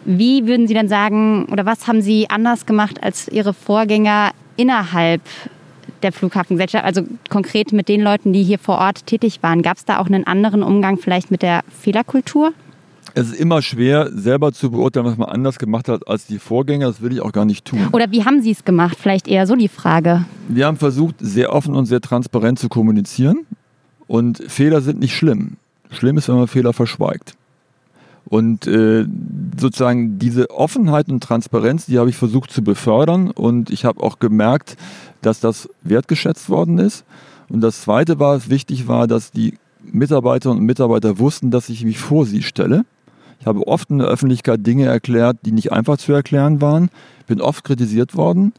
[0.04, 5.22] Wie würden Sie denn sagen, oder was haben Sie anders gemacht als Ihre Vorgänger innerhalb
[6.02, 9.62] der Flughafengesellschaft, also konkret mit den Leuten, die hier vor Ort tätig waren?
[9.62, 12.52] Gab es da auch einen anderen Umgang vielleicht mit der Fehlerkultur?
[13.14, 16.86] Es ist immer schwer, selber zu beurteilen, was man anders gemacht hat als die Vorgänger.
[16.86, 17.88] Das will ich auch gar nicht tun.
[17.92, 18.98] Oder wie haben Sie es gemacht?
[19.00, 20.26] Vielleicht eher so die Frage.
[20.48, 23.46] Wir haben versucht, sehr offen und sehr transparent zu kommunizieren.
[24.06, 25.56] Und Fehler sind nicht schlimm.
[25.90, 27.34] Schlimm ist, wenn man Fehler verschweigt.
[28.28, 29.06] Und äh,
[29.58, 33.30] sozusagen diese Offenheit und Transparenz, die habe ich versucht zu befördern.
[33.30, 34.76] Und ich habe auch gemerkt,
[35.22, 37.04] dass das wertgeschätzt worden ist.
[37.48, 41.98] Und das Zweite war, wichtig war, dass die Mitarbeiterinnen und Mitarbeiter wussten, dass ich mich
[41.98, 42.84] vor sie stelle.
[43.38, 46.90] Ich habe oft in der Öffentlichkeit Dinge erklärt, die nicht einfach zu erklären waren.
[47.28, 48.52] Bin oft kritisiert worden.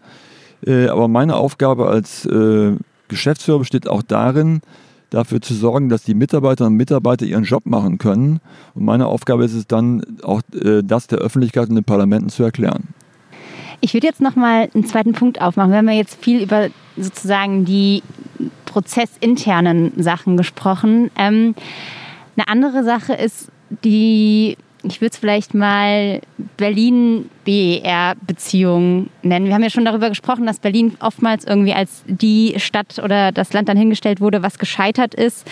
[0.65, 2.74] Äh, aber meine Aufgabe als äh,
[3.09, 4.61] Geschäftsführer besteht auch darin,
[5.10, 8.39] dafür zu sorgen, dass die Mitarbeiterinnen und Mitarbeiter ihren Job machen können.
[8.74, 12.43] Und meine Aufgabe ist es dann, auch äh, das der Öffentlichkeit und den Parlamenten zu
[12.43, 12.89] erklären.
[13.80, 15.72] Ich würde jetzt noch mal einen zweiten Punkt aufmachen.
[15.72, 18.01] Wir haben ja jetzt viel über sozusagen die
[18.66, 21.12] prozessinternen Sachen gesprochen.
[21.16, 21.55] Ähm,
[22.36, 23.49] eine andere Sache ist
[23.84, 24.58] die
[24.88, 26.22] ich würde es vielleicht mal
[26.58, 29.46] Berlin-BER-Beziehung nennen.
[29.46, 33.54] Wir haben ja schon darüber gesprochen, dass Berlin oftmals irgendwie als die Stadt oder das
[33.54, 35.48] Land dann hingestellt wurde, was gescheitert ist,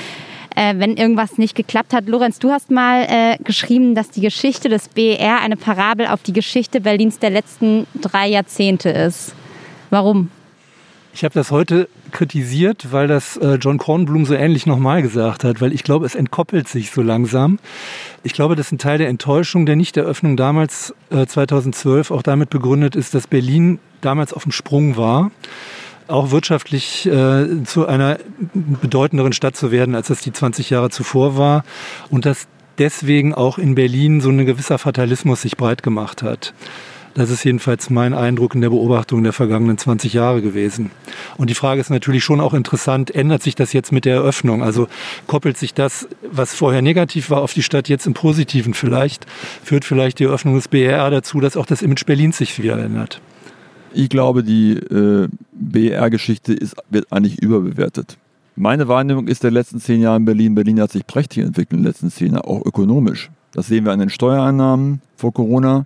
[0.56, 2.08] äh, wenn irgendwas nicht geklappt hat.
[2.08, 6.34] Lorenz, du hast mal äh, geschrieben, dass die Geschichte des BER eine Parabel auf die
[6.34, 9.36] Geschichte Berlins der letzten drei Jahrzehnte ist.
[9.90, 10.32] Warum?
[11.16, 15.61] Ich habe das heute kritisiert, weil das äh, John Kornblum so ähnlich nochmal gesagt hat,
[15.61, 17.57] weil ich glaube, es entkoppelt sich so langsam.
[18.24, 22.97] Ich glaube, dass ein Teil der Enttäuschung der Nichteröffnung damals, äh, 2012, auch damit begründet
[22.97, 25.32] ist, dass Berlin damals auf dem Sprung war
[26.07, 28.20] auch wirtschaftlich äh, zu einer
[28.53, 31.63] bedeutenderen Stadt zu werden, als es die 20 Jahre zuvor war.
[32.11, 32.47] Und dass
[32.78, 36.53] deswegen auch in Berlin so ein gewisser Fatalismus sich breit gemacht hat.
[37.16, 40.91] Das ist jedenfalls mein Eindruck in der Beobachtung der vergangenen 20 Jahre gewesen.
[41.38, 44.61] Und die Frage ist natürlich schon auch interessant, ändert sich das jetzt mit der Eröffnung?
[44.61, 44.89] Also
[45.26, 49.26] koppelt sich das, was vorher negativ war, auf die Stadt jetzt im Positiven vielleicht?
[49.63, 53.22] Führt vielleicht die Eröffnung des BRR dazu, dass auch das Image Berlins sich wieder ändert?
[53.93, 56.57] Ich glaube, die äh, BR-Geschichte
[56.89, 58.18] wird eigentlich überbewertet.
[58.57, 60.53] Meine Wahrnehmung ist der letzten zehn Jahre in Berlin.
[60.53, 63.32] Berlin hat sich prächtig entwickelt in den letzten zehn Jahren, auch ökonomisch.
[63.53, 65.86] Das sehen wir an den Steuereinnahmen vor Corona.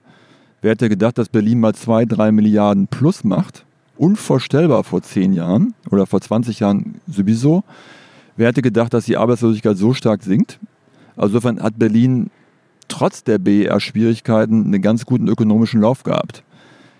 [0.62, 3.64] Wer hätte gedacht, dass Berlin mal zwei, drei Milliarden plus macht?
[3.98, 7.64] Unvorstellbar vor zehn Jahren oder vor 20 Jahren sowieso.
[8.36, 10.60] Wer hätte gedacht, dass die Arbeitslosigkeit so stark sinkt?
[11.16, 12.30] Also insofern hat Berlin
[12.90, 16.44] trotz der BER-Schwierigkeiten einen ganz guten ökonomischen Lauf gehabt.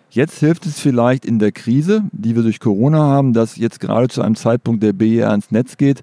[0.10, 4.08] Jetzt hilft es vielleicht in der Krise, die wir durch Corona haben, dass jetzt gerade
[4.08, 6.02] zu einem Zeitpunkt der BER ins Netz geht,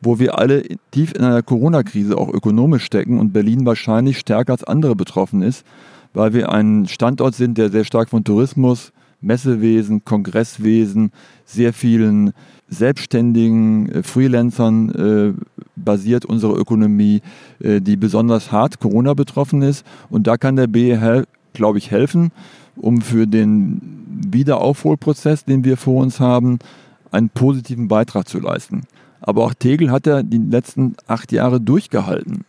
[0.00, 4.64] wo wir alle tief in einer Corona-Krise auch ökonomisch stecken und Berlin wahrscheinlich stärker als
[4.64, 5.64] andere betroffen ist
[6.16, 11.12] weil wir ein Standort sind, der sehr stark von Tourismus, Messewesen, Kongresswesen,
[11.44, 12.32] sehr vielen
[12.68, 15.32] selbstständigen äh, Freelancern äh,
[15.76, 17.20] basiert unsere Ökonomie,
[17.60, 19.84] äh, die besonders hart Corona betroffen ist.
[20.08, 22.32] Und da kann der BE, glaube ich, helfen,
[22.76, 23.80] um für den
[24.30, 26.58] Wiederaufholprozess, den wir vor uns haben,
[27.10, 28.84] einen positiven Beitrag zu leisten.
[29.20, 32.44] Aber auch Tegel hat ja die letzten acht Jahre durchgehalten.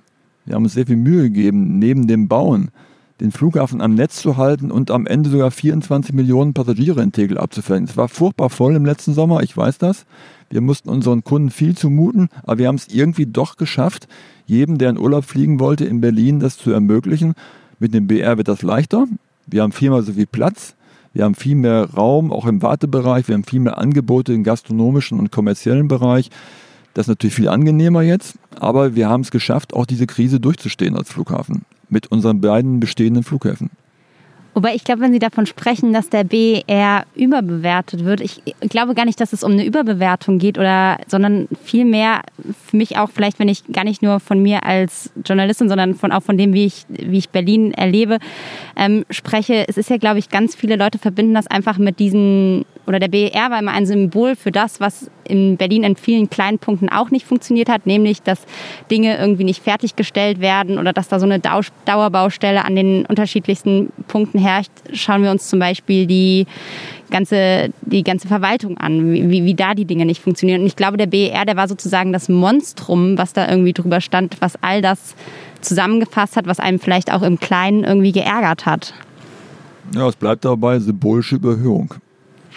[0.45, 2.69] Wir haben uns sehr viel Mühe gegeben, neben dem Bauen
[3.19, 7.37] den Flughafen am Netz zu halten und am Ende sogar 24 Millionen Passagiere in Tegel
[7.37, 7.85] abzufällen.
[7.85, 10.05] Es war furchtbar voll im letzten Sommer, ich weiß das.
[10.49, 14.07] Wir mussten unseren Kunden viel zumuten, aber wir haben es irgendwie doch geschafft,
[14.45, 17.33] jedem, der in Urlaub fliegen wollte, in Berlin das zu ermöglichen.
[17.79, 19.07] Mit dem BR wird das leichter.
[19.45, 20.75] Wir haben viermal so viel Platz.
[21.13, 23.27] Wir haben viel mehr Raum, auch im Wartebereich.
[23.27, 26.29] Wir haben viel mehr Angebote im gastronomischen und kommerziellen Bereich.
[26.93, 30.95] Das ist natürlich viel angenehmer jetzt, aber wir haben es geschafft, auch diese Krise durchzustehen
[30.95, 33.69] als Flughafen mit unseren beiden bestehenden Flughäfen.
[34.57, 39.05] Wobei ich glaube, wenn Sie davon sprechen, dass der BER überbewertet wird, ich glaube gar
[39.05, 42.21] nicht, dass es um eine Überbewertung geht oder, sondern vielmehr
[42.65, 46.11] für mich auch vielleicht, wenn ich gar nicht nur von mir als Journalistin, sondern von,
[46.11, 48.17] auch von dem, wie ich, wie ich Berlin erlebe,
[48.75, 49.63] ähm, spreche.
[49.67, 53.09] Es ist ja, glaube ich, ganz viele Leute verbinden das einfach mit diesen, oder der
[53.09, 57.11] BER war immer ein Symbol für das, was in Berlin in vielen kleinen Punkten auch
[57.11, 58.39] nicht funktioniert hat, nämlich, dass
[58.89, 64.39] Dinge irgendwie nicht fertiggestellt werden oder dass da so eine Dauerbaustelle an den unterschiedlichsten Punkten
[64.39, 64.71] herrscht.
[64.93, 66.47] Schauen wir uns zum Beispiel die
[67.09, 70.61] ganze, die ganze Verwaltung an, wie, wie da die Dinge nicht funktionieren.
[70.61, 74.37] Und ich glaube, der BER, der war sozusagen das Monstrum, was da irgendwie drüber stand,
[74.39, 75.15] was all das
[75.59, 78.93] zusammengefasst hat, was einem vielleicht auch im Kleinen irgendwie geärgert hat.
[79.93, 81.93] Ja, es bleibt dabei symbolische Überhöhung.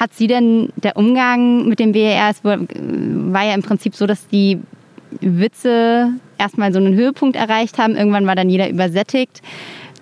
[0.01, 4.27] Hat sie denn der Umgang mit dem BER, es war ja im Prinzip so, dass
[4.29, 4.59] die
[5.21, 9.43] Witze erstmal so einen Höhepunkt erreicht haben, irgendwann war dann jeder übersättigt.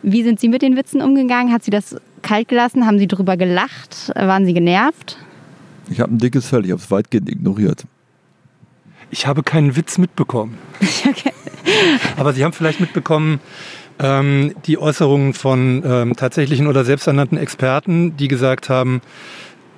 [0.03, 1.53] Wie sind Sie mit den Witzen umgegangen?
[1.53, 2.87] Hat sie das kalt gelassen?
[2.87, 4.13] Haben Sie darüber gelacht?
[4.15, 5.19] Waren Sie genervt?
[5.91, 7.85] Ich habe ein dickes Fell, ich habe es weitgehend ignoriert.
[9.11, 10.59] Ich habe keinen Witz mitbekommen.
[10.81, 11.33] okay.
[12.17, 13.41] Aber Sie haben vielleicht mitbekommen,
[13.99, 19.01] ähm, die Äußerungen von ähm, tatsächlichen oder selbsternannten Experten, die gesagt haben,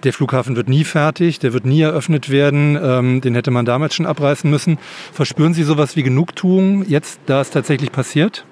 [0.04, 3.94] der Flughafen wird nie fertig, der wird nie eröffnet werden, ähm, den hätte man damals
[3.94, 4.78] schon abreißen müssen.
[5.12, 8.44] Verspüren Sie sowas wie Genugtuung jetzt, da es tatsächlich passiert?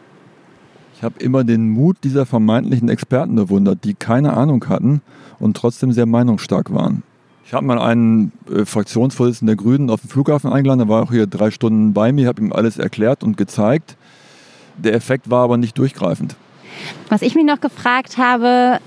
[0.97, 5.01] Ich habe immer den Mut dieser vermeintlichen Experten bewundert, die keine Ahnung hatten
[5.39, 7.03] und trotzdem sehr meinungsstark waren.
[7.47, 11.13] Ich habe mal einen äh, Fraktionsvorsitzenden der Grünen auf den Flughafen eingeladen, der war auch
[11.13, 13.97] hier drei Stunden bei mir, habe ihm alles erklärt und gezeigt.
[14.77, 16.37] Der Effekt war aber nicht durchgreifend.
[17.09, 18.81] Was ich mich noch gefragt habe,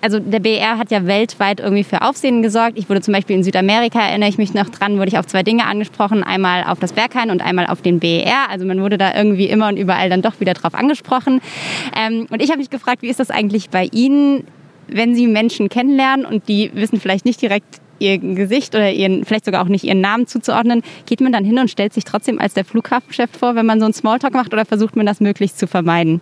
[0.00, 2.78] also der BR hat ja weltweit irgendwie für Aufsehen gesorgt.
[2.78, 5.42] Ich wurde zum Beispiel in Südamerika, erinnere ich mich noch dran, wurde ich auf zwei
[5.42, 6.22] Dinge angesprochen.
[6.22, 8.48] Einmal auf das Berghain und einmal auf den BER.
[8.48, 11.40] Also man wurde da irgendwie immer und überall dann doch wieder drauf angesprochen.
[11.96, 14.44] Ähm, und ich habe mich gefragt, wie ist das eigentlich bei Ihnen,
[14.88, 19.44] wenn Sie Menschen kennenlernen und die wissen vielleicht nicht direkt ihr Gesicht oder ihren, vielleicht
[19.44, 22.54] sogar auch nicht ihren Namen zuzuordnen, geht man dann hin und stellt sich trotzdem als
[22.54, 25.66] der Flughafenchef vor, wenn man so einen Smalltalk macht oder versucht man das möglichst zu
[25.66, 26.20] vermeiden?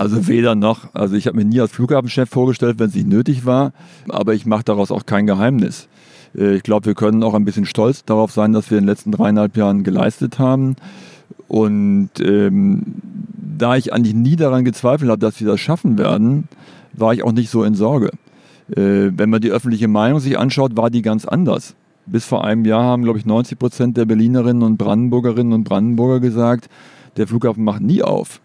[0.00, 0.94] Also weder noch.
[0.94, 3.74] Also ich habe mir nie als Flughafenchef vorgestellt, wenn es nicht nötig war,
[4.08, 5.88] aber ich mache daraus auch kein Geheimnis.
[6.34, 8.88] Äh, ich glaube, wir können auch ein bisschen stolz darauf sein, dass wir in den
[8.88, 10.76] letzten dreieinhalb Jahren geleistet haben.
[11.48, 12.82] Und ähm,
[13.58, 16.48] da ich eigentlich nie daran gezweifelt habe, dass wir das schaffen werden,
[16.94, 18.08] war ich auch nicht so in Sorge.
[18.70, 21.74] Äh, wenn man die öffentliche Meinung sich anschaut, war die ganz anders.
[22.06, 26.20] Bis vor einem Jahr haben, glaube ich, 90 Prozent der Berlinerinnen und Brandenburgerinnen und Brandenburger
[26.20, 26.70] gesagt,
[27.18, 28.40] der Flughafen macht nie auf.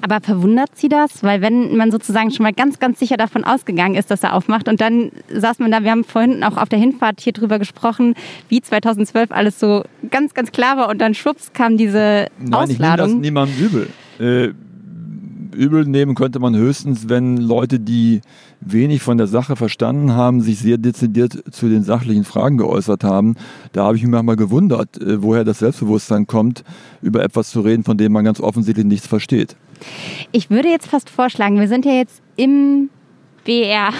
[0.00, 1.22] Aber verwundert Sie das?
[1.22, 4.68] Weil wenn man sozusagen schon mal ganz, ganz sicher davon ausgegangen ist, dass er aufmacht
[4.68, 8.14] und dann saß man da, wir haben vorhin auch auf der Hinfahrt hier drüber gesprochen,
[8.48, 12.70] wie 2012 alles so ganz, ganz klar war und dann schwupps kam diese Nein, Ausladung.
[12.70, 13.88] ich nehme das niemandem übel.
[14.20, 14.52] Äh,
[15.58, 18.20] übel nehmen könnte man höchstens, wenn Leute, die
[18.60, 23.34] wenig von der Sache verstanden haben, sich sehr dezidiert zu den sachlichen Fragen geäußert haben.
[23.72, 26.64] Da habe ich mich manchmal gewundert, äh, woher das Selbstbewusstsein kommt,
[27.02, 29.56] über etwas zu reden, von dem man ganz offensichtlich nichts versteht.
[30.32, 32.90] Ich würde jetzt fast vorschlagen, wir sind ja jetzt im
[33.44, 33.90] BR,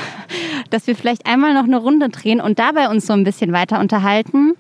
[0.71, 3.81] dass wir vielleicht einmal noch eine Runde drehen und dabei uns so ein bisschen weiter
[3.81, 4.55] unterhalten.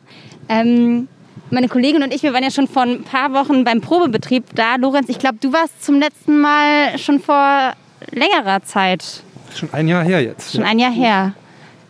[0.49, 1.09] Ähm,
[1.51, 4.77] meine Kollegin und ich, wir waren ja schon vor ein paar Wochen beim Probebetrieb da.
[4.77, 7.73] Lorenz, ich glaube, du warst zum letzten Mal schon vor
[8.11, 9.23] längerer Zeit.
[9.55, 10.53] Schon ein Jahr her jetzt.
[10.55, 11.35] Schon ein Jahr her.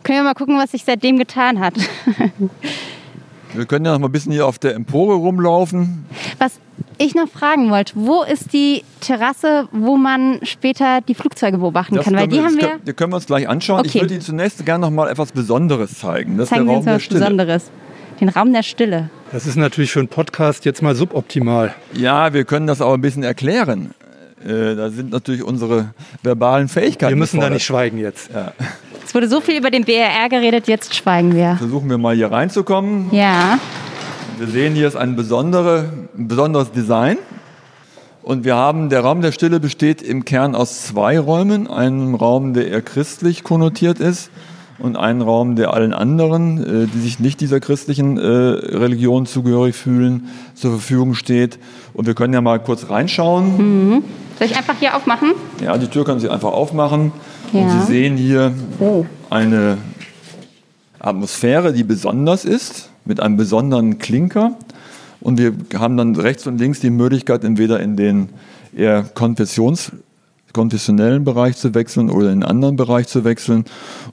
[0.03, 1.75] Können wir mal gucken, was sich seitdem getan hat.
[3.55, 6.05] Wir können ja noch mal ein bisschen hier auf der Empore rumlaufen.
[6.39, 6.59] Was
[6.99, 12.05] ich noch fragen wollte, wo ist die Terrasse, wo man später die Flugzeuge beobachten Das
[12.05, 12.15] kann?
[12.15, 12.69] Weil können die wir, haben wir.
[12.69, 13.85] können, die können wir uns gleich anschauen.
[13.85, 14.01] Ich Okay.
[14.03, 16.37] würde Ihnen zunächst gerne noch mal etwas Besonderes zeigen.
[16.37, 17.21] Das Zeigen ist Sie der uns Raum mal der was Stille.
[17.21, 17.71] Besonderes.
[18.21, 19.11] Den Raum der Stille.
[19.33, 21.75] Das ist natürlich für einen Podcast jetzt mal suboptimal.
[21.95, 23.93] Ja, wir können das aber ein bisschen erklären.
[24.45, 25.91] Äh, da sind natürlich unsere
[26.23, 27.11] verbalen Fähigkeiten.
[27.13, 27.55] Wir müssen da gefordert.
[27.55, 28.31] nicht schweigen jetzt.
[29.09, 31.57] Es wurde so viel über den BRR geredet, jetzt schweigen wir.
[31.57, 33.07] Versuchen wir mal hier reinzukommen.
[33.11, 33.59] Ja.
[34.37, 37.17] Wir sehen hier ist ein, besondere, ein besonderes Design.
[38.23, 41.69] Und wir haben, der Raum der Stille besteht im Kern aus zwei Räumen.
[41.69, 44.31] Einen Raum, der eher christlich konnotiert ist
[44.79, 49.75] und einen Raum, der allen anderen, äh, die sich nicht dieser christlichen äh, Religion zugehörig
[49.75, 51.59] fühlen, zur Verfügung steht.
[51.95, 54.03] Und wir können ja mal kurz reinschauen.
[54.39, 55.33] Soll ich einfach hier aufmachen?
[55.65, 57.13] Ja, die Tür können Sie einfach aufmachen.
[57.53, 57.81] Und Ja.
[57.81, 59.07] Sie sehen hier Oh.
[59.31, 59.79] eine
[60.99, 64.57] Atmosphäre, die besonders ist, mit einem besonderen Klinker.
[65.21, 68.29] Und wir haben dann rechts und links die Möglichkeit, entweder in den
[68.77, 69.93] eher Konfessions,
[70.53, 73.65] konfessionellen Bereich zu wechseln oder in einen anderen Bereich zu wechseln.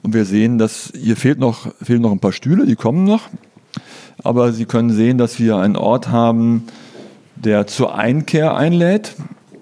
[0.02, 3.22] Und wir sehen, dass hier fehlt noch, fehlen noch ein paar Stühle, die kommen noch.
[4.22, 6.64] Aber Sie können sehen, dass wir einen Ort haben,
[7.36, 9.14] der zur Einkehr einlädt.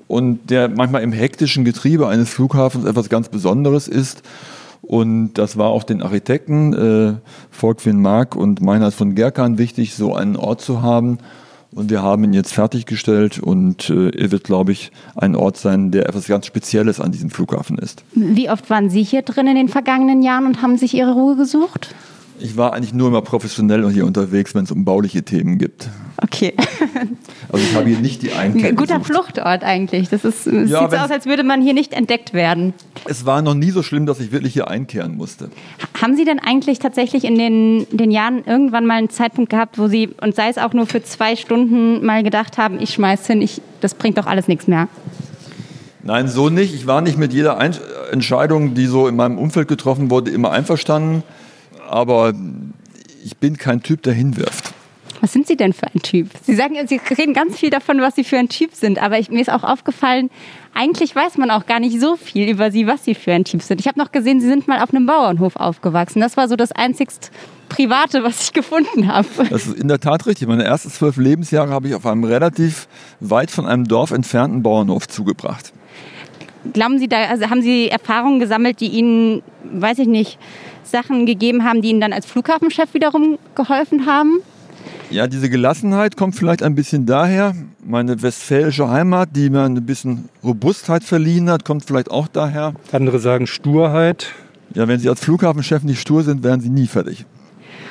[0.08, 4.22] Und der manchmal im hektischen Getriebe eines Flughafens etwas ganz Besonderes ist.
[4.82, 7.14] Und das war auch den Architekten äh,
[7.50, 11.18] Volkwin Mark und Meinhard von Gerkan wichtig, so einen Ort zu haben.
[11.74, 15.90] Und wir haben ihn jetzt fertiggestellt und äh, er wird, glaube ich, ein Ort sein,
[15.90, 18.04] der etwas ganz Spezielles an diesem Flughafen ist.
[18.12, 21.34] Wie oft waren Sie hier drin in den vergangenen Jahren und haben sich Ihre Ruhe
[21.34, 21.94] gesucht?
[22.40, 25.88] Ich war eigentlich nur immer professionell hier unterwegs, wenn es um bauliche Themen gibt.
[26.22, 26.54] Okay.
[27.52, 29.12] Also ich habe hier nicht die Einkehr Ein guter gesucht.
[29.34, 30.08] Fluchtort eigentlich.
[30.08, 32.74] Das ist, es Ja, sieht so aus, als würde man hier nicht entdeckt werden.
[33.04, 35.50] Es war noch nie so schlimm, dass ich wirklich hier einkehren musste.
[36.00, 39.86] Haben Sie denn eigentlich tatsächlich in den, den Jahren irgendwann mal einen Zeitpunkt gehabt, wo
[39.86, 43.40] Sie, und sei es auch nur für zwei Stunden, mal gedacht haben, ich schmeiß hin,
[43.40, 44.88] ich, das bringt doch alles nichts mehr?
[46.02, 46.74] Nein, so nicht.
[46.74, 47.76] Ich war nicht mit jeder Ein
[48.10, 51.22] Entscheidung, die so in meinem Umfeld getroffen wurde, immer einverstanden.
[51.88, 52.32] Aber
[53.24, 54.74] ich bin kein Typ, der hinwirft.
[55.20, 56.28] Was sind Sie denn für ein Typ?
[56.42, 59.30] Sie sagen, Sie reden ganz viel davon, was Sie für ein Typ sind, aber ich,
[59.30, 60.28] mir ist auch aufgefallen,
[60.74, 63.62] eigentlich weiß man auch gar nicht so viel über Sie, was Sie für ein Typ
[63.62, 63.80] sind.
[63.80, 66.20] Ich habe noch gesehen, Sie sind mal auf einem Bauernhof aufgewachsen.
[66.20, 67.30] Das war so das einzigst
[67.70, 69.26] Private, was ich gefunden habe.
[69.48, 70.46] Das ist in der Tat richtig.
[70.46, 72.86] Meine ersten zwölf Lebensjahre habe ich auf einem relativ
[73.20, 75.72] weit von einem Dorf entfernten Bauernhof zugebracht.
[76.72, 80.38] Glauben Sie, da also haben Sie Erfahrungen gesammelt, die Ihnen, weiß ich nicht,
[80.86, 84.40] Sachen gegeben haben, die Ihnen dann als Flughafenchef wiederum geholfen haben?
[85.10, 87.54] Ja, diese Gelassenheit kommt vielleicht ein bisschen daher.
[87.84, 92.74] Meine westfälische Heimat, die mir ein bisschen Robustheit verliehen hat, kommt vielleicht auch daher.
[92.92, 94.32] Andere sagen Sturheit.
[94.74, 97.26] Ja, wenn Sie als Flughafenchef nicht stur sind, werden Sie nie fertig.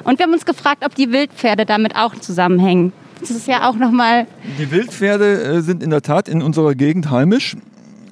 [0.03, 2.91] Und wir haben uns gefragt, ob die Wildpferde damit auch zusammenhängen.
[3.21, 4.27] Das ist ja auch nochmal.
[4.59, 7.55] Die Wildpferde äh, sind in der Tat in unserer Gegend heimisch,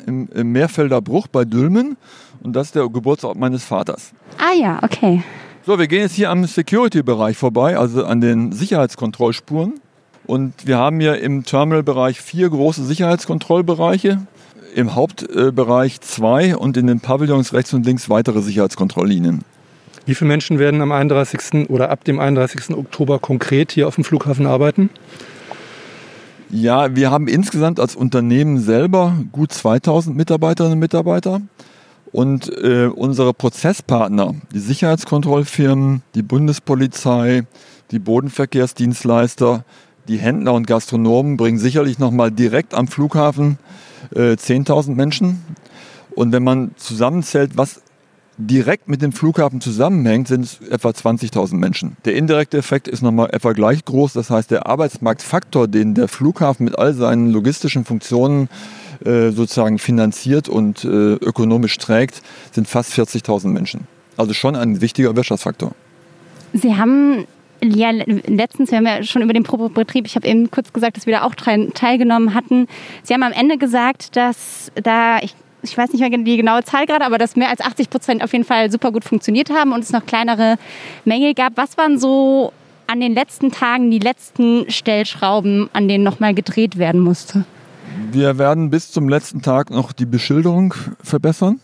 [0.07, 1.97] im, im Meerfelder Bruch bei Dülmen.
[2.43, 4.11] Und das ist der Geburtsort meines Vaters.
[4.37, 5.23] Ah ja, okay.
[5.65, 9.79] So, wir gehen jetzt hier am Security-Bereich vorbei, also an den Sicherheitskontrollspuren.
[10.25, 14.21] Und wir haben hier im Terminalbereich vier große Sicherheitskontrollbereiche,
[14.73, 19.43] im Hauptbereich zwei und in den Pavillons rechts und links weitere Sicherheitskontrolllinien.
[20.05, 21.69] Wie viele Menschen werden am 31.
[21.69, 22.75] oder ab dem 31.
[22.75, 24.89] Oktober konkret hier auf dem Flughafen arbeiten?
[26.49, 31.41] Ja, wir haben insgesamt als Unternehmen selber gut 2000 Mitarbeiterinnen und Mitarbeiter.
[32.11, 37.43] Und äh, unsere Prozesspartner, die Sicherheitskontrollfirmen, die Bundespolizei,
[37.91, 39.63] die Bodenverkehrsdienstleister,
[40.07, 43.57] die Händler und Gastronomen bringen sicherlich nochmal direkt am Flughafen
[44.13, 45.41] äh, 10.000 Menschen.
[46.15, 47.81] Und wenn man zusammenzählt, was
[48.37, 51.97] direkt mit dem Flughafen zusammenhängt, sind es etwa 20.000 Menschen.
[52.05, 54.13] Der indirekte Effekt ist nochmal etwa gleich groß.
[54.13, 58.49] Das heißt, der Arbeitsmarktfaktor, den der Flughafen mit all seinen logistischen Funktionen
[59.05, 62.21] äh, sozusagen finanziert und äh, ökonomisch trägt,
[62.51, 63.87] sind fast 40.000 Menschen.
[64.17, 65.71] Also schon ein wichtiger Wirtschaftsfaktor.
[66.53, 67.25] Sie haben
[67.63, 71.05] ja letztens, wir haben ja schon über den Probebetrieb, ich habe eben kurz gesagt, dass
[71.05, 72.67] wir da auch teilgenommen hatten.
[73.03, 76.85] Sie haben am Ende gesagt, dass da, ich, ich weiß nicht mehr die genaue Zahl
[76.85, 79.81] gerade, aber dass mehr als 80 Prozent auf jeden Fall super gut funktioniert haben und
[79.81, 80.57] es noch kleinere
[81.05, 81.53] Mängel gab.
[81.55, 82.51] Was waren so
[82.87, 87.45] an den letzten Tagen die letzten Stellschrauben, an denen nochmal gedreht werden musste?
[88.11, 90.73] Wir werden bis zum letzten Tag noch die Beschilderung
[91.03, 91.59] verbessern.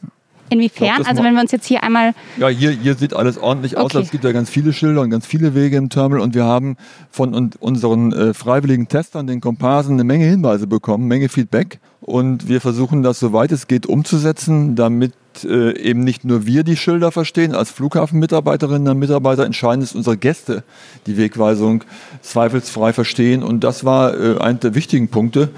[0.49, 0.95] Inwiefern?
[0.95, 3.85] Glaub, also wenn wir uns jetzt hier einmal Ja, hier, hier sieht alles ordentlich aus.
[3.93, 4.03] Okay.
[4.03, 6.77] Es gibt ja ganz viele Schilder und ganz viele Wege im Terminal und wir haben
[7.11, 12.47] von un unseren äh, freiwilligen Testern, den Komparsen, eine Menge Hinweise bekommen, Menge Feedback und
[12.47, 15.13] wir versuchen das, soweit es geht, umzusetzen, damit
[15.43, 20.17] äh, eben nicht nur wir die Schilder verstehen, als Flughafenmitarbeiterinnen und Mitarbeiter entscheidend ist, unsere
[20.17, 20.63] Gäste
[21.07, 21.83] die Wegweisung
[22.21, 25.49] zweifelsfrei verstehen und das war äh, einer der wichtigen Punkte.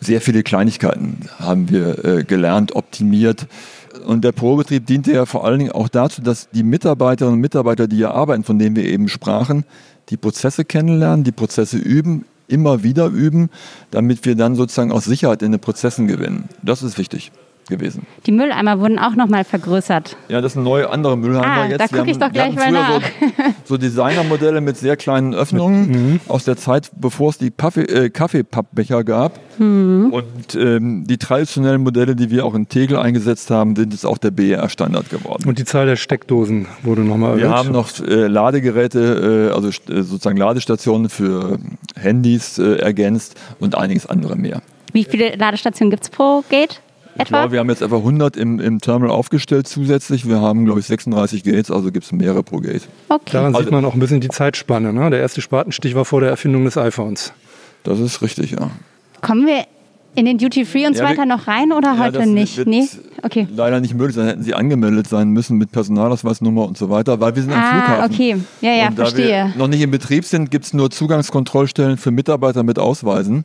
[0.00, 3.46] Sehr viele Kleinigkeiten haben wir äh, gelernt, optimiert.
[4.06, 7.88] Und der Probetrieb diente ja vor allen Dingen auch dazu, dass die Mitarbeiterinnen und Mitarbeiter,
[7.88, 9.64] die hier arbeiten, von denen wir eben sprachen,
[10.08, 13.50] die Prozesse kennenlernen, die Prozesse üben, immer wieder üben,
[13.90, 16.48] damit wir dann sozusagen auch Sicherheit in den Prozessen gewinnen.
[16.62, 17.32] Das ist wichtig
[17.68, 18.06] gewesen.
[18.26, 20.16] die Mülleimer wurden auch nochmal vergrößert.
[20.28, 21.80] Ja, das sind neue andere Mülheimer Ah, jetzt.
[21.80, 23.00] da Wir guck ich haben- doch gleich mal früher nach.
[23.64, 28.10] So, so Designermodelle mit sehr kleinen Öffnungen aus der Zeit, bevor es die Kaffee, äh,
[28.10, 29.38] Kaffeepappbecher gab.
[29.58, 30.10] Mhm.
[30.12, 34.18] Und ähm, die traditionellen Modelle, die wir auch in Tegel eingesetzt haben, sind jetzt auch
[34.18, 35.48] der BER-Standard geworden.
[35.48, 37.42] Und die Zahl der Steckdosen wurde nochmal erhöht.
[37.42, 41.58] Wir haben noch äh, Ladegeräte, äh, also äh, sozusagen Ladestationen für
[41.96, 44.62] äh, Handys äh, ergänzt und einiges andere mehr.
[44.92, 46.80] Wie viele Ladestationen gibt es pro Gate?
[47.18, 47.38] Ich Etwa?
[47.40, 50.28] glaube, wir haben jetzt etwa 100 im, im Terminal aufgestellt zusätzlich.
[50.28, 52.82] Wir haben, glaube ich, 36 Gates, also gibt es mehrere pro Gate.
[53.08, 53.22] okay.
[53.32, 54.92] Daran Also- sieht man auch ein bisschen die Zeitspanne.
[54.92, 55.10] Ne?
[55.10, 57.32] Der erste Spatenstich war vor der Erfindung des iPhones.
[57.82, 58.70] Das ist richtig, ja.
[59.20, 59.64] Kommen wir
[60.14, 62.56] in den Duty Free und so Ja, weiter noch rein oder Ja, heute das nicht?
[62.56, 62.86] wird Nee?
[63.22, 63.46] Okay.
[63.54, 67.34] Leider nicht möglich, dann hätten sie angemeldet sein müssen mit Personalausweisnummer und so weiter, weil
[67.34, 68.14] wir sind am Ah, Flughafen.
[68.14, 68.36] okay.
[68.60, 69.26] Ja, ja, und da verstehe.
[69.28, 73.44] wir noch nicht in Betrieb sind, gibt es nur Zugangskontrollstellen für Mitarbeiter mit Ausweisen.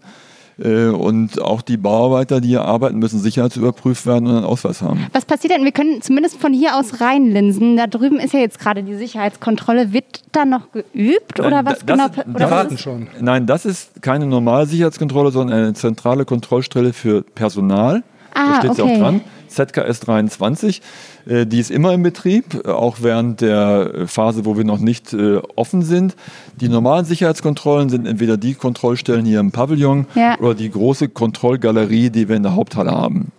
[0.60, 5.08] Äh, Und auch die Bauarbeiter, die hier arbeiten, müssen sicherheitsüberprüft werden und einen Ausweis haben.
[5.14, 5.64] Was passiert denn?
[5.64, 7.76] Wir können zumindest von hier aus reinlinsen.
[7.78, 9.94] Da drüben ist ja jetzt gerade die Sicherheitskontrolle.
[9.94, 12.08] Wird da noch geübt oder Nein, was da- genau?
[12.08, 13.08] das- pa- die oder Wir was warten ist- schon.
[13.20, 18.04] Nein, das ist keine normale Sicherheitskontrolle, sondern eine zentrale Kontrollstelle für Personal.
[18.36, 18.94] Ah, da steht sie okay.
[18.96, 19.22] auch dran.
[19.54, 20.82] ZKS 23.
[21.28, 24.80] Äh, Die ist immer in Betrieb, äh, auch während der äh, Phase, wo wir noch
[24.80, 25.16] nicht
[25.56, 26.16] offen sind.
[26.60, 30.38] Die normalen Sicherheitskontrollen sind entweder die Kontrollstellen hier im Pavillon Ja.
[30.40, 33.32] oder die große Kontrollgalerie, die wir in der Haupthalle haben.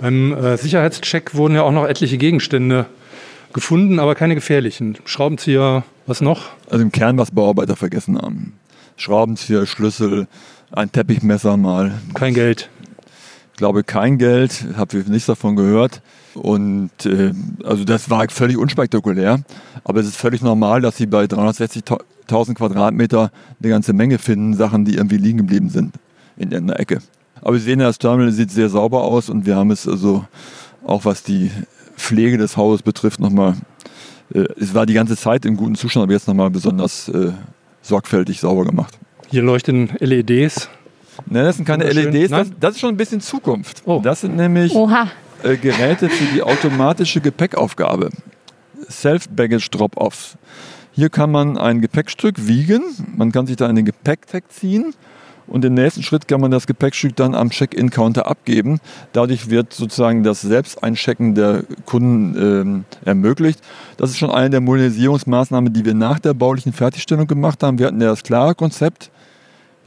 [0.00, 2.86] Beim Sicherheitscheck wurden ja auch noch etliche Gegenstände
[3.52, 4.96] gefunden, aber keine gefährlichen.
[5.04, 6.46] Schraubenzieher, was noch?
[6.70, 8.54] Also im Kern, was Bauarbeiter vergessen haben.
[8.96, 10.26] Schraubenzieher, Schlüssel,
[10.72, 11.92] ein Teppichmesser mal.
[12.14, 12.70] Kein Geld.
[13.60, 16.00] Ich glaube kein Geld, habe nichts davon gehört.
[16.32, 19.42] Und äh, also das war völlig unspektakulär.
[19.84, 23.30] Aber es ist völlig normal, dass sie bei 360.000 Quadratmeter
[23.62, 25.92] eine ganze Menge finden, Sachen, die irgendwie liegen geblieben sind
[26.38, 27.00] in einer Ecke.
[27.42, 30.24] Aber Sie sehen, das Terminal sieht sehr sauber aus und wir haben es also
[30.86, 31.50] auch was die
[31.98, 33.56] Pflege des Hauses betrifft nochmal,
[34.32, 37.32] äh, es war die ganze Zeit in gutem Zustand, aber jetzt nochmal besonders äh,
[37.82, 38.98] sorgfältig sauber gemacht.
[39.28, 40.70] Hier leuchten LEDs.
[41.26, 41.84] Ne, das sind keine.
[41.84, 42.56] LEDs, das, Nein?
[42.60, 43.82] das ist schon ein bisschen Zukunft.
[43.84, 44.00] Oh.
[44.02, 45.08] Das sind nämlich Oha.
[45.42, 48.10] äh, Geräte für die automatische Gepäckaufgabe.
[48.88, 50.36] Self-Baggage-Drop-Offs.
[50.92, 52.82] Hier kann man ein Gepäckstück wiegen,
[53.16, 54.92] man kann sich da einen Gepäcktag ziehen
[55.46, 58.80] und im nächsten Schritt kann man das Gepäckstück dann am Check-in-Counter abgeben.
[59.12, 63.60] Dadurch wird sozusagen das Selbsteinchecken der Kunden ähm, ermöglicht.
[63.96, 67.78] Das ist schon eine der Modernisierungsmaßnahmen, die wir nach der baulichen Fertigstellung gemacht haben.
[67.78, 69.10] Wir hatten ja das klare Konzept,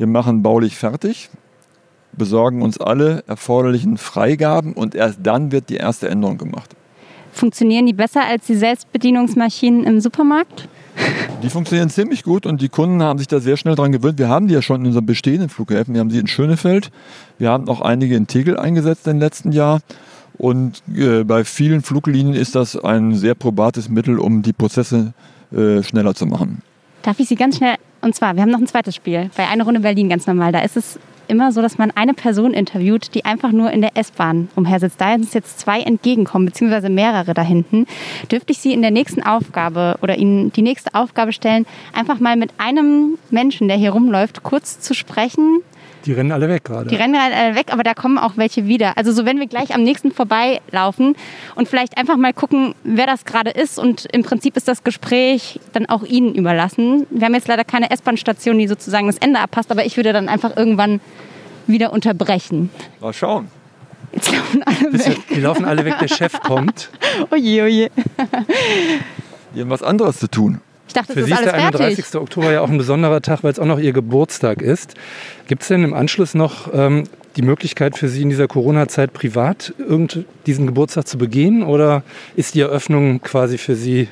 [0.03, 1.29] wir machen baulich fertig,
[2.11, 6.75] besorgen uns alle erforderlichen Freigaben und erst dann wird die erste Änderung gemacht.
[7.31, 10.67] Funktionieren die besser als die Selbstbedienungsmaschinen im Supermarkt?
[11.41, 14.19] Die funktionieren ziemlich gut und die Kunden haben sich da sehr schnell dran gewöhnt.
[14.19, 15.93] Wir haben die ja schon in unseren bestehenden Flughäfen.
[15.93, 16.91] Wir haben sie in Schönefeld.
[17.37, 19.81] Wir haben auch einige in Tegel eingesetzt im letzten Jahr.
[20.37, 25.13] Und äh, bei vielen Fluglinien ist das ein sehr probates Mittel, um die Prozesse
[25.51, 26.61] äh, schneller zu machen.
[27.01, 29.63] Darf ich Sie ganz schnell, und zwar, wir haben noch ein zweites Spiel, bei Eine
[29.63, 30.51] Runde Berlin ganz normal.
[30.51, 33.91] Da ist es immer so, dass man eine Person interviewt, die einfach nur in der
[33.95, 34.99] S-Bahn umhersitzt.
[34.99, 37.85] Da uns jetzt zwei entgegenkommen, beziehungsweise mehrere da hinten,
[38.31, 42.35] dürfte ich Sie in der nächsten Aufgabe oder Ihnen die nächste Aufgabe stellen, einfach mal
[42.35, 45.61] mit einem Menschen, der hier rumläuft, kurz zu sprechen.
[46.05, 46.89] Die rennen alle weg gerade.
[46.89, 48.97] Die rennen gerade alle weg, aber da kommen auch welche wieder.
[48.97, 51.15] Also so, wenn wir gleich am nächsten vorbeilaufen
[51.55, 55.59] und vielleicht einfach mal gucken, wer das gerade ist und im Prinzip ist das Gespräch
[55.71, 57.07] dann auch Ihnen überlassen.
[57.09, 60.27] Wir haben jetzt leider keine S-Bahn-Station, die sozusagen das Ende abpasst, aber ich würde dann
[60.27, 60.99] einfach irgendwann
[61.67, 62.69] wieder unterbrechen.
[62.99, 63.47] Mal schauen.
[64.11, 65.05] Jetzt laufen alle weg.
[65.29, 66.89] wir- Die laufen alle weg, der Chef kommt.
[67.31, 67.89] Oje, oje.
[69.55, 70.59] Die haben was anderes zu tun.
[70.87, 71.81] Ich dachte, Für das Sie ist ist alles der fertig.
[71.81, 72.15] 31.
[72.15, 74.95] Oktober ja auch ein besonderer Tag, weil es auch noch Ihr Geburtstag ist.
[75.47, 77.05] Gibt es denn im Anschluss noch ähm,
[77.35, 81.63] die Möglichkeit für Sie in dieser Corona-Zeit privat irgend diesen Geburtstag zu begehen?
[81.63, 82.03] Oder
[82.35, 84.09] ist die Eröffnung quasi für Sie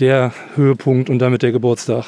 [0.00, 2.06] der Höhepunkt und damit der Geburtstag?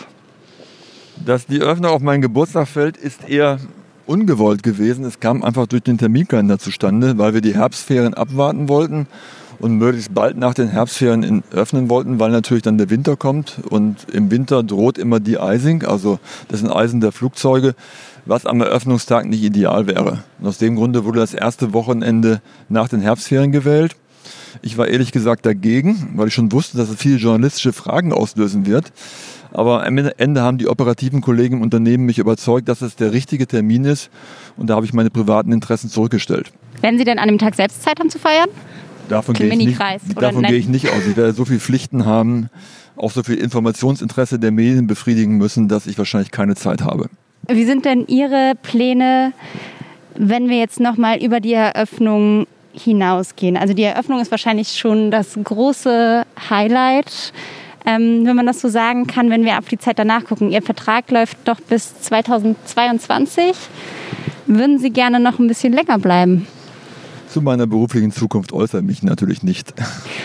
[1.24, 3.58] Dass die Öffnung auf meinen Geburtstag fällt, ist eher
[4.06, 5.04] ungewollt gewesen.
[5.04, 9.06] Es kam einfach durch den Terminkalender zustande, weil wir die Herbstferien abwarten wollten
[9.61, 13.61] und möglichst bald nach den Herbstferien in, öffnen wollten, weil natürlich dann der Winter kommt
[13.68, 17.74] und im Winter droht immer die Eising, also das sind Eisen der Flugzeuge,
[18.24, 20.24] was am Eröffnungstag nicht ideal wäre.
[20.40, 23.96] Und aus dem Grunde wurde das erste Wochenende nach den Herbstferien gewählt.
[24.62, 28.66] Ich war ehrlich gesagt dagegen, weil ich schon wusste, dass es viele journalistische Fragen auslösen
[28.66, 28.92] wird.
[29.52, 33.46] Aber am Ende haben die operativen Kollegen im Unternehmen mich überzeugt, dass es der richtige
[33.46, 34.11] Termin ist.
[34.56, 36.52] Und da habe ich meine privaten Interessen zurückgestellt.
[36.80, 38.48] Werden Sie denn an dem Tag selbst Zeit haben zu feiern?
[39.11, 39.80] Davon gehe ich, nicht,
[40.14, 41.04] davon gehe ich nicht aus.
[41.08, 42.48] Ich werde so viele Pflichten haben,
[42.96, 47.11] auch so viel Informationsinteresse der Medien befriedigen müssen, dass ich wahrscheinlich keine Zeit habe.
[47.48, 49.32] Wie sind denn Ihre Pläne,
[50.14, 53.56] wenn wir jetzt nochmal über die Eröffnung hinausgehen?
[53.56, 57.32] Also die Eröffnung ist wahrscheinlich schon das große Highlight,
[57.86, 60.52] ähm, wenn man das so sagen kann, wenn wir auf die Zeit danach gucken.
[60.52, 63.56] Ihr Vertrag läuft doch bis 2022.
[64.46, 66.46] Würden Sie gerne noch ein bisschen länger bleiben?
[67.32, 69.72] Zu meiner beruflichen Zukunft äußere ich mich natürlich nicht.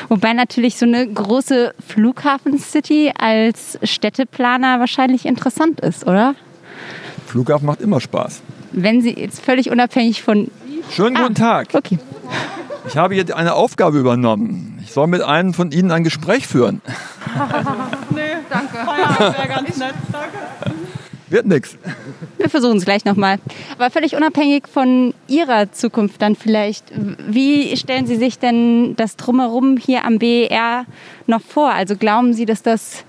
[0.10, 6.34] Wobei natürlich so eine große Flughafen-City als Städteplaner wahrscheinlich interessant ist, oder?
[7.28, 8.42] Flughafen macht immer Spaß.
[8.72, 10.50] Wenn Sie jetzt völlig unabhängig von...
[10.90, 11.70] Schönen guten Tag.
[11.74, 12.00] Okay.
[12.88, 14.80] Ich habe hier eine Aufgabe übernommen.
[14.84, 16.82] Ich soll mit einem von Ihnen ein Gespräch führen.
[21.30, 21.76] Wird nichts.
[22.38, 23.38] Wir versuchen es gleich nochmal.
[23.78, 26.86] Aber völlig unabhängig von Ihrer Zukunft dann vielleicht,
[27.28, 30.86] wie stellen Sie sich denn das Drumherum hier am BER
[31.26, 31.72] noch vor?
[31.72, 33.04] Also glauben Sie, dass das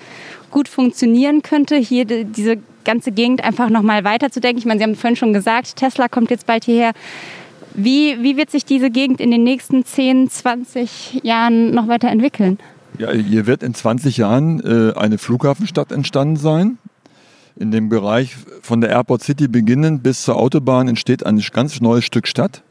[0.50, 4.58] gut funktionieren könnte, hier die- diese ganze Gegend einfach nochmal weiterzudenken?
[4.58, 6.92] Ich meine, Sie haben vorhin schon gesagt, Tesla kommt jetzt bald hierher.
[7.74, 12.58] Wie, wie wird sich diese Gegend in den nächsten 10, 20 Jahren noch weiterentwickeln?
[12.98, 16.78] Ja, hier wird in 20 Jahren äh, eine Flughafenstadt entstanden sein.
[17.58, 22.04] In dem Bereich von der Airport City beginnend bis zur Autobahn entsteht ein ganz neues
[22.04, 22.62] Stück Stadt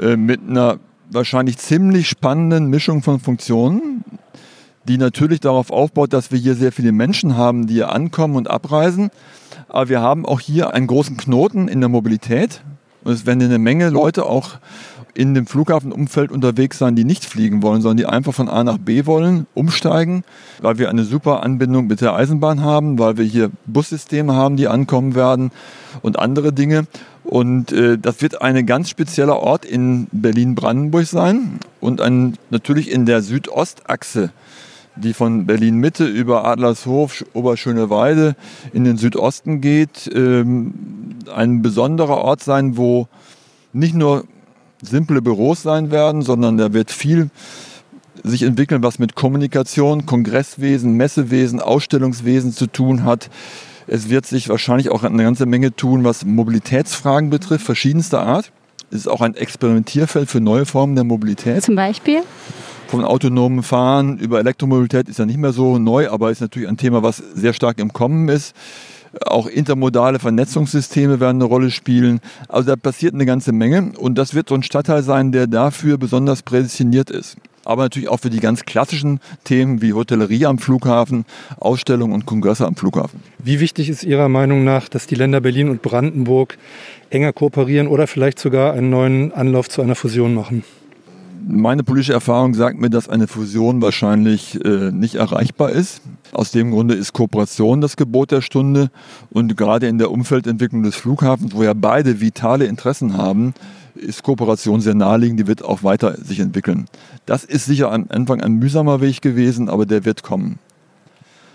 [0.00, 0.78] äh, mit einer
[1.10, 4.04] wahrscheinlich ziemlich spannenden Mischung von Funktionen,
[4.86, 8.48] die natürlich darauf aufbaut, dass wir hier sehr viele Menschen haben, die hier ankommen und
[8.48, 9.10] abreisen.
[9.68, 12.62] Aber wir haben auch hier einen großen Knoten in der Mobilität.
[13.02, 14.58] Und es werden eine Menge Leute auch
[15.14, 18.78] in dem Flughafenumfeld unterwegs sein, die nicht fliegen wollen, sondern die einfach von A nach
[18.78, 20.24] B wollen, umsteigen,
[20.60, 24.68] weil wir eine super Anbindung mit der Eisenbahn haben, weil wir hier Bussysteme haben, die
[24.68, 25.50] ankommen werden
[26.00, 26.86] und andere Dinge.
[27.24, 33.06] Und äh, das wird ein ganz spezieller Ort in Berlin-Brandenburg sein und ein, natürlich in
[33.06, 34.30] der Südostachse,
[34.96, 38.34] die von Berlin-Mitte über Adlershof, Oberschöneweide
[38.72, 40.74] in den Südosten geht, ähm,
[41.34, 43.08] ein besonderer Ort sein, wo
[43.72, 44.24] nicht nur
[44.82, 47.30] simple Büros sein werden, sondern da wird viel
[48.24, 53.30] sich entwickeln, was mit Kommunikation, Kongresswesen, Messewesen, Ausstellungswesen zu tun hat.
[53.86, 58.52] Es wird sich wahrscheinlich auch eine ganze Menge tun, was Mobilitätsfragen betrifft, verschiedenster Art.
[58.90, 61.62] Es ist auch ein Experimentierfeld für neue Formen der Mobilität.
[61.62, 62.20] Zum Beispiel?
[62.88, 66.76] Von autonomen Fahren über Elektromobilität ist ja nicht mehr so neu, aber ist natürlich ein
[66.76, 68.54] Thema, was sehr stark im Kommen ist.
[69.20, 72.20] Auch intermodale Vernetzungssysteme werden eine Rolle spielen.
[72.48, 75.98] Also da passiert eine ganze Menge und das wird so ein Stadtteil sein, der dafür
[75.98, 77.36] besonders prädestiniert ist.
[77.64, 81.24] Aber natürlich auch für die ganz klassischen Themen wie Hotellerie am Flughafen,
[81.60, 83.20] Ausstellungen und Kongresse am Flughafen.
[83.38, 86.58] Wie wichtig ist Ihrer Meinung nach, dass die Länder Berlin und Brandenburg
[87.10, 90.64] enger kooperieren oder vielleicht sogar einen neuen Anlauf zu einer Fusion machen?
[91.44, 96.02] Meine politische Erfahrung sagt mir, dass eine Fusion wahrscheinlich äh, nicht erreichbar ist.
[96.32, 98.90] Aus dem Grunde ist Kooperation das Gebot der Stunde
[99.30, 103.54] und gerade in der Umfeldentwicklung des Flughafens, wo ja beide vitale Interessen haben,
[103.94, 106.86] ist Kooperation sehr naheliegend, die wird auch weiter sich entwickeln.
[107.26, 110.58] Das ist sicher am Anfang ein mühsamer Weg gewesen, aber der wird kommen.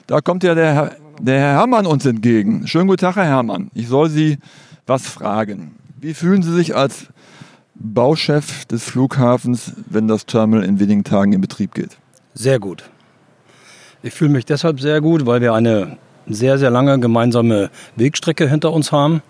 [0.05, 2.67] Da kommt ja der Herr, der Herr Herrmann uns entgegen.
[2.67, 3.71] Schönen guten Tag, Herr Herrmann.
[3.73, 4.37] Ich soll Sie
[4.85, 5.75] was fragen.
[5.99, 7.07] Wie fühlen Sie sich als
[7.79, 11.97] Bauchef des Flughafens, wenn das Terminal in wenigen Tagen in Betrieb geht?
[12.33, 12.83] Sehr gut.
[14.03, 15.97] Ich fühle mich deshalb sehr gut, weil wir eine
[16.27, 19.21] sehr, sehr lange gemeinsame Wegstrecke hinter uns haben.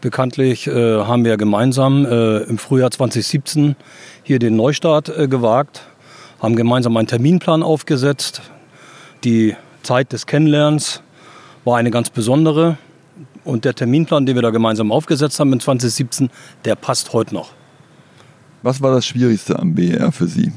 [0.00, 3.76] Bekanntlich äh, haben wir gemeinsam äh, im Frühjahr 2017
[4.22, 5.82] hier den Neustart äh, gewagt,
[6.40, 8.40] haben gemeinsam einen Terminplan aufgesetzt.
[9.24, 11.02] Die Zeit des Kennenlernens
[11.64, 12.78] war eine ganz besondere.
[13.44, 16.30] Und der Terminplan, den wir da gemeinsam aufgesetzt haben in 2017,
[16.64, 17.52] der passt heute noch.
[18.62, 20.52] Was war das Schwierigste am BER für Sie?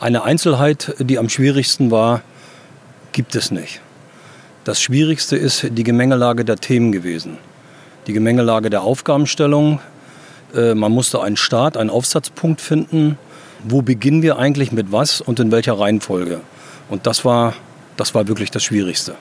[0.00, 2.22] Eine Einzelheit, die am schwierigsten war,
[3.12, 3.80] gibt es nicht.
[4.64, 7.38] Das Schwierigste ist die Gemengelage der Themen gewesen.
[8.08, 9.80] Die Gemengelage der Aufgabenstellung.
[10.54, 13.16] Äh, man musste einen Start, einen Aufsatzpunkt finden.
[13.62, 16.40] Wo beginnen wir eigentlich mit was und in welcher Reihenfolge?
[16.88, 17.54] Und das war,
[17.96, 19.14] das war wirklich das Schwierigste.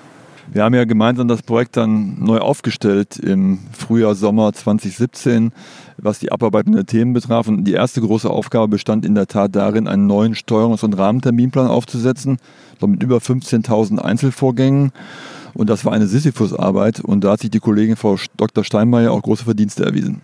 [0.52, 5.52] Wir haben ja gemeinsam das Projekt dann neu aufgestellt im Frühjahr, Sommer 2017,
[6.02, 7.48] was die Abarbeitung der Themen betraf.
[7.48, 11.68] Und die erste große Aufgabe bestand in der Tat darin, einen neuen Steuerungs- und Rahmenterminplan
[11.68, 12.38] aufzusetzen,
[12.86, 14.92] mit über 15.000 Einzelvorgängen.
[15.54, 17.00] Und das war eine Sisyphus-Arbeit.
[17.00, 18.64] Und da hat sich die Kollegin Frau Dr.
[18.64, 20.22] Steinmeier auch große Verdienste erwiesen.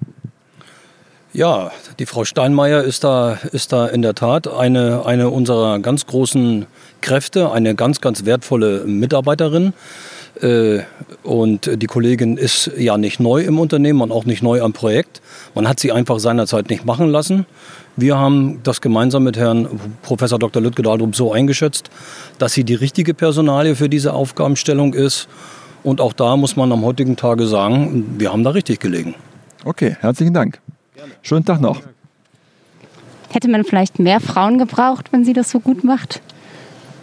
[1.33, 6.05] Ja, die Frau Steinmeier ist da, ist da in der Tat eine, eine unserer ganz
[6.05, 6.65] großen
[7.01, 9.73] Kräfte, eine ganz, ganz wertvolle Mitarbeiterin.
[10.41, 10.81] Äh,
[11.23, 15.21] und die Kollegin ist ja nicht neu im Unternehmen und auch nicht neu am Projekt.
[15.53, 17.45] Man hat sie einfach seinerzeit nicht machen lassen.
[17.95, 19.67] Wir haben das gemeinsam mit Herrn
[20.01, 20.61] Professor Dr.
[20.61, 21.89] Lütke Dahlrup so eingeschätzt,
[22.37, 25.27] dass sie die richtige Personalie für diese Aufgabenstellung ist.
[25.83, 29.15] Und auch da muss man am heutigen Tage sagen, wir haben da richtig gelegen.
[29.63, 30.59] Okay, herzlichen Dank.
[30.95, 31.11] Gerne.
[31.21, 31.81] Schönen Tag noch.
[33.29, 36.21] Hätte man vielleicht mehr Frauen gebraucht, wenn sie das so gut macht?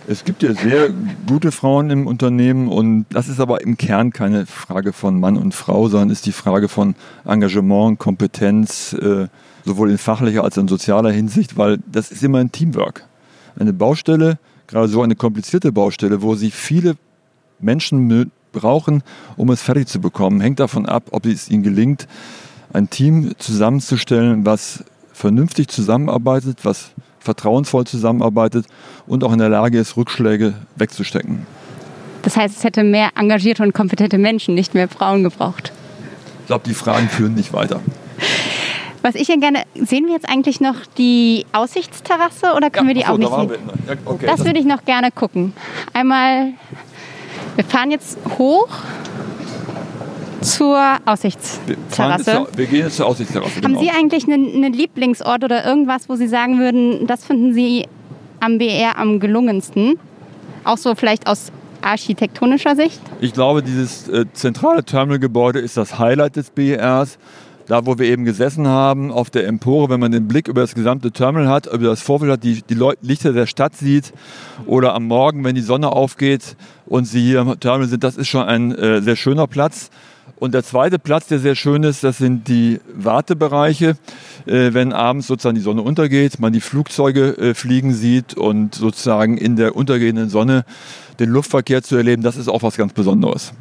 [0.08, 0.90] Es gibt ja sehr
[1.28, 5.54] gute Frauen im Unternehmen und das ist aber im Kern keine Frage von Mann und
[5.54, 9.28] Frau, sondern ist die Frage von Engagement, Kompetenz, äh,
[9.64, 13.06] sowohl in fachlicher als auch in sozialer Hinsicht, weil das ist immer ein Teamwork.
[13.56, 16.96] Eine Baustelle, gerade so eine komplizierte Baustelle, wo sie viele
[17.60, 19.04] Menschen brauchen,
[19.36, 22.08] um es fertig zu bekommen, hängt davon ab, ob es ihnen gelingt,
[22.72, 26.91] ein Team zusammenzustellen, was vernünftig zusammenarbeitet, was
[27.22, 28.66] vertrauensvoll zusammenarbeitet
[29.06, 31.46] und auch in der Lage ist, Rückschläge wegzustecken.
[32.22, 35.72] Das heißt, es hätte mehr engagierte und kompetente Menschen, nicht mehr Frauen gebraucht.
[36.40, 37.80] Ich glaube, die Fragen führen nicht weiter.
[39.02, 43.02] Was ich ja gerne, sehen wir jetzt eigentlich noch die Aussichtsterrasse oder können ja, wir
[43.02, 43.70] die achso, auch nicht sehen?
[43.88, 45.52] Ja, okay, das, das würde ich noch gerne gucken.
[45.92, 46.52] Einmal,
[47.56, 48.68] wir fahren jetzt hoch
[50.42, 52.24] zur Wir, Aussichtsterrasse.
[52.24, 53.56] zur, wir gehen jetzt zur Aussichtsterrasse.
[53.56, 53.80] Haben genau.
[53.80, 57.86] Sie eigentlich einen, einen Lieblingsort oder irgendwas, wo Sie sagen würden, das finden Sie
[58.40, 59.98] am BR am gelungensten?
[60.64, 61.52] Auch so vielleicht aus
[61.82, 63.00] architektonischer Sicht?
[63.20, 67.18] Ich glaube, dieses äh, zentrale Terminalgebäude ist das Highlight des BERs.
[67.66, 70.74] Da, wo wir eben gesessen haben, auf der Empore, wenn man den Blick über das
[70.74, 74.12] gesamte Terminal hat, über das Vorfeld hat, die, die Lichter der Stadt sieht
[74.66, 76.56] oder am Morgen, wenn die Sonne aufgeht
[76.86, 79.90] und Sie hier im Terminal sind, das ist schon ein äh, sehr schöner Platz.
[80.42, 83.96] Und der zweite Platz, der sehr schön ist, das sind die Wartebereiche,
[84.44, 89.38] äh, wenn abends sozusagen die Sonne untergeht, man die Flugzeuge äh, fliegen sieht und sozusagen
[89.38, 90.64] in der untergehenden Sonne
[91.20, 93.52] den Luftverkehr zu erleben, das ist auch was ganz Besonderes.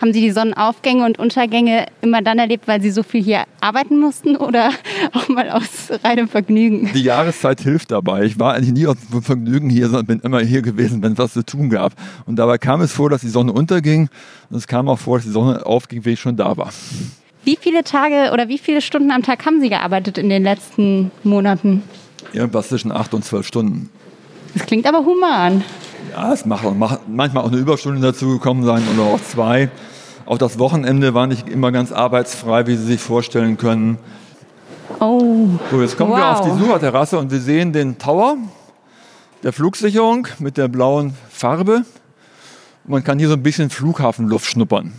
[0.00, 3.98] Haben Sie die Sonnenaufgänge und Untergänge immer dann erlebt, weil Sie so viel hier arbeiten
[3.98, 4.70] mussten oder
[5.12, 6.90] auch mal aus reinem Vergnügen?
[6.94, 8.24] Die Jahreszeit hilft dabei.
[8.24, 11.32] Ich war eigentlich nie aus Vergnügen hier, sondern bin immer hier gewesen, wenn es was
[11.32, 11.94] zu tun gab.
[12.26, 14.08] Und dabei kam es vor, dass die Sonne unterging.
[14.50, 16.70] Und es kam auch vor, dass die Sonne aufging, wenn ich schon da war.
[17.44, 21.10] Wie viele Tage oder wie viele Stunden am Tag haben Sie gearbeitet in den letzten
[21.22, 21.82] Monaten?
[22.32, 23.88] Irgendwas zwischen acht und zwölf Stunden.
[24.52, 25.62] Das klingt aber human.
[26.12, 26.64] Ja, es macht,
[27.08, 29.70] manchmal auch eine Überstunde dazugekommen sein oder auch zwei.
[30.24, 33.98] Auch das Wochenende war nicht immer ganz arbeitsfrei, wie Sie sich vorstellen können.
[35.00, 36.40] Oh, So, jetzt kommen wir Wow.
[36.40, 38.36] auf die Sucherterrasse und wir sehen den Tower
[39.42, 41.82] der Flugsicherung mit der blauen Farbe.
[42.86, 44.92] Man kann hier so ein bisschen Flughafenluft schnuppern.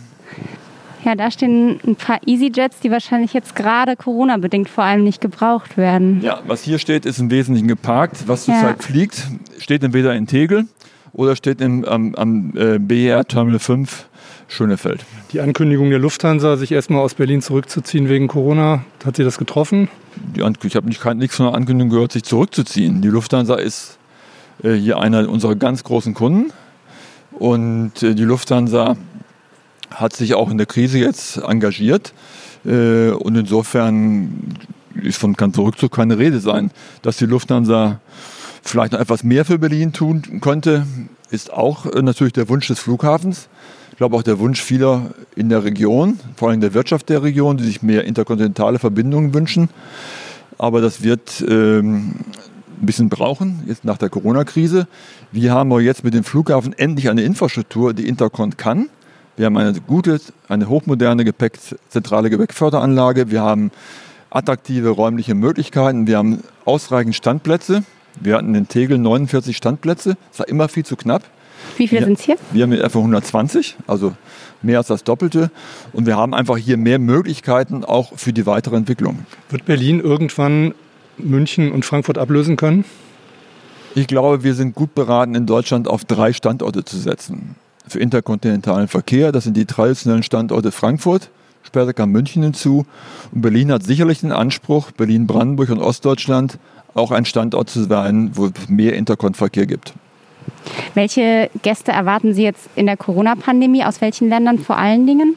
[1.04, 5.76] ja, da stehen ein paar EasyJets, die wahrscheinlich jetzt gerade Corona-bedingt vor allem nicht gebraucht
[5.78, 6.20] werden.
[6.22, 8.24] Ja, was hier steht, ist im Wesentlichen geparkt.
[8.28, 8.82] Was zurzeit Ja.
[8.86, 9.26] fliegt,
[9.58, 10.66] steht entweder in Tegel
[11.12, 14.08] oder steht im, am, am äh, BR Terminal 5
[14.48, 15.04] Schönefeld.
[15.32, 19.88] Die Ankündigung der Lufthansa, sich erstmal aus Berlin zurückzuziehen wegen Corona, hat sie das getroffen?
[20.34, 23.02] Ich habe nicht, nichts von der Ankündigung gehört, sich zurückzuziehen.
[23.02, 23.98] Die Lufthansa ist
[24.62, 26.52] äh, hier einer unserer ganz großen Kunden.
[27.32, 28.96] Und äh, die Lufthansa
[29.90, 32.12] hat sich auch in der Krise jetzt engagiert.
[32.64, 34.56] Äh, und insofern
[35.02, 36.70] ist von kein Zurückzug keine Rede sein.
[37.02, 38.00] Dass die Lufthansa
[38.62, 40.86] vielleicht noch etwas mehr für Berlin tun könnte,
[41.30, 43.48] ist auch äh, natürlich der Wunsch des Flughafens.
[43.90, 47.56] Ich glaube auch der Wunsch vieler in der Region, vor allem der Wirtschaft der Region,
[47.56, 49.68] die sich mehr interkontinentale Verbindungen wünschen.
[50.56, 52.14] Aber das wird ähm,
[52.80, 54.86] ein bisschen brauchen, jetzt nach der Corona-Krise.
[55.32, 58.88] Wir haben aber jetzt mit dem Flughafen endlich eine Infrastruktur, die Intercont kann.
[59.36, 61.58] Wir haben eine gute, eine hochmoderne Gepäck,
[61.88, 63.30] zentrale Gepäckförderanlage.
[63.30, 63.70] Wir haben
[64.30, 66.06] attraktive räumliche Möglichkeiten.
[66.06, 67.84] Wir haben ausreichend Standplätze.
[68.20, 70.16] Wir hatten in Tegel 49 Standplätze.
[70.30, 71.22] Das war immer viel zu knapp.
[71.76, 72.36] Wie viele sind es hier?
[72.52, 74.14] Wir haben etwa 120, also
[74.62, 75.50] mehr als das Doppelte.
[75.92, 79.20] Und wir haben einfach hier mehr Möglichkeiten auch für die weitere Entwicklung.
[79.50, 80.74] Wird Berlin irgendwann
[81.18, 82.84] München und Frankfurt ablösen können?
[83.94, 87.56] Ich glaube, wir sind gut beraten, in Deutschland auf drei Standorte zu setzen.
[87.86, 91.30] Für interkontinentalen Verkehr, das sind die traditionellen Standorte Frankfurt,
[91.62, 92.86] später kam München hinzu.
[93.32, 96.58] Und Berlin hat sicherlich den Anspruch, Berlin, Brandenburg und Ostdeutschland
[96.94, 99.94] auch ein Standort zu sein, wo es mehr Interkonverkehr gibt.
[100.94, 103.84] Welche Gäste erwarten Sie jetzt in der Corona-Pandemie?
[103.84, 105.36] Aus welchen Ländern vor allen Dingen?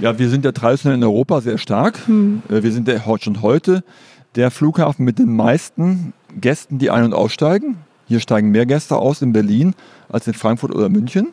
[0.00, 2.00] Ja, wir sind ja traditionell in Europa sehr stark.
[2.08, 3.82] Äh, Wir sind der, schon heute
[4.36, 7.78] der Flughafen mit den meisten Gästen, die ein- und aussteigen.
[8.06, 9.74] Hier steigen mehr Gäste aus in Berlin
[10.08, 11.28] als in Frankfurt oder München.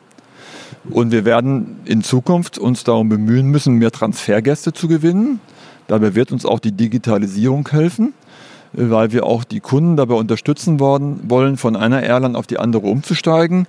[0.89, 5.39] Und wir werden in Zukunft uns darum bemühen müssen, mehr Transfergäste zu gewinnen.
[5.87, 8.13] Dabei wird uns auch die Digitalisierung helfen,
[8.75, 12.87] weil wir auch die Kunden dabei unterstützen worden, wollen, von einer Airline auf die andere
[12.87, 13.67] umzusteigen.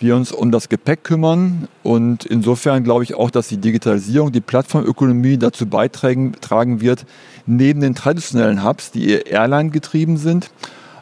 [0.00, 4.40] Wir uns um das Gepäck kümmern und insofern glaube ich auch, dass die Digitalisierung, die
[4.40, 7.06] Plattformökonomie dazu beitragen tragen wird,
[7.46, 10.50] neben den traditionellen Hubs, die eher Airline getrieben sind,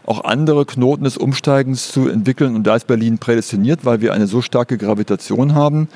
[0.04, 2.54] auch andere Knoten des Umsteigens zu entwickeln.
[2.54, 5.88] Und da ist Berlin prädestiniert, weil wir eine so starke Gravitation haben,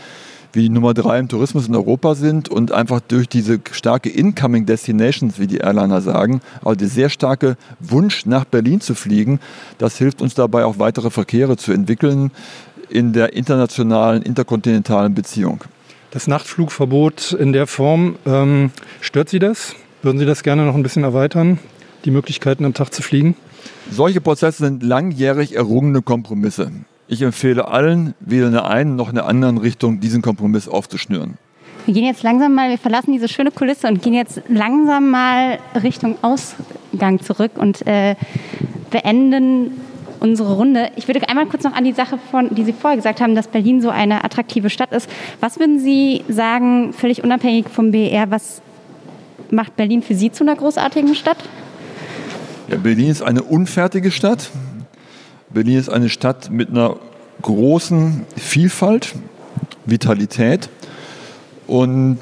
[0.56, 4.66] wie die Nummer drei im Tourismus in Europa sind und einfach durch diese starke Incoming
[4.66, 9.38] Destinations, wie die Airliner sagen, also der sehr starke Wunsch nach Berlin zu fliegen,
[9.78, 12.32] das hilft uns dabei auch weitere Verkehre zu entwickeln
[12.88, 15.62] in der internationalen, interkontinentalen Beziehung.
[16.10, 18.70] Das Nachtflugverbot in der Form, ähm,
[19.00, 19.74] stört Sie das?
[20.02, 21.58] Würden Sie das gerne noch ein bisschen erweitern,
[22.04, 23.36] die Möglichkeiten am Tag zu fliegen?
[23.90, 26.70] Solche Prozesse sind langjährig errungene Kompromisse.
[27.08, 31.38] Ich empfehle allen, weder in der einen noch in der anderen Richtung diesen Kompromiss aufzuschnüren.
[31.84, 35.58] Wir gehen jetzt langsam mal, wir verlassen diese schöne Kulisse und gehen jetzt langsam mal
[35.80, 38.16] Richtung Ausgang zurück und äh,
[38.90, 39.70] beenden
[40.18, 40.90] unsere Runde.
[40.96, 43.46] Ich würde einmal kurz noch an die Sache von, die Sie vorher gesagt haben, dass
[43.46, 45.08] Berlin so eine attraktive Stadt ist.
[45.38, 48.62] Was würden Sie sagen, völlig unabhängig vom BR, was
[49.52, 51.38] macht Berlin für Sie zu einer großartigen Stadt?
[52.68, 54.50] Ja, Berlin ist eine unfertige Stadt.
[55.56, 56.96] Berlin ist eine Stadt mit einer
[57.40, 59.14] großen Vielfalt,
[59.86, 60.68] Vitalität.
[61.66, 62.18] Und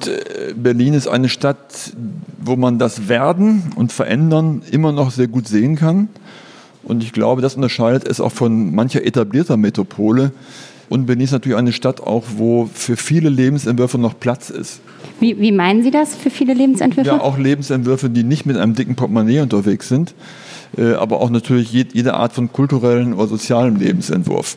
[0.55, 1.95] Berlin ist eine Stadt,
[2.41, 6.11] wo man das Werden und Verändern immer noch sehr gut sehen kann.
[6.85, 10.31] Und ich glaube, das unterscheidet es auch von mancher etablierter Metropole.
[10.89, 14.81] Und Berlin ist natürlich eine Stadt auch, wo für viele Lebensentwürfe noch Platz ist.
[15.19, 17.11] Wie, wie meinen Sie das für viele Lebensentwürfe?
[17.11, 20.44] Ja, auch Lebensentwürfe, die nicht mit einem dicken Portemonnaie unterwegs sind, äh,
[20.77, 24.57] aber auch natürlich jede Art von kulturellen oder sozialen Lebensentwurf.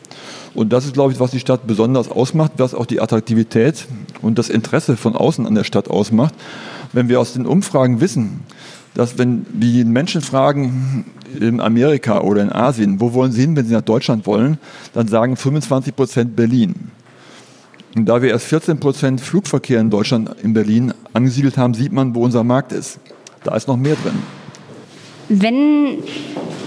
[0.54, 3.86] Und das ist, glaube ich, was die Stadt besonders ausmacht, was auch die Attraktivität
[4.22, 6.34] und das Interesse von außen an der Stadt ausmacht.
[6.92, 8.40] Wenn wir aus den Umfragen wissen,
[8.94, 11.04] dass wenn die Menschen fragen
[11.38, 14.58] in Amerika oder in Asien, wo wollen sie hin, wenn sie nach Deutschland wollen,
[14.94, 16.74] dann sagen 25 Prozent Berlin.
[17.94, 22.14] Und da wir erst 14 Prozent Flugverkehr in Deutschland, in Berlin angesiedelt haben, sieht man,
[22.14, 22.98] wo unser Markt ist.
[23.44, 24.18] Da ist noch mehr drin.
[25.28, 26.02] Wenn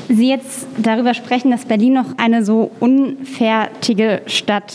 [0.08, 4.74] Sie jetzt darüber sprechen, dass Berlin noch eine so unfertige Stadt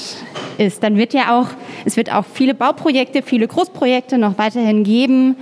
[0.59, 1.49] ist, dann wird ja auch,
[1.85, 5.37] es wird auch viele Bauprojekte, viele Großprojekte noch weiterhin geben.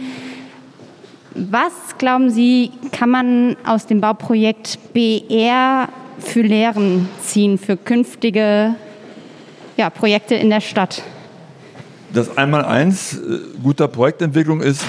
[1.34, 5.88] Was glauben Sie, kann man aus dem Bauprojekt BR
[6.18, 8.74] für Lehren ziehen für künftige
[9.76, 11.02] ja, Projekte in der Stadt?
[12.12, 14.84] Das Einmaleins äh, guter Projektentwicklung ist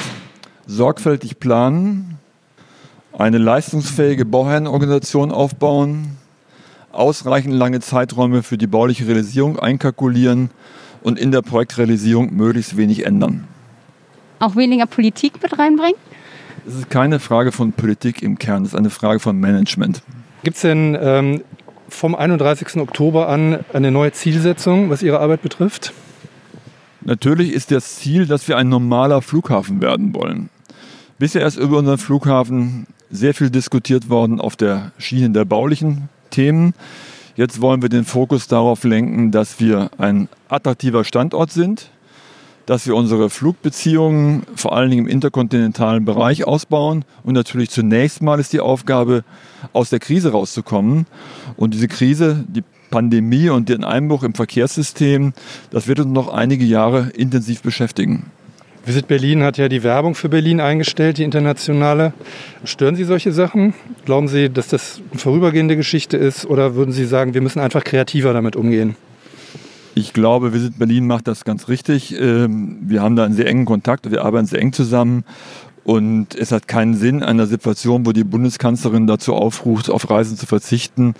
[0.68, 2.15] sorgfältig planen,
[3.18, 6.18] eine leistungsfähige Bauherrenorganisation aufbauen,
[6.92, 10.50] ausreichend lange Zeiträume für die bauliche Realisierung einkalkulieren
[11.02, 13.48] und in der Projektrealisierung möglichst wenig ändern.
[14.40, 15.96] Auch weniger Politik mit reinbringen?
[16.68, 20.02] Es ist keine Frage von Politik im Kern, es ist eine Frage von Management.
[20.44, 21.42] Gibt es denn ähm,
[21.90, 22.78] vom 31.
[22.78, 25.94] Oktober an eine neue Zielsetzung, was Ihre Arbeit betrifft?
[27.02, 30.50] Natürlich ist das Ziel, dass wir ein normaler Flughafen werden wollen.
[31.20, 36.74] Bisher ist über unseren Flughafen sehr viel diskutiert worden auf der Schiene der baulichen Themen.
[37.36, 41.90] Jetzt wollen wir den Fokus darauf lenken, dass wir ein attraktiver Standort sind,
[42.66, 47.06] dass wir unsere Flugbeziehungen vor allen Dingen im interkontinentalen Bereich ausbauen.
[47.24, 49.24] Und natürlich zunächst mal ist die Aufgabe,
[49.74, 51.06] aus der Krise rauszukommen.
[51.58, 55.34] Und diese Krise, die Pandemie und den Einbruch im Verkehrssystem,
[55.72, 58.32] das wird uns noch einige Jahre intensiv beschäftigen.
[58.86, 62.14] Visit Berlin hat ja die Werbung für Berlin eingestellt, die internationale.
[62.66, 63.74] Stören Sie solche Sachen?
[64.06, 66.46] Glauben Sie, dass das eine vorübergehende Geschichte ist?
[66.46, 68.96] Oder würden Sie sagen, wir müssen einfach kreativer damit umgehen?
[69.96, 72.14] Ich glaube, Visit Berlin macht das ganz richtig.
[72.20, 75.24] Ähm, wir haben da einen sehr engen Kontakt, wir arbeiten sehr eng zusammen.
[75.84, 80.48] Und es hat keinen Sinn, einer Situation, wo die Bundeskanzlerin dazu aufruft, auf Reisen zu
[80.48, 81.14] verzichten,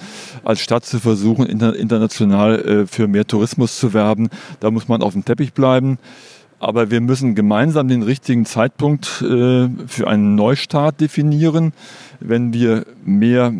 [0.44, 4.30] als Stadt zu versuchen, international äh, für mehr Tourismus zu werben.
[4.60, 6.00] Da muss man auf dem Teppich bleiben.
[6.60, 11.74] Aber wir müssen gemeinsam den richtigen Zeitpunkt äh, für einen Neustart definieren,
[12.20, 13.54] wenn wir mehr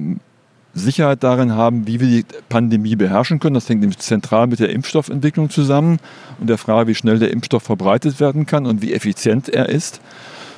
[0.74, 3.56] Sicherheit darin haben, wie wir die Pandemie beherrschen können.
[3.56, 6.00] Das hängt zentral mit der Impfstoffentwicklung zusammen
[6.40, 10.02] und der Frage, wie schnell der Impfstoff verbreitet werden kann und wie effizient er ist.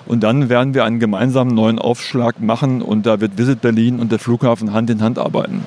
[0.08, 4.12] Und dann werden wir einen gemeinsamen neuen Aufschlag machen und da wird Visit Berlin und
[4.12, 5.66] der Flughafen Hand in Hand arbeiten.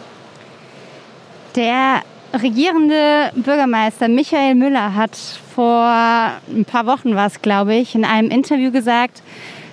[1.57, 5.17] Der regierende Bürgermeister Michael Müller hat
[5.55, 9.23] vor ein paar Wochen, war es glaube ich, in einem Interview gesagt,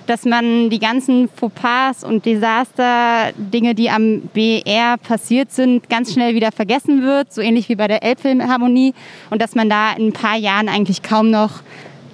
[0.06, 6.34] dass man die ganzen Fauxpas und Desaster, Dinge, die am BR passiert sind, ganz schnell
[6.34, 8.94] wieder vergessen wird, so ähnlich wie bei der Elbphilharmonie
[9.30, 11.60] und dass man da in ein paar Jahren eigentlich kaum noch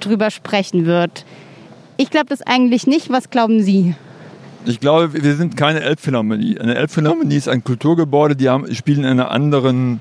[0.01, 1.25] drüber sprechen wird.
[1.97, 3.11] Ich glaube das eigentlich nicht.
[3.11, 3.95] Was glauben Sie?
[4.67, 6.59] Ich glaube, wir sind keine Elbphilharmonie.
[6.59, 10.01] Eine Elbphilharmonie ist ein Kulturgebäude, die haben, spielen in einer anderen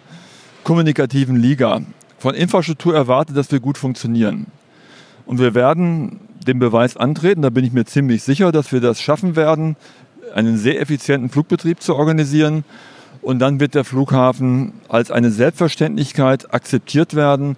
[0.64, 1.82] kommunikativen Liga.
[2.18, 4.48] Von Infrastruktur erwartet, dass wir gut funktionieren.
[5.26, 9.02] Und wir werden den Beweis antreten, da bin ich mir ziemlich sicher, dass wir das
[9.02, 9.76] schaffen werden,
[10.34, 12.64] einen sehr effizienten Flugbetrieb zu organisieren.
[13.22, 17.56] Und dann wird der Flughafen als eine Selbstverständlichkeit akzeptiert werden.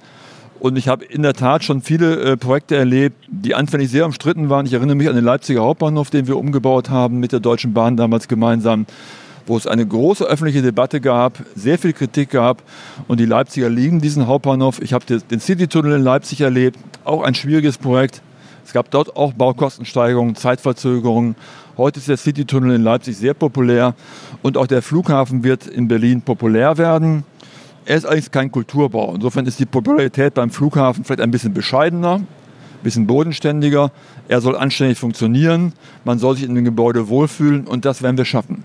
[0.59, 4.49] Und ich habe in der Tat schon viele äh, Projekte erlebt, die anfänglich sehr umstritten
[4.49, 4.65] waren.
[4.65, 7.97] Ich erinnere mich an den Leipziger Hauptbahnhof, den wir umgebaut haben mit der Deutschen Bahn
[7.97, 8.85] damals gemeinsam,
[9.45, 12.63] wo es eine große öffentliche Debatte gab, sehr viel Kritik gab.
[13.07, 14.81] Und die Leipziger lieben diesen Hauptbahnhof.
[14.81, 18.21] Ich habe den Citytunnel in Leipzig erlebt, auch ein schwieriges Projekt.
[18.65, 21.35] Es gab dort auch Baukostensteigerungen, Zeitverzögerungen.
[21.77, 23.93] Heute ist der Citytunnel in Leipzig sehr populär
[24.41, 27.25] und auch der Flughafen wird in Berlin populär werden.
[27.85, 29.13] Er ist eigentlich kein Kulturbau.
[29.13, 32.27] Insofern ist die Popularität beim Flughafen vielleicht ein bisschen bescheidener, ein
[32.81, 33.91] bisschen bodenständiger.
[34.27, 35.73] Er soll anständig funktionieren.
[36.03, 38.63] Man soll sich in dem Gebäude wohlfühlen und das werden wir schaffen.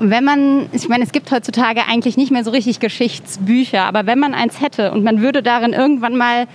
[0.00, 4.18] Wenn man, ich meine, es gibt heutzutage eigentlich nicht mehr so richtig Geschichtsbücher, aber wenn
[4.18, 6.46] man eins hätte und man würde darin irgendwann mal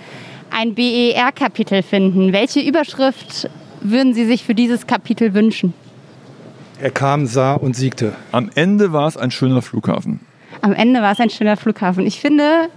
[0.50, 3.50] ein BER-Kapitel finden, welche Überschrift
[3.80, 5.74] würden Sie sich für dieses Kapitel wünschen?
[6.80, 8.14] Er kam, sah und siegte.
[8.32, 10.20] Am Ende war es ein schöner Flughafen.
[10.62, 12.06] Am Ende war es ein schöner Flughafen.
[12.06, 12.68] Ich finde,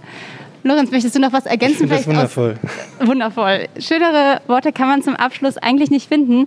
[0.62, 1.84] Lorenz, möchtest du noch was ergänzen?
[1.84, 2.56] Ich finde das wundervoll.
[3.00, 3.68] Wundervoll.
[3.78, 6.46] Schönere Worte kann man zum Abschluss eigentlich nicht finden.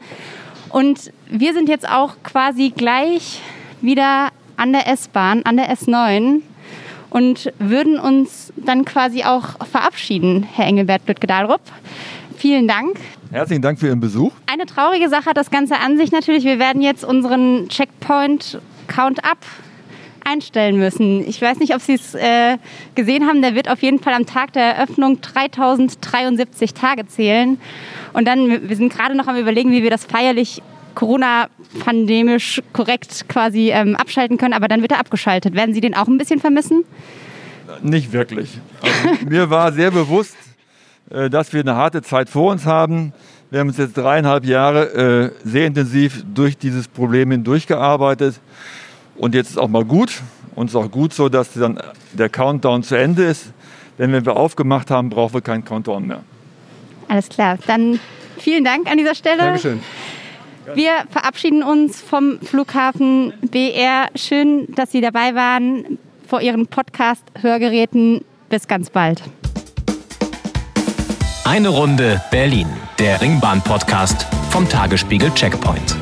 [0.69, 3.41] Und wir sind jetzt auch quasi gleich
[3.81, 6.41] wieder an der S-Bahn, an der S9
[7.09, 11.61] und würden uns dann quasi auch verabschieden, Herr Engelbert Lüttke-Dahlrup.
[12.37, 12.97] Vielen Dank.
[13.31, 14.31] Herzlichen Dank für Ihren Besuch.
[14.51, 16.43] Eine traurige Sache hat das Ganze an sich natürlich.
[16.43, 19.37] Wir werden jetzt unseren Checkpoint Count-Up
[20.23, 21.27] einstellen müssen.
[21.27, 22.57] Ich weiß nicht, ob Sie es äh,
[22.95, 23.41] gesehen haben.
[23.41, 27.59] Der wird auf jeden Fall am Tag der Eröffnung 3073 Tage zählen.
[28.13, 30.61] Und dann, wir sind gerade noch am Überlegen, wie wir das feierlich
[30.95, 34.53] Corona-pandemisch korrekt quasi ähm, abschalten können.
[34.53, 35.55] Aber dann wird er abgeschaltet.
[35.55, 36.83] Werden Sie den auch ein bisschen vermissen?
[37.81, 38.59] Nicht wirklich.
[38.81, 40.35] Also, mir war sehr bewusst,
[41.09, 43.13] äh, dass wir eine harte Zeit vor uns haben.
[43.49, 48.39] Wir haben uns jetzt dreieinhalb Jahre äh, sehr intensiv durch dieses Problem hindurchgearbeitet.
[49.17, 50.21] Und jetzt ist auch mal gut.
[50.55, 51.79] Und es ist auch gut so, dass dann
[52.13, 53.51] der Countdown zu Ende ist.
[53.99, 56.23] Denn wenn wir aufgemacht haben, brauchen wir keinen Countdown mehr.
[57.07, 57.57] Alles klar.
[57.67, 57.99] Dann
[58.37, 59.37] vielen Dank an dieser Stelle.
[59.37, 59.81] Dankeschön.
[60.75, 64.07] Wir verabschieden uns vom Flughafen BR.
[64.15, 68.23] Schön, dass Sie dabei waren vor Ihren Podcast-Hörgeräten.
[68.49, 69.21] Bis ganz bald.
[71.45, 72.67] Eine Runde Berlin,
[72.99, 76.00] der Ringbahn-Podcast vom Tagesspiegel Checkpoint.